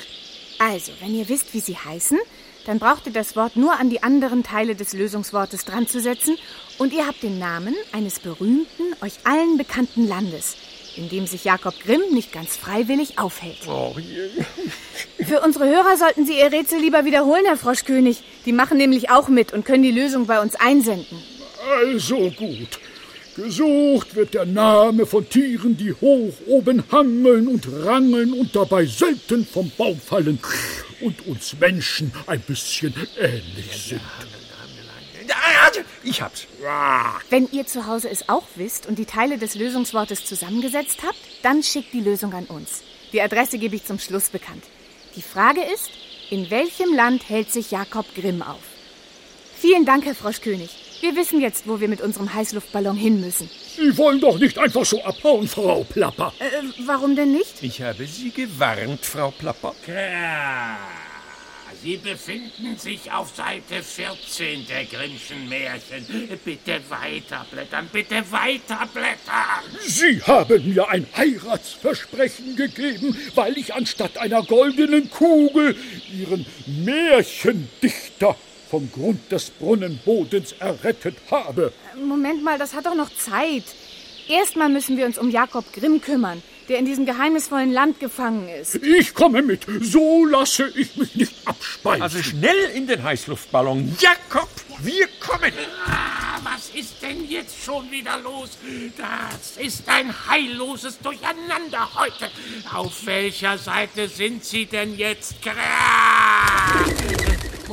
Also, 0.59 0.91
wenn 1.01 1.15
ihr 1.15 1.27
wisst, 1.27 1.53
wie 1.53 1.59
sie 1.59 1.75
heißen, 1.75 2.19
dann 2.65 2.79
braucht 2.79 3.07
ihr 3.07 3.11
das 3.11 3.35
Wort 3.35 3.55
nur 3.55 3.79
an 3.79 3.89
die 3.89 4.03
anderen 4.03 4.43
Teile 4.43 4.75
des 4.75 4.93
Lösungswortes 4.93 5.65
dran 5.65 5.87
zu 5.87 5.99
setzen 5.99 6.37
und 6.77 6.93
ihr 6.93 7.07
habt 7.07 7.23
den 7.23 7.39
Namen 7.39 7.75
eines 7.91 8.19
berühmten, 8.19 8.83
euch 9.01 9.13
allen 9.25 9.57
bekannten 9.57 10.07
Landes, 10.07 10.55
in 10.95 11.09
dem 11.09 11.27
sich 11.27 11.43
Jakob 11.43 11.79
Grimm 11.79 12.01
nicht 12.11 12.31
ganz 12.31 12.55
freiwillig 12.55 13.19
aufhält. 13.19 13.67
Oh 13.67 13.95
je. 13.97 14.29
Für 15.25 15.41
unsere 15.41 15.65
Hörer 15.65 15.97
sollten 15.97 16.25
Sie 16.25 16.37
Ihr 16.37 16.51
Rätsel 16.51 16.79
lieber 16.79 17.05
wiederholen, 17.05 17.45
Herr 17.45 17.57
Froschkönig. 17.57 18.23
Die 18.45 18.53
machen 18.53 18.77
nämlich 18.77 19.09
auch 19.09 19.27
mit 19.27 19.53
und 19.53 19.65
können 19.65 19.83
die 19.83 19.91
Lösung 19.91 20.25
bei 20.25 20.41
uns 20.41 20.55
einsenden. 20.55 21.21
Also 21.79 22.29
gut. 22.31 22.79
Gesucht 23.35 24.15
wird 24.15 24.35
der 24.35 24.45
Name 24.45 25.07
von 25.07 25.27
Tieren, 25.27 25.75
die 25.75 25.91
hoch 25.93 26.33
oben 26.47 26.83
hangeln 26.91 27.47
und 27.47 27.67
rangeln 27.83 28.33
und 28.33 28.55
dabei 28.55 28.85
selten 28.85 29.45
vom 29.45 29.71
Baum 29.75 29.99
fallen 29.99 30.37
und 31.01 31.25
uns 31.25 31.55
Menschen 31.59 32.11
ein 32.27 32.41
bisschen 32.41 32.93
ähnlich 33.19 33.87
sind. 33.89 34.01
Ah, 35.31 35.71
Ich 36.03 36.21
hab's. 36.21 36.45
Wenn 37.29 37.47
ihr 37.51 37.65
zu 37.65 37.87
Hause 37.87 38.09
es 38.09 38.27
auch 38.29 38.43
wisst 38.55 38.85
und 38.85 38.97
die 38.99 39.05
Teile 39.05 39.37
des 39.37 39.55
Lösungswortes 39.55 40.25
zusammengesetzt 40.25 40.99
habt, 41.05 41.17
dann 41.41 41.63
schickt 41.63 41.93
die 41.93 42.01
Lösung 42.01 42.33
an 42.33 42.45
uns. 42.45 42.83
Die 43.11 43.21
Adresse 43.21 43.57
gebe 43.57 43.75
ich 43.75 43.85
zum 43.85 43.99
Schluss 43.99 44.29
bekannt. 44.29 44.63
Die 45.15 45.21
Frage 45.21 45.61
ist, 45.61 45.89
in 46.29 46.49
welchem 46.49 46.93
Land 46.95 47.29
hält 47.29 47.51
sich 47.51 47.71
Jakob 47.71 48.05
Grimm 48.15 48.41
auf? 48.41 48.59
Vielen 49.59 49.85
Dank, 49.85 50.05
Herr 50.05 50.15
Froschkönig. 50.15 50.69
Wir 51.01 51.15
wissen 51.15 51.41
jetzt, 51.41 51.67
wo 51.67 51.79
wir 51.79 51.87
mit 51.89 52.01
unserem 52.01 52.33
Heißluftballon 52.33 52.95
hin 52.95 53.19
müssen. 53.21 53.49
Sie 53.75 53.97
wollen 53.97 54.19
doch 54.21 54.37
nicht 54.37 54.57
einfach 54.57 54.85
so 54.85 55.03
abhauen, 55.03 55.47
Frau 55.47 55.83
Plapper. 55.83 56.33
Äh, 56.39 56.45
warum 56.85 57.15
denn 57.15 57.33
nicht? 57.33 57.61
Ich 57.61 57.81
habe 57.81 58.05
Sie 58.07 58.31
gewarnt, 58.31 59.05
Frau 59.05 59.31
Plapper. 59.31 59.75
Ja, 59.87 60.77
Sie 61.83 61.97
befinden 61.97 62.77
sich 62.77 63.11
auf 63.11 63.35
Seite 63.35 63.83
14 63.83 64.65
der 64.67 64.85
Grimmschen 64.85 65.49
Märchen. 65.49 66.39
Bitte 66.45 66.79
weiterblättern, 66.87 67.89
bitte 67.91 68.23
weiterblättern. 68.31 69.65
Sie 69.85 70.21
haben 70.21 70.73
mir 70.73 70.87
ein 70.87 71.05
Heiratsversprechen 71.13 72.55
gegeben, 72.55 73.17
weil 73.35 73.57
ich 73.57 73.73
anstatt 73.73 74.17
einer 74.17 74.43
goldenen 74.43 75.11
Kugel 75.11 75.75
Ihren 76.17 76.45
Märchendichter 76.67 78.37
vom 78.69 78.89
Grund 78.89 79.29
des 79.29 79.49
Brunnenbodens 79.49 80.53
errettet 80.59 81.17
habe. 81.29 81.73
Moment 82.01 82.45
mal, 82.45 82.57
das 82.57 82.73
hat 82.73 82.85
doch 82.85 82.95
noch 82.95 83.13
Zeit. 83.13 83.65
Erstmal 84.29 84.69
müssen 84.69 84.95
wir 84.95 85.05
uns 85.05 85.17
um 85.17 85.29
Jakob 85.29 85.65
Grimm 85.73 85.99
kümmern, 85.99 86.41
der 86.69 86.79
in 86.79 86.85
diesem 86.85 87.05
geheimnisvollen 87.05 87.71
Land 87.71 87.99
gefangen 87.99 88.47
ist. 88.49 88.75
Ich 88.75 89.13
komme 89.13 89.41
mit, 89.41 89.65
so 89.81 90.25
lasse 90.25 90.71
ich 90.75 90.95
mich 90.95 91.15
nicht 91.15 91.33
abspeisen. 91.45 92.01
Also 92.01 92.21
schnell 92.21 92.71
in 92.73 92.87
den 92.87 93.03
Heißluftballon. 93.03 93.95
Jakob! 93.99 94.49
Wir 94.79 95.07
kommen. 95.19 95.53
Ah, 95.85 96.39
was 96.43 96.69
ist 96.71 97.01
denn 97.01 97.29
jetzt 97.29 97.63
schon 97.63 97.89
wieder 97.91 98.19
los? 98.19 98.57
Das 98.97 99.57
ist 99.57 99.87
ein 99.87 100.13
heilloses 100.27 100.99
Durcheinander 100.99 101.89
heute. 101.95 102.29
Auf 102.73 103.05
welcher 103.05 103.57
Seite 103.57 104.07
sind 104.09 104.43
Sie 104.43 104.65
denn 104.65 104.97
jetzt? 104.97 105.41
Gras! 105.41 105.53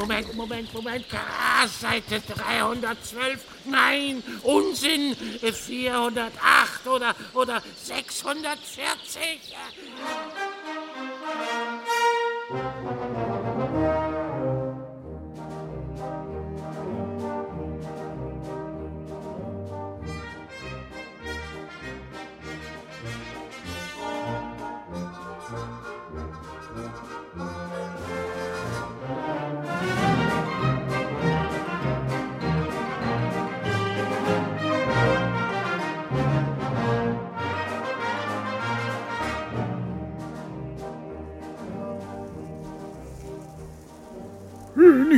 Moment, 0.01 0.35
Moment, 0.35 0.73
Moment. 0.73 1.05
Gras, 1.11 1.69
Seite 1.79 2.23
312. 2.23 3.45
Nein, 3.67 4.23
Unsinn. 4.43 5.15
408 5.15 6.87
oder, 6.87 7.15
oder 7.35 7.63
640. 7.77 8.51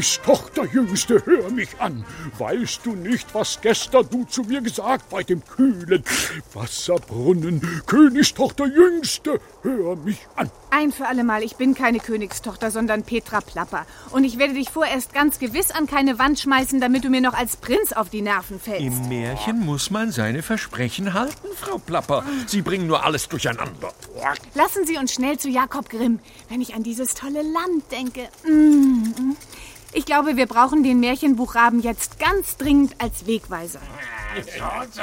Königstochter, 0.03 0.65
Jüngste, 0.65 1.23
hör 1.27 1.49
mich 1.51 1.69
an. 1.79 2.05
Weißt 2.37 2.85
du 2.85 2.97
nicht, 2.97 3.33
was 3.37 3.61
gestern 3.61 4.05
du 4.11 4.25
zu 4.25 4.43
mir 4.43 4.61
gesagt 4.61 5.09
bei 5.11 5.23
dem 5.23 5.45
kühlen 5.45 6.03
Wasserbrunnen? 6.53 7.61
Königstochter, 7.87 8.67
Jüngste, 8.67 9.39
hör 9.63 9.95
mich 9.95 10.19
an. 10.35 10.51
Ein 10.75 10.91
für 10.91 11.07
allemal, 11.07 11.43
ich 11.43 11.57
bin 11.57 11.75
keine 11.75 11.99
Königstochter, 11.99 12.71
sondern 12.71 13.03
Petra 13.03 13.43
Plapper. 13.43 13.85
Und 14.11 14.25
ich 14.25 14.39
werde 14.39 14.55
dich 14.55 14.71
vorerst 14.71 15.13
ganz 15.13 15.39
gewiss 15.39 15.71
an 15.71 15.87
keine 15.87 16.19
Wand 16.19 16.41
schmeißen, 16.41 16.81
damit 16.81 17.05
du 17.05 17.11
mir 17.11 17.21
noch 17.21 17.35
als 17.35 17.59
Prinz 17.59 17.93
auf 17.93 18.09
die 18.09 18.23
Nerven 18.23 18.59
fällst. 18.59 18.81
Im 18.81 19.09
Märchen 19.11 19.61
muss 19.67 19.91
man 19.91 20.13
seine 20.13 20.43
Versprechen 20.43 21.13
halten, 21.13 21.49
Frau 21.57 21.77
Plapper. 21.77 22.25
Sie 22.47 22.63
bringen 22.63 22.87
nur 22.87 23.05
alles 23.05 23.29
durcheinander. 23.29 23.93
Lassen 24.55 24.87
Sie 24.87 24.97
uns 24.97 25.13
schnell 25.13 25.39
zu 25.39 25.51
Jakob 25.51 25.91
Grimm, 25.91 26.21
wenn 26.49 26.63
ich 26.63 26.75
an 26.75 26.83
dieses 26.83 27.13
tolle 27.13 27.43
Land 27.43 27.93
denke. 27.93 28.29
Mm. 28.49 29.37
Ich 29.93 30.07
glaube, 30.07 30.39
wir 30.39 30.47
brauchen 30.47 30.83
den 30.83 31.01
Märchenbuchraben 31.01 31.83
jetzt 31.83 32.19
ganz 32.19 32.57
dringend 32.57 32.95
als 32.99 33.27
Wegweiser. 33.27 33.81
So, 34.41 35.03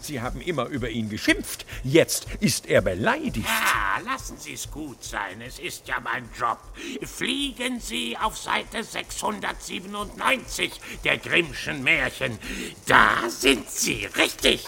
Sie 0.00 0.20
haben 0.20 0.40
immer 0.40 0.66
über 0.66 0.90
ihn 0.90 1.08
geschimpft. 1.08 1.64
Jetzt 1.82 2.26
ist 2.40 2.66
er 2.66 2.82
beleidigt. 2.82 3.46
Ja, 3.46 4.00
lassen 4.04 4.36
Sie 4.38 4.52
es 4.52 4.70
gut 4.70 5.02
sein. 5.02 5.40
Es 5.40 5.58
ist 5.58 5.88
ja 5.88 6.00
mein 6.00 6.28
Job. 6.38 6.58
Fliegen 7.02 7.80
Sie 7.80 8.16
auf 8.16 8.36
Seite 8.36 8.84
697 8.84 10.72
der 11.04 11.18
Grimmschen 11.18 11.82
Märchen. 11.82 12.38
Da 12.86 13.28
sind 13.28 13.68
Sie, 13.70 14.06
richtig. 14.16 14.64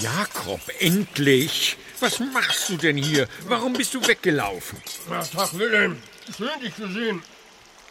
Jakob, 0.00 0.60
endlich! 0.80 1.76
Was 2.04 2.20
machst 2.20 2.68
du 2.68 2.76
denn 2.76 2.98
hier? 2.98 3.26
Warum 3.48 3.72
bist 3.72 3.94
du 3.94 4.06
weggelaufen? 4.06 4.78
Ja, 5.10 5.22
Tag, 5.22 5.58
Wilhelm. 5.58 6.02
Schön, 6.36 6.60
dich 6.60 6.76
zu 6.76 6.86
sehen. 6.86 7.22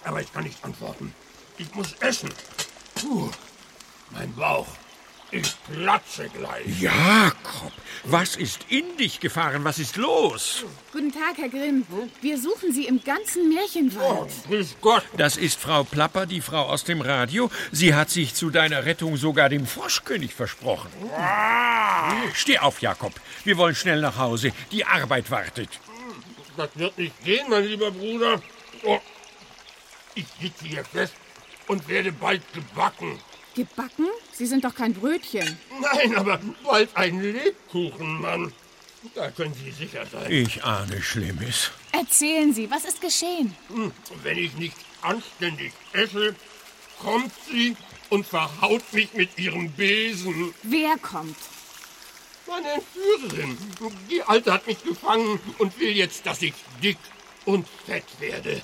Aber 0.03 0.21
ich 0.21 0.31
kann 0.31 0.43
nicht 0.43 0.63
antworten. 0.63 1.15
Ich 1.57 1.73
muss 1.73 1.93
essen. 1.99 2.29
Puh, 2.93 3.31
mein 4.11 4.31
Bauch. 4.35 4.67
Ich 5.35 5.55
platze 5.73 6.29
gleich. 6.29 6.79
Jakob, 6.79 7.71
was 8.03 8.35
ist 8.35 8.67
in 8.69 8.97
dich 8.97 9.19
gefahren? 9.19 9.63
Was 9.63 9.79
ist 9.79 9.97
los? 9.97 10.63
Guten 10.91 11.11
Tag, 11.11 11.37
Herr 11.37 11.49
Grimm. 11.49 11.87
Wir 12.21 12.39
suchen 12.39 12.71
Sie 12.71 12.85
im 12.85 13.03
ganzen 13.03 13.49
Märchenwald. 13.49 14.29
Grüß 14.47 14.75
Gott. 14.79 15.03
Das 15.17 15.37
ist 15.37 15.59
Frau 15.59 15.85
Plapper, 15.85 16.27
die 16.27 16.39
Frau 16.39 16.61
aus 16.69 16.83
dem 16.83 17.01
Radio. 17.01 17.49
Sie 17.71 17.95
hat 17.95 18.11
sich 18.11 18.35
zu 18.35 18.51
deiner 18.51 18.85
Rettung 18.85 19.17
sogar 19.17 19.49
dem 19.49 19.65
Froschkönig 19.65 20.35
versprochen. 20.35 20.91
Steh 22.35 22.59
auf, 22.59 22.83
Jakob. 22.83 23.13
Wir 23.43 23.57
wollen 23.57 23.73
schnell 23.73 24.01
nach 24.01 24.19
Hause. 24.19 24.51
Die 24.71 24.85
Arbeit 24.85 25.31
wartet. 25.31 25.69
Das 26.57 26.69
wird 26.75 26.95
nicht 26.99 27.23
gehen, 27.25 27.47
mein 27.49 27.65
lieber 27.65 27.89
Bruder. 27.89 28.39
Oh, 28.83 28.99
ich 30.13 30.27
sitze 30.39 30.65
hier 30.65 30.85
fest 30.85 31.15
und 31.67 31.87
werde 31.87 32.11
bald 32.11 32.43
gebacken. 32.53 33.19
Gebacken? 33.55 34.07
Sie 34.33 34.45
sind 34.45 34.63
doch 34.63 34.73
kein 34.75 34.93
Brötchen. 34.93 35.57
Nein, 35.79 36.15
aber 36.15 36.39
bald 36.63 36.89
ein 36.95 37.21
Lebkuchenmann. 37.21 38.51
Da 39.15 39.29
können 39.31 39.53
Sie 39.53 39.71
sicher 39.71 40.05
sein. 40.11 40.31
Ich 40.31 40.63
ahne 40.63 41.01
Schlimmes. 41.01 41.71
Erzählen 41.91 42.53
Sie, 42.53 42.71
was 42.71 42.85
ist 42.85 43.01
geschehen? 43.01 43.55
Hm, 43.67 43.91
Wenn 44.23 44.37
ich 44.37 44.53
nicht 44.55 44.77
anständig 45.01 45.73
esse, 45.91 46.35
kommt 46.99 47.31
sie 47.51 47.75
und 48.09 48.25
verhaut 48.25 48.81
mich 48.93 49.13
mit 49.13 49.37
ihrem 49.37 49.71
Besen. 49.71 50.53
Wer 50.63 50.97
kommt? 50.97 51.35
Meine 52.47 52.73
Entführerin. 52.73 53.57
Die 54.09 54.23
Alte 54.23 54.53
hat 54.53 54.67
mich 54.67 54.81
gefangen 54.83 55.39
und 55.57 55.77
will 55.79 55.91
jetzt, 55.91 56.25
dass 56.25 56.41
ich 56.41 56.53
dick 56.81 56.97
und 57.45 57.67
fett 57.85 58.05
werde. 58.19 58.61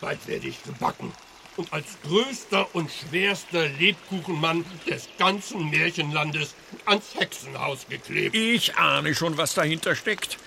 Bald 0.00 0.26
werde 0.26 0.48
ich 0.48 0.62
gebacken 0.64 1.12
und 1.58 1.72
als 1.72 1.98
größter 2.04 2.74
und 2.74 2.90
schwerster 2.90 3.68
Lebkuchenmann 3.68 4.64
des 4.86 5.08
ganzen 5.18 5.68
Märchenlandes 5.70 6.54
ans 6.86 7.14
Hexenhaus 7.14 7.86
geklebt. 7.88 8.34
Ich 8.34 8.76
ahne 8.76 9.14
schon, 9.14 9.36
was 9.36 9.54
dahinter 9.54 9.96
steckt. 9.96 10.38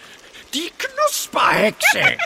Die 0.53 0.71
Knusperhexe. 0.77 2.17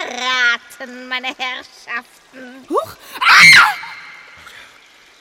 Erraten, 0.00 1.08
meine 1.08 1.28
Herrschaften. 1.28 2.66
Huch! 2.68 2.96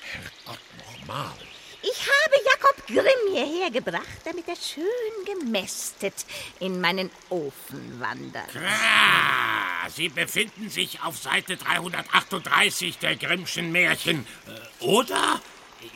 Herrgott, 0.02 0.60
nochmal. 0.78 1.47
Ich 1.90 2.00
habe 2.00 2.36
Jakob 2.46 2.88
Grimm 2.88 3.34
hierher 3.34 3.72
gebracht, 3.72 4.22
damit 4.26 4.48
er 4.48 4.56
schön 4.56 4.86
gemästet 5.26 6.14
in 6.60 6.82
meinen 6.82 7.12
Ofen 7.30 8.00
wandert. 8.00 8.50
Ah, 8.56 9.90
Sie 9.90 10.10
befinden 10.10 10.70
sich 10.70 11.02
auf 11.04 11.18
Seite 11.18 11.56
338 11.56 12.98
der 12.98 13.16
Grimmschen 13.16 13.72
Märchen. 13.72 14.26
Äh, 14.48 14.86
Oder? 14.86 15.42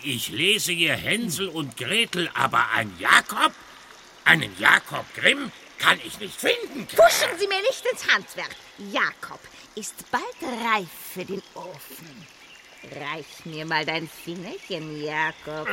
Ich 0.03 0.29
lese 0.29 0.71
hier 0.71 0.95
Hänsel 0.95 1.47
und 1.49 1.75
Gretel, 1.75 2.29
aber 2.35 2.69
ein 2.75 2.95
Jakob? 2.99 3.53
Einen 4.23 4.55
Jakob 4.59 5.05
Grimm 5.15 5.51
kann 5.79 5.99
ich 6.05 6.19
nicht 6.19 6.39
finden. 6.39 6.87
Pfuschen 6.87 7.37
Sie 7.39 7.47
mir 7.47 7.61
nicht 7.61 7.83
ins 7.91 8.07
Handwerk. 8.07 8.55
Jakob 8.77 9.39
ist 9.75 10.09
bald 10.11 10.23
reif 10.41 10.89
für 11.13 11.25
den 11.25 11.41
Ofen. 11.55 12.27
Reich 12.84 13.45
mir 13.45 13.63
mal 13.63 13.86
dein 13.86 14.09
Fingerchen, 14.09 15.03
Jakob. 15.03 15.67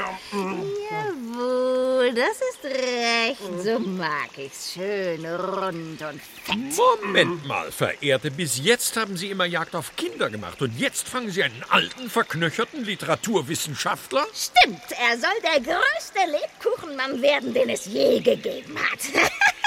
Jawohl, 0.91 2.13
das 2.13 2.37
ist 2.51 2.65
recht. 2.65 3.65
So 3.65 3.79
mag 3.79 4.29
ich's. 4.37 4.75
Schön 4.75 5.25
rund 5.25 6.03
und 6.03 6.21
fett. 6.21 6.77
Moment 6.77 7.47
mal, 7.47 7.73
Verehrte. 7.73 8.31
Bis 8.31 8.59
jetzt 8.63 8.95
haben 8.99 9.17
Sie 9.17 9.31
immer 9.31 9.47
Jagd 9.47 9.75
auf 9.75 9.97
Kinder 9.97 10.29
gemacht. 10.29 10.61
Und 10.61 10.79
jetzt 10.79 11.09
fangen 11.09 11.31
Sie 11.31 11.43
einen 11.43 11.65
alten, 11.71 12.11
verknöcherten 12.11 12.85
Literaturwissenschaftler? 12.85 14.27
Stimmt, 14.35 14.83
er 14.91 15.19
soll 15.19 15.31
der 15.43 15.61
größte 15.61 16.21
Lebkuchenmann 16.31 17.23
werden, 17.23 17.55
den 17.55 17.71
es 17.71 17.87
je 17.87 18.21
gegeben 18.21 18.77
hat. 18.79 19.01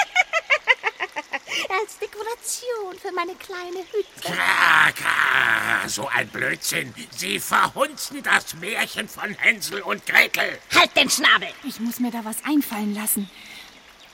Als 1.70 1.97
Dekoration 1.99 2.97
für 3.02 3.12
meine 3.14 3.36
kleine 3.36 3.80
Hütte. 3.80 4.22
Kra, 4.22 4.91
kra, 4.91 5.88
so 5.88 6.08
ein 6.08 6.28
Blödsinn. 6.30 6.93
Sie 7.16 7.39
verhunzen 7.39 8.24
das 8.24 8.54
Märchen 8.56 9.10
von 9.10 9.34
Hänsel 9.34 9.82
und 9.82 10.06
Gretel. 10.06 10.60
Halt 10.74 10.95
den 10.95 11.10
Schnabel! 11.10 11.49
Ich 11.64 11.80
muss 11.80 11.99
mir 11.99 12.12
da 12.12 12.24
was 12.24 12.38
einfallen 12.45 12.95
lassen. 12.95 13.30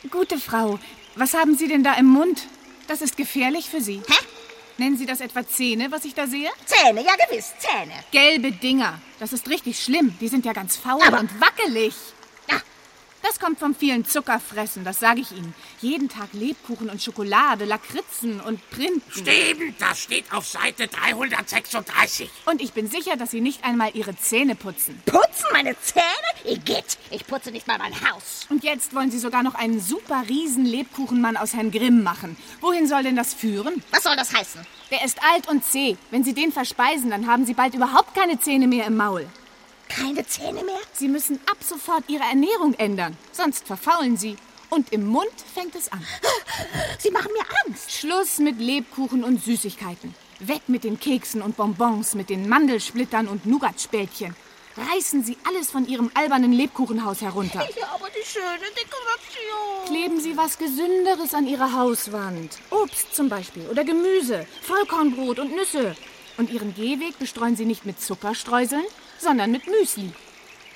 Gute 0.10 0.40
Frau, 0.40 0.80
was 1.16 1.34
haben 1.34 1.56
Sie 1.58 1.68
denn 1.68 1.84
da 1.84 1.94
im 1.94 2.06
Mund? 2.06 2.48
Das 2.88 3.02
ist 3.02 3.18
gefährlich 3.18 3.70
für 3.70 3.82
Sie. 3.82 4.02
Hä? 4.08 4.26
Nennen 4.78 4.98
Sie 4.98 5.06
das 5.06 5.22
etwa 5.22 5.48
Zähne, 5.48 5.92
was 5.92 6.06
ich 6.06 6.14
da 6.14 6.28
sehe? 6.28 6.50
Zähne, 6.66 7.04
ja 7.04 7.14
gewiss, 7.28 7.52
Zähne. 7.60 7.94
Gelbe 8.12 8.52
Dinger. 8.52 9.02
Das 9.20 9.34
ist 9.34 9.50
richtig 9.50 9.84
schlimm. 9.84 10.16
Die 10.22 10.28
sind 10.28 10.46
ja 10.46 10.54
ganz 10.54 10.76
faul 10.78 11.02
Aber- 11.02 11.20
und 11.20 11.42
wackelig. 11.42 11.96
Das 13.28 13.40
kommt 13.42 13.60
vom 13.60 13.76
vielen 13.76 14.06
Zuckerfressen, 14.06 14.86
das 14.86 15.00
sage 15.00 15.20
ich 15.20 15.32
Ihnen. 15.32 15.54
Jeden 15.82 16.08
Tag 16.08 16.30
Lebkuchen 16.32 16.90
und 16.90 17.02
Schokolade, 17.02 17.66
Lakritzen 17.66 18.40
und 18.40 18.62
Printen. 18.70 19.02
Stimmt, 19.12 19.82
das 19.82 20.00
steht 20.00 20.32
auf 20.32 20.48
Seite 20.48 20.88
336. 20.88 22.30
Und 22.46 22.62
ich 22.62 22.72
bin 22.72 22.88
sicher, 22.88 23.18
dass 23.18 23.32
Sie 23.32 23.42
nicht 23.42 23.66
einmal 23.66 23.92
Ihre 23.96 24.16
Zähne 24.16 24.56
putzen. 24.56 25.02
Putzen 25.06 25.46
meine 25.52 25.76
Zähne? 25.82 26.06
Igitt, 26.46 26.98
ich 27.12 27.28
putze 27.28 27.52
nicht 27.52 27.68
mal 27.68 27.78
mein 27.78 27.94
Haus. 28.10 28.46
Und 28.50 28.64
jetzt 28.64 28.96
wollen 28.96 29.12
Sie 29.12 29.20
sogar 29.20 29.44
noch 29.44 29.56
einen 29.56 29.82
super 29.82 30.24
riesen 30.30 30.66
Lebkuchenmann 30.66 31.36
aus 31.36 31.54
Herrn 31.54 31.72
Grimm 31.72 32.04
machen. 32.04 32.38
Wohin 32.62 32.88
soll 32.88 33.04
denn 33.04 33.18
das 33.18 33.34
führen? 33.34 33.84
Was 33.92 34.04
soll 34.04 34.16
das 34.16 34.34
heißen? 34.34 34.66
Der 34.90 35.04
ist 35.04 35.20
alt 35.34 35.50
und 35.50 35.66
zäh. 35.66 35.98
Wenn 36.12 36.24
Sie 36.24 36.34
den 36.34 36.54
verspeisen, 36.54 37.10
dann 37.10 37.28
haben 37.28 37.46
Sie 37.46 37.54
bald 37.54 37.74
überhaupt 37.74 38.16
keine 38.16 38.40
Zähne 38.40 38.68
mehr 38.68 38.86
im 38.86 38.96
Maul. 38.96 39.28
Keine 39.90 40.26
Zähne 40.26 40.64
mehr? 40.64 40.80
Sie 40.94 41.08
müssen 41.08 41.40
ab 41.50 41.58
sofort 41.62 42.04
Ihre 42.08 42.24
Ernährung 42.24 42.74
ändern, 42.76 43.18
sonst 43.32 43.66
verfaulen 43.66 44.18
Sie. 44.18 44.36
Und 44.70 44.92
im 44.92 45.08
Mund 45.08 45.32
fängt 45.54 45.76
es 45.76 45.92
an. 45.92 46.06
Sie 47.00 47.12
machen 47.12 47.32
mir 47.32 47.46
Angst. 47.66 47.92
Schluss 47.92 48.38
mit 48.40 48.60
Lebkuchen 48.60 49.24
und 49.24 49.42
Süßigkeiten. 49.42 50.14
Weg 50.40 50.68
mit 50.68 50.84
den 50.84 51.00
Keksen 51.00 51.42
und 51.42 51.56
Bonbons, 51.56 52.16
mit 52.16 52.30
den 52.30 52.50
Mandelsplittern 52.50 53.28
und 53.28 53.46
Nougatspältchen. 53.46 54.36
Reißen 54.76 55.24
Sie 55.24 55.38
alles 55.48 55.72
von 55.72 55.88
Ihrem 55.88 56.12
albernen 56.14 56.54
Lebkuchenhaus 56.54 57.22
herunter. 57.22 57.68
Ja, 57.80 57.88
aber 57.96 58.10
die 58.10 58.28
schöne 58.28 58.68
Dekoration. 58.76 59.86
Kleben 59.88 60.20
Sie 60.20 60.38
was 60.38 60.58
Gesünderes 60.58 61.34
an 61.34 61.48
Ihre 61.48 61.74
Hauswand. 61.74 62.60
Obst 62.70 63.16
zum 63.16 63.30
Beispiel 63.30 63.66
oder 63.72 63.84
Gemüse, 63.84 64.46
Vollkornbrot 64.62 65.40
und 65.40 65.56
Nüsse. 65.56 65.96
Und 66.38 66.52
Ihren 66.52 66.76
Gehweg 66.76 67.18
bestreuen 67.18 67.56
Sie 67.56 67.66
nicht 67.66 67.88
mit 67.88 68.00
Zuckerstreuseln, 68.00 68.84
sondern 69.20 69.52
mit 69.52 69.68
Müsli. 69.68 70.12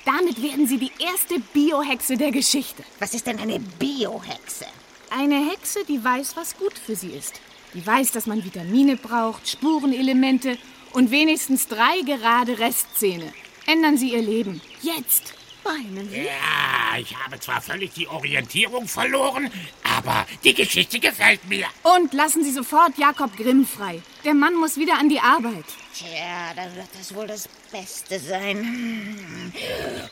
Damit 0.04 0.42
werden 0.42 0.66
Sie 0.66 0.78
die 0.78 0.90
erste 0.98 1.38
Biohexe 1.52 2.16
der 2.16 2.32
Geschichte. 2.32 2.82
Was 2.98 3.14
ist 3.14 3.26
denn 3.26 3.38
eine 3.38 3.60
Biohexe? 3.60 4.66
Eine 5.10 5.50
Hexe, 5.50 5.84
die 5.86 6.02
weiß, 6.02 6.36
was 6.36 6.56
gut 6.56 6.74
für 6.78 6.96
sie 6.96 7.10
ist. 7.10 7.40
Die 7.74 7.86
weiß, 7.86 8.12
dass 8.12 8.26
man 8.26 8.44
Vitamine 8.44 8.96
braucht, 8.96 9.48
Spurenelemente 9.48 10.58
und 10.92 11.10
wenigstens 11.10 11.68
drei 11.68 12.00
gerade 12.04 12.58
Restzähne. 12.58 13.32
Ändern 13.66 13.96
Sie 13.96 14.12
Ihr 14.12 14.22
Leben. 14.22 14.60
Jetzt. 14.80 15.34
Meinen 15.64 16.08
Sie? 16.10 16.16
Ja, 16.16 16.98
ich 16.98 17.16
habe 17.16 17.38
zwar 17.38 17.60
völlig 17.60 17.94
die 17.94 18.08
Orientierung 18.08 18.88
verloren, 18.88 19.50
aber 19.98 20.26
die 20.42 20.54
Geschichte 20.54 20.98
gefällt 20.98 21.48
mir. 21.48 21.66
Und 21.84 22.12
lassen 22.12 22.42
Sie 22.42 22.50
sofort 22.50 22.98
Jakob 22.98 23.36
Grimm 23.36 23.64
frei. 23.64 24.02
Der 24.24 24.34
Mann 24.34 24.54
muss 24.56 24.76
wieder 24.76 24.98
an 24.98 25.08
die 25.08 25.20
Arbeit. 25.20 25.66
Tja, 25.94 26.54
dann 26.56 26.74
wird 26.74 26.88
das 26.98 27.14
wohl 27.14 27.26
das 27.26 27.48
Beste 27.70 28.18
sein. 28.18 29.52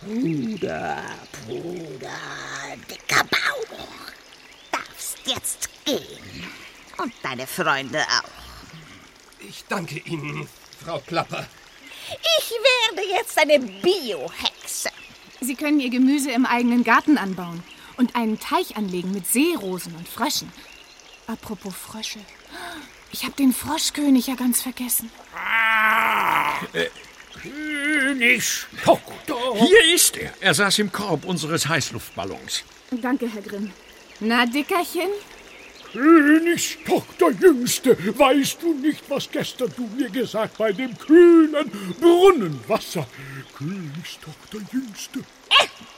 Bruder, 0.03 1.03
Bruder, 1.47 2.19
dicker 2.91 3.25
Bauch. 3.25 3.87
Darfst 4.71 5.19
jetzt 5.25 5.69
gehen. 5.85 6.51
Und 6.99 7.15
deine 7.23 7.47
Freunde 7.47 8.01
auch. 8.01 9.49
Ich 9.49 9.65
danke 9.69 9.99
Ihnen, 10.01 10.47
Frau 10.85 10.99
Plapper. 10.99 11.47
Ich 12.11 12.51
werde 12.51 13.09
jetzt 13.09 13.39
eine 13.39 13.59
Biohexe. 13.59 14.91
Sie 15.41 15.55
können 15.55 15.81
Ihr 15.81 15.91
Gemüse 15.91 16.31
im 16.31 16.45
eigenen 16.45 16.85
Garten 16.85 17.17
anbauen 17.17 17.63
und 17.97 18.17
einen 18.17 18.39
Teich 18.39 18.77
anlegen 18.77 19.13
mit 19.13 19.27
Seerosen 19.27 19.95
und 19.97 20.09
Fröschen. 20.09 20.53
Apropos 21.27 21.75
Frösche. 21.75 22.19
Ich 23.13 23.25
habe 23.25 23.33
den 23.33 23.53
Froschkönig 23.53 24.27
ja 24.29 24.35
ganz 24.35 24.63
vergessen. 24.63 25.11
Äh, 26.73 26.87
König 27.43 28.67
Doktor. 28.85 29.57
Hier 29.57 29.95
ist 29.95 30.17
er. 30.17 30.33
Er 30.41 30.55
saß 30.55 30.79
im 30.79 30.93
Korb 30.93 31.25
unseres 31.25 31.67
Heißluftballons. 31.67 32.65
Danke, 32.91 33.29
Herr 33.33 33.43
Grimm. 33.43 33.73
Na, 34.21 34.47
Dickerchen? 34.47 35.11
Königstochter 35.93 37.31
Jüngste, 37.31 37.97
weißt 38.17 38.63
du 38.63 38.75
nicht, 38.75 39.03
was 39.09 39.29
gestern 39.29 39.73
du 39.77 39.89
mir 39.89 40.09
gesagt 40.09 40.57
bei 40.57 40.73
dem 40.73 40.97
kühlen 40.97 41.69
Brunnenwasser? 41.99 43.09
Königstochter 43.59 44.59
Jüngste. 44.73 45.21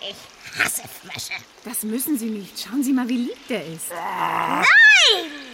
Ich 0.01 0.59
hasse 0.59 0.83
Frösche. 0.89 1.35
Das 1.65 1.83
müssen 1.83 2.19
Sie 2.19 2.31
nicht. 2.31 2.59
Schauen 2.59 2.83
Sie 2.83 2.93
mal, 2.95 3.07
wie 3.09 3.19
lieb 3.19 3.49
der 3.49 3.67
ist. 3.67 3.91
Nein! 3.91 5.52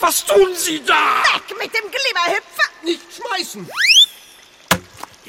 Was 0.00 0.24
tun 0.24 0.54
Sie 0.54 0.82
da? 0.84 1.22
Weg 1.34 1.58
mit 1.58 1.74
dem 1.74 1.90
Glimmerhüpfer! 1.90 2.68
Nicht 2.82 3.02
schmeißen! 3.14 3.68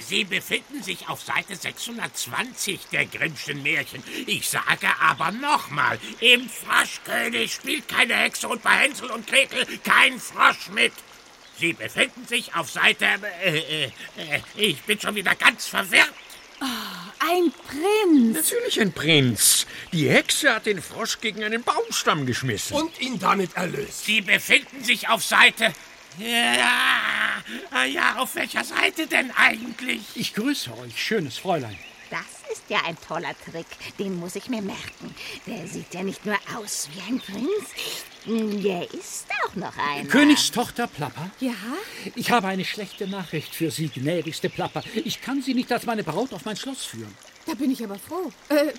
Sie 0.08 0.24
befinden 0.24 0.84
sich 0.84 1.10
auf 1.10 1.22
Seite 1.22 1.56
620 1.56 2.88
der 2.92 3.06
Grimmschen 3.08 3.62
Märchen. 3.64 4.04
Ich 4.26 4.48
sage 4.48 4.88
aber 5.02 5.32
nochmal, 5.32 6.00
im 6.20 6.50
Froschkönig 6.50 7.54
spielt 7.54 7.88
keine 7.88 8.16
Hexe 8.16 8.48
und 8.48 8.62
bei 8.62 8.72
Hänsel 8.72 9.10
und 9.12 9.28
Gretel 9.28 9.66
kein 9.84 10.20
Frosch 10.20 10.70
mit. 10.70 10.94
Sie 11.60 11.74
befinden 11.74 12.26
sich 12.28 12.56
auf 12.56 12.70
Seite... 12.70 13.06
Äh, 13.44 13.58
äh, 13.58 13.92
äh, 14.18 14.42
ich 14.56 14.82
bin 14.84 15.00
schon 15.00 15.16
wieder 15.16 15.36
ganz 15.36 15.66
verwirrt. 15.66 16.14
Ein 17.38 17.52
Prinz. 17.52 18.36
Natürlich 18.36 18.82
ein 18.82 18.92
Prinz. 18.92 19.68
Die 19.92 20.10
Hexe 20.10 20.56
hat 20.56 20.66
den 20.66 20.82
Frosch 20.82 21.20
gegen 21.22 21.44
einen 21.44 21.62
Baumstamm 21.62 22.26
geschmissen. 22.26 22.76
Und 22.76 23.00
ihn 23.00 23.20
damit 23.20 23.56
erlöst. 23.56 24.06
Sie 24.06 24.22
befinden 24.22 24.84
sich 24.84 25.08
auf 25.08 25.24
Seite... 25.24 25.74
Ja, 26.18 27.44
ah 27.70 27.84
ja, 27.84 28.16
auf 28.16 28.34
welcher 28.34 28.64
Seite 28.64 29.06
denn 29.06 29.30
eigentlich? 29.36 30.02
Ich 30.16 30.34
grüße 30.34 30.76
euch, 30.80 31.00
schönes 31.00 31.38
Fräulein. 31.38 31.78
Das 32.10 32.22
ist 32.52 32.64
ja 32.70 32.80
ein 32.88 32.98
toller 33.08 33.36
Trick. 33.46 33.68
Den 34.00 34.20
muss 34.20 34.36
ich 34.36 34.50
mir 34.50 34.64
merken. 34.64 35.14
Der 35.46 35.68
sieht 35.68 35.94
ja 35.94 36.02
nicht 36.02 36.26
nur 36.26 36.38
aus 36.56 36.90
wie 36.92 37.02
ein 37.02 37.20
Prinz. 37.20 38.64
Der 38.64 38.92
ist 38.92 39.28
auch 39.46 39.56
noch 39.56 39.78
einer. 39.78 40.10
Königstochter 40.10 40.88
Plapper? 40.88 41.30
Ja? 41.40 41.54
Ich 42.16 42.32
habe 42.32 42.48
eine 42.48 42.66
schlechte 42.66 43.08
Nachricht 43.08 43.54
für 43.54 43.70
Sie, 43.70 43.90
gnädigste 43.90 44.50
Plapper. 44.50 44.82
Ich 44.96 45.22
kann 45.22 45.44
Sie 45.44 45.54
nicht 45.54 45.72
als 45.72 45.86
meine 45.86 46.04
Braut 46.04 46.34
auf 46.34 46.46
mein 46.46 46.58
Schloss 46.58 46.84
führen. 46.84 47.16
Da 47.48 47.54
bin 47.54 47.72
ich 47.72 47.84
aber 47.84 47.98
froh. 47.98 48.32
Äh, 48.50 48.74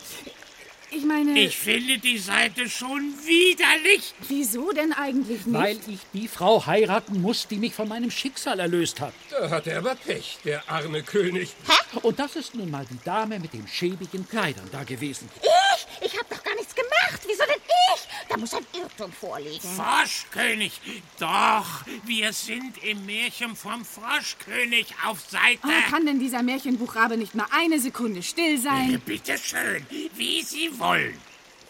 ich 0.91 1.05
meine... 1.05 1.39
Ich 1.39 1.57
finde 1.57 1.99
die 1.99 2.19
Seite 2.19 2.69
schon 2.69 3.12
widerlich. 3.25 4.14
Wieso 4.29 4.73
denn 4.73 4.93
eigentlich 4.93 5.47
nicht? 5.47 5.59
Weil 5.59 5.79
ich 5.87 6.01
die 6.12 6.29
Frau 6.29 6.64
heiraten 6.64 7.21
muss, 7.21 7.47
die 7.49 7.57
mich 7.57 7.75
von 7.75 7.89
meinem 7.89 8.11
Schicksal 8.11 8.61
erlöst 8.61 9.01
hat. 9.01 9.12
Da 9.31 9.51
hat 9.51 9.66
er 9.66 9.79
aber 9.79 9.95
Pech, 9.95 10.39
der 10.45 10.69
arme 10.71 11.03
König. 11.03 11.55
Hä? 11.66 11.99
Und 12.03 12.19
das 12.19 12.37
ist 12.37 12.55
nun 12.55 12.71
mal 12.71 12.87
die 12.91 12.99
Dame 13.05 13.39
mit 13.39 13.53
den 13.53 13.66
schäbigen 13.66 14.29
Kleidern 14.29 14.69
da 14.71 14.85
gewesen. 14.85 15.29
Ich? 15.43 16.07
Ich 16.07 16.16
habe 16.16 16.27
doch 16.31 16.43
gar 16.43 16.55
nichts 16.55 16.75
gemacht. 16.75 17.21
Wieso 17.27 17.45
denn 17.45 17.61
ich? 17.95 18.09
Da 18.29 18.37
muss 18.37 18.55
ein 18.55 18.66
Irrtum 18.72 19.12
vorliegen. 19.12 19.61
Froschkönig. 19.76 20.81
Doch, 21.18 21.85
wir 22.05 22.33
sind 22.33 22.83
im 22.85 23.07
Märchen 23.07 23.57
vom 23.57 23.85
Froschkönig 23.85 24.95
auf 25.07 25.20
Seite... 25.29 25.61
Oh, 25.64 25.91
kann 25.91 26.07
denn 26.07 26.18
dieser 26.18 26.43
Märchenbuchrabe 26.43 27.16
nicht 27.16 27.35
mal 27.35 27.47
eine 27.51 27.81
Sekunde 27.81 28.22
still 28.22 28.59
sein? 28.59 28.95
Äh, 28.95 28.99
Bitte 28.99 29.39
schön, 29.39 29.87
wie 30.14 30.43
Sie 30.43 30.79
wollen. 30.79 31.18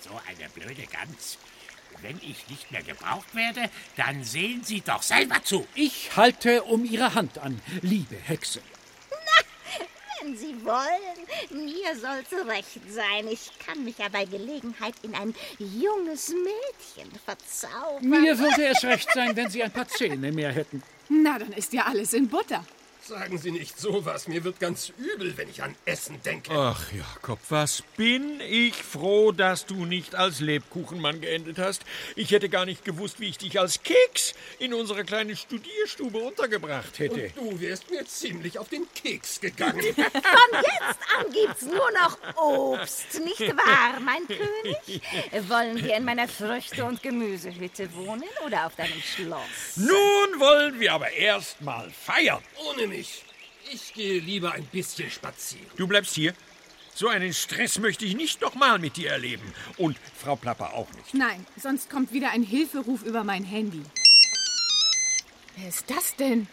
So 0.00 0.10
eine 0.28 0.48
blöde 0.50 0.86
Gans. 0.86 1.38
Wenn 2.00 2.16
ich 2.18 2.48
nicht 2.48 2.70
mehr 2.70 2.82
gebraucht 2.82 3.34
werde, 3.34 3.70
dann 3.96 4.22
sehen 4.22 4.62
Sie 4.62 4.80
doch 4.80 5.02
selber 5.02 5.42
zu. 5.42 5.66
Ich 5.74 6.16
halte 6.16 6.62
um 6.62 6.84
Ihre 6.84 7.14
Hand 7.14 7.38
an, 7.38 7.60
liebe 7.82 8.14
Hexe. 8.16 8.60
Wenn 10.28 10.36
Sie 10.36 10.54
wollen, 10.64 11.68
mir 11.68 11.96
soll's 11.96 12.46
recht 12.46 12.80
sein. 12.90 13.26
Ich 13.30 13.50
kann 13.64 13.82
mich 13.82 13.96
ja 13.96 14.08
bei 14.10 14.26
Gelegenheit 14.26 14.94
in 15.02 15.14
ein 15.14 15.34
junges 15.58 16.28
Mädchen 16.28 17.10
verzaubern. 17.24 18.06
Mir 18.06 18.38
würde 18.38 18.66
es 18.66 18.84
recht 18.84 19.08
sein, 19.14 19.34
wenn 19.36 19.48
Sie 19.48 19.62
ein 19.62 19.70
paar 19.70 19.88
Zähne 19.88 20.30
mehr 20.30 20.52
hätten. 20.52 20.82
Na, 21.08 21.38
dann 21.38 21.52
ist 21.52 21.72
ja 21.72 21.84
alles 21.86 22.12
in 22.12 22.28
Butter. 22.28 22.62
Sagen 23.08 23.38
Sie 23.38 23.52
nicht 23.52 23.80
sowas. 23.80 24.28
Mir 24.28 24.44
wird 24.44 24.60
ganz 24.60 24.92
übel, 24.98 25.34
wenn 25.38 25.48
ich 25.48 25.62
an 25.62 25.74
Essen 25.86 26.20
denke. 26.24 26.50
Ach, 26.52 26.92
Jakob, 26.92 27.38
was 27.48 27.82
bin 27.96 28.38
ich 28.42 28.74
froh, 28.74 29.32
dass 29.32 29.64
du 29.64 29.86
nicht 29.86 30.14
als 30.14 30.40
Lebkuchenmann 30.40 31.22
geendet 31.22 31.56
hast. 31.58 31.84
Ich 32.16 32.32
hätte 32.32 32.50
gar 32.50 32.66
nicht 32.66 32.84
gewusst, 32.84 33.18
wie 33.18 33.28
ich 33.30 33.38
dich 33.38 33.58
als 33.58 33.82
Keks 33.82 34.34
in 34.58 34.74
unsere 34.74 35.06
kleine 35.06 35.36
Studierstube 35.36 36.18
untergebracht 36.18 36.98
hätte. 36.98 37.32
Und 37.36 37.52
du 37.52 37.60
wärst 37.62 37.90
mir 37.90 38.04
ziemlich 38.04 38.58
auf 38.58 38.68
den 38.68 38.86
Keks 38.92 39.40
gegangen. 39.40 39.80
Von 39.94 39.94
jetzt 40.02 41.00
an 41.16 41.32
gibt's 41.32 41.62
nur 41.62 41.90
noch 41.92 42.18
Obst, 42.36 43.20
nicht 43.24 43.56
wahr, 43.56 44.00
mein 44.00 44.26
König? 44.26 45.00
Wollen 45.48 45.82
wir 45.82 45.96
in 45.96 46.04
meiner 46.04 46.28
Früchte- 46.28 46.84
und 46.84 47.02
Gemüsehütte 47.02 47.88
wohnen 47.94 48.28
oder 48.44 48.66
auf 48.66 48.76
deinem 48.76 49.00
Schloss? 49.00 49.76
Nun 49.76 50.38
wollen 50.38 50.78
wir 50.78 50.92
aber 50.92 51.10
erst 51.10 51.62
mal 51.62 51.90
feiern. 51.90 52.42
Ohne 52.68 52.86
mich. 52.86 52.97
Ich 53.70 53.92
gehe 53.94 54.20
lieber 54.20 54.52
ein 54.52 54.64
bisschen 54.66 55.10
spazieren. 55.10 55.66
Du 55.76 55.86
bleibst 55.86 56.14
hier. 56.14 56.34
So 56.94 57.08
einen 57.08 57.32
Stress 57.32 57.78
möchte 57.78 58.04
ich 58.04 58.16
nicht 58.16 58.40
nochmal 58.40 58.78
mit 58.78 58.96
dir 58.96 59.10
erleben. 59.10 59.54
Und 59.76 59.96
Frau 60.20 60.34
Plapper 60.34 60.74
auch 60.74 60.90
nicht. 60.92 61.14
Nein, 61.14 61.46
sonst 61.56 61.88
kommt 61.90 62.12
wieder 62.12 62.30
ein 62.30 62.42
Hilferuf 62.42 63.02
über 63.02 63.22
mein 63.22 63.44
Handy. 63.44 63.82
Wer 65.56 65.68
ist 65.68 65.88
das 65.88 66.16
denn? 66.16 66.48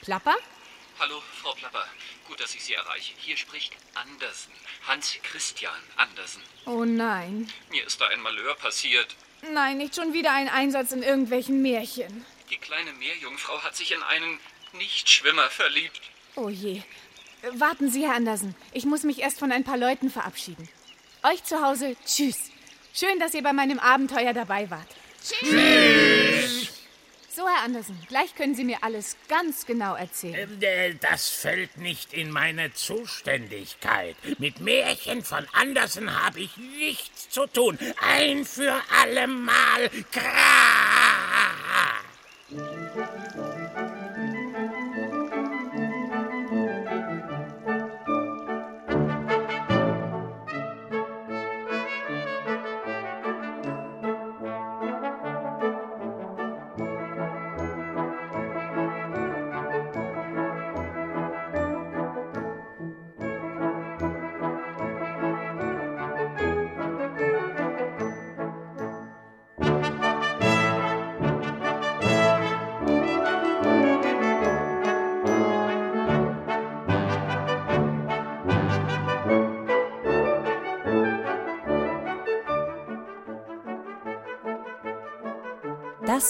Plapper? 0.00 0.36
Hallo, 0.98 1.20
Frau 1.42 1.52
Plapper. 1.52 1.84
Gut, 2.26 2.40
dass 2.40 2.54
ich 2.54 2.64
Sie 2.64 2.74
erreiche. 2.74 3.12
Hier 3.18 3.36
spricht 3.36 3.74
Andersen. 3.94 4.52
Hans 4.86 5.18
Christian 5.22 5.80
Andersen. 5.96 6.42
Oh 6.66 6.84
nein. 6.84 7.52
Mir 7.70 7.86
ist 7.86 8.00
da 8.00 8.06
ein 8.08 8.20
Malheur 8.20 8.54
passiert. 8.54 9.16
Nein, 9.52 9.78
nicht 9.78 9.94
schon 9.94 10.12
wieder 10.12 10.32
ein 10.32 10.48
Einsatz 10.48 10.92
in 10.92 11.02
irgendwelchen 11.02 11.62
Märchen. 11.62 12.24
Die 12.50 12.56
kleine 12.56 12.92
Meerjungfrau 12.94 13.62
hat 13.62 13.76
sich 13.76 13.92
in 13.92 14.02
einen 14.02 14.38
Nichtschwimmer 14.72 15.48
verliebt. 15.50 16.00
Oh 16.36 16.48
je. 16.48 16.82
Warten 17.52 17.90
Sie, 17.90 18.04
Herr 18.06 18.14
Andersen. 18.16 18.54
Ich 18.72 18.84
muss 18.84 19.02
mich 19.04 19.20
erst 19.20 19.38
von 19.38 19.52
ein 19.52 19.64
paar 19.64 19.76
Leuten 19.78 20.10
verabschieden. 20.10 20.68
Euch 21.22 21.42
zu 21.44 21.62
Hause, 21.62 21.96
tschüss. 22.04 22.50
Schön, 22.92 23.18
dass 23.20 23.34
ihr 23.34 23.42
bei 23.42 23.52
meinem 23.52 23.78
Abenteuer 23.78 24.32
dabei 24.32 24.68
wart. 24.70 24.88
Tschüss. 25.22 26.72
So, 27.34 27.46
Herr 27.46 27.62
Andersen, 27.62 27.96
gleich 28.08 28.34
können 28.34 28.56
Sie 28.56 28.64
mir 28.64 28.82
alles 28.82 29.16
ganz 29.28 29.64
genau 29.64 29.94
erzählen. 29.94 30.60
Äh, 30.60 30.94
Das 30.96 31.28
fällt 31.28 31.76
nicht 31.76 32.12
in 32.12 32.32
meine 32.32 32.72
Zuständigkeit. 32.74 34.16
Mit 34.38 34.58
Märchen 34.60 35.22
von 35.22 35.46
Andersen 35.52 36.20
habe 36.24 36.40
ich 36.40 36.56
nichts 36.56 37.28
zu 37.30 37.46
tun. 37.46 37.78
Ein 38.00 38.44
für 38.44 38.74
allemal. 39.00 39.88
Kra! 40.10 40.22
Das 42.50 43.47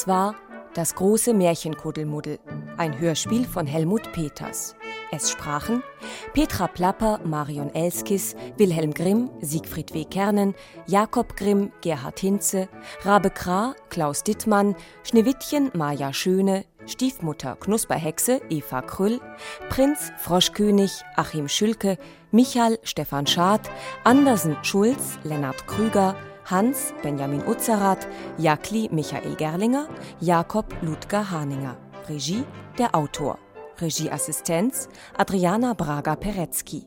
war 0.09 0.35
Das 0.75 0.95
große 0.95 1.35
Märchenkuddelmuddel, 1.35 2.39
ein 2.77 2.99
Hörspiel 2.99 3.47
von 3.47 3.67
Helmut 3.67 4.13
Peters. 4.13 4.77
Es 5.11 5.31
sprachen 5.31 5.83
Petra 6.35 6.67
Plapper, 6.67 7.21
Marion 7.25 7.75
Elskis, 7.75 8.37
Wilhelm 8.59 8.93
Grimm, 8.93 9.31
Siegfried 9.41 9.95
W. 9.95 10.05
Kernen, 10.05 10.55
Jakob 10.87 11.37
Grimm, 11.37 11.73
Gerhard 11.81 12.21
Hinze, 12.21 12.69
Rabe 13.03 13.31
Krah, 13.31 13.75
Klaus 13.89 14.23
Dittmann, 14.23 14.77
Schneewittchen, 15.03 15.71
Maja 15.75 16.13
Schöne, 16.13 16.65
Stiefmutter 16.87 17.57
Knusperhexe, 17.57 18.41
Eva 18.49 18.83
Krüll, 18.83 19.21
Prinz 19.69 20.13
Froschkönig, 20.19 21.03
Achim 21.17 21.49
Schülke, 21.49 21.99
Michael 22.31 22.79
Stefan 22.83 23.27
Schad, 23.27 23.71
Andersen 24.05 24.57
Schulz, 24.63 25.19
Lennart 25.25 25.67
Krüger, 25.67 26.15
Hans 26.51 26.95
Benjamin 27.03 27.47
Utzerath, 27.47 28.09
Jakli 28.39 28.89
Michael 28.91 29.37
Gerlinger, 29.37 29.87
Jakob 30.21 30.65
Ludger 30.81 31.31
Haninger. 31.31 31.77
Regie 32.09 32.45
der 32.79 32.95
Autor. 32.95 33.39
Regieassistenz 33.81 34.89
Adriana 35.17 35.75
Braga-Peretzky. 35.75 36.87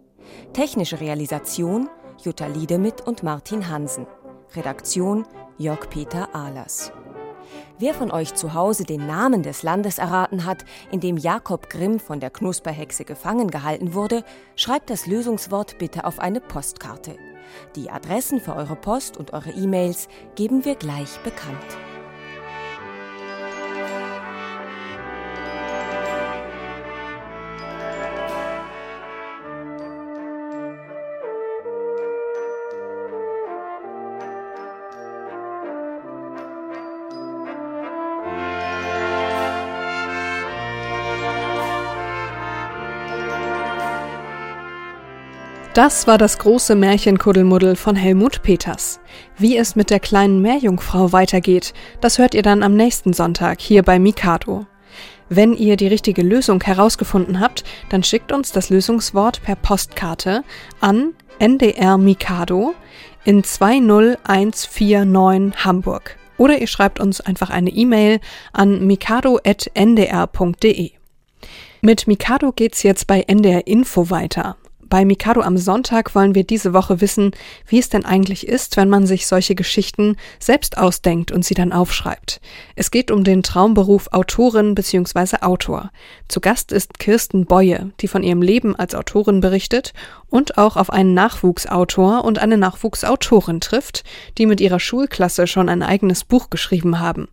Technische 0.53 0.99
Realisation 0.99 1.89
Jutta 2.23 2.47
Liedemit 2.47 3.01
und 3.01 3.21
Martin 3.21 3.69
Hansen. 3.69 4.07
Redaktion 4.55 5.25
Jörg-Peter 5.59 6.33
Ahlers. 6.33 6.91
Wer 7.79 7.93
von 7.93 8.11
euch 8.11 8.33
zu 8.33 8.53
Hause 8.53 8.83
den 8.83 9.07
Namen 9.07 9.43
des 9.43 9.63
Landes 9.63 9.97
erraten 9.97 10.45
hat, 10.45 10.65
in 10.91 10.99
dem 10.99 11.17
Jakob 11.17 11.69
Grimm 11.69 11.99
von 11.99 12.19
der 12.19 12.29
Knusperhexe 12.29 13.05
gefangen 13.05 13.49
gehalten 13.49 13.93
wurde, 13.93 14.23
schreibt 14.55 14.89
das 14.89 15.07
Lösungswort 15.07 15.77
bitte 15.77 16.05
auf 16.05 16.19
eine 16.19 16.41
Postkarte. 16.41 17.15
Die 17.75 17.89
Adressen 17.89 18.39
für 18.39 18.55
eure 18.55 18.75
Post 18.75 19.17
und 19.17 19.33
eure 19.33 19.51
E-Mails 19.51 20.07
geben 20.35 20.63
wir 20.65 20.75
gleich 20.75 21.19
bekannt. 21.23 21.57
Das 45.81 46.05
war 46.05 46.19
das 46.19 46.37
große 46.37 46.75
Märchenkuddelmuddel 46.75 47.75
von 47.75 47.95
Helmut 47.95 48.43
Peters. 48.43 48.99
Wie 49.39 49.57
es 49.57 49.75
mit 49.75 49.89
der 49.89 49.99
kleinen 49.99 50.39
Meerjungfrau 50.39 51.11
weitergeht, 51.11 51.73
das 52.01 52.19
hört 52.19 52.35
ihr 52.35 52.43
dann 52.43 52.61
am 52.61 52.75
nächsten 52.75 53.13
Sonntag 53.13 53.59
hier 53.59 53.81
bei 53.81 53.97
Mikado. 53.97 54.67
Wenn 55.27 55.55
ihr 55.55 55.77
die 55.77 55.87
richtige 55.87 56.21
Lösung 56.21 56.61
herausgefunden 56.61 57.39
habt, 57.39 57.63
dann 57.89 58.03
schickt 58.03 58.31
uns 58.31 58.51
das 58.51 58.69
Lösungswort 58.69 59.41
per 59.41 59.55
Postkarte 59.55 60.43
an 60.81 61.15
NDR 61.39 61.97
Mikado 61.97 62.75
in 63.25 63.43
20149 63.43 65.65
Hamburg. 65.65 66.15
Oder 66.37 66.61
ihr 66.61 66.67
schreibt 66.67 66.99
uns 66.99 67.21
einfach 67.21 67.49
eine 67.49 67.71
E-Mail 67.71 68.19
an 68.53 68.85
mikado.ndr.de. 68.85 69.71
Mit 71.81 72.05
Mikado 72.05 72.51
geht's 72.51 72.83
jetzt 72.83 73.07
bei 73.07 73.21
NDR 73.21 73.65
Info 73.65 74.11
weiter. 74.11 74.57
Bei 74.91 75.05
Mikado 75.05 75.39
am 75.39 75.55
Sonntag 75.57 76.15
wollen 76.15 76.35
wir 76.35 76.43
diese 76.43 76.73
Woche 76.73 76.99
wissen, 76.99 77.31
wie 77.65 77.79
es 77.79 77.87
denn 77.87 78.03
eigentlich 78.03 78.45
ist, 78.45 78.75
wenn 78.75 78.89
man 78.89 79.07
sich 79.07 79.25
solche 79.25 79.55
Geschichten 79.55 80.17
selbst 80.37 80.77
ausdenkt 80.77 81.31
und 81.31 81.45
sie 81.45 81.53
dann 81.53 81.71
aufschreibt. 81.71 82.41
Es 82.75 82.91
geht 82.91 83.09
um 83.09 83.23
den 83.23 83.41
Traumberuf 83.41 84.09
Autorin 84.11 84.75
bzw. 84.75 85.37
Autor. 85.43 85.91
Zu 86.27 86.41
Gast 86.41 86.73
ist 86.73 86.99
Kirsten 86.99 87.45
Boye, 87.45 87.93
die 88.01 88.09
von 88.09 88.21
ihrem 88.21 88.41
Leben 88.41 88.75
als 88.75 88.93
Autorin 88.93 89.39
berichtet 89.39 89.93
und 90.31 90.57
auch 90.57 90.77
auf 90.77 90.89
einen 90.89 91.13
Nachwuchsautor 91.13 92.25
und 92.25 92.39
eine 92.39 92.57
Nachwuchsautorin 92.57 93.61
trifft, 93.61 94.03
die 94.39 94.47
mit 94.47 94.59
ihrer 94.59 94.79
Schulklasse 94.79 95.45
schon 95.45 95.69
ein 95.69 95.83
eigenes 95.83 96.23
Buch 96.23 96.49
geschrieben 96.49 96.99
haben. 96.99 97.27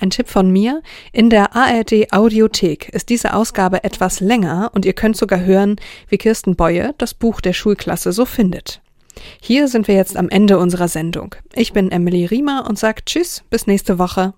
Ein 0.00 0.10
Tipp 0.10 0.28
von 0.28 0.50
mir, 0.50 0.82
in 1.12 1.30
der 1.30 1.54
ARD 1.54 2.12
Audiothek 2.12 2.88
ist 2.88 3.10
diese 3.10 3.34
Ausgabe 3.34 3.84
etwas 3.84 4.18
länger 4.18 4.70
und 4.74 4.84
ihr 4.84 4.94
könnt 4.94 5.16
sogar 5.16 5.40
hören, 5.40 5.76
wie 6.08 6.18
Kirsten 6.18 6.56
Boye 6.56 6.94
das 6.98 7.14
Buch 7.14 7.40
der 7.40 7.52
Schulklasse 7.52 8.12
so 8.12 8.24
findet. 8.24 8.80
Hier 9.40 9.68
sind 9.68 9.88
wir 9.88 9.94
jetzt 9.94 10.16
am 10.16 10.28
Ende 10.28 10.58
unserer 10.58 10.88
Sendung. 10.88 11.34
Ich 11.54 11.72
bin 11.72 11.90
Emily 11.90 12.24
Riemer 12.24 12.66
und 12.68 12.78
sage 12.78 13.04
Tschüss, 13.04 13.44
bis 13.50 13.66
nächste 13.66 13.98
Woche. 13.98 14.32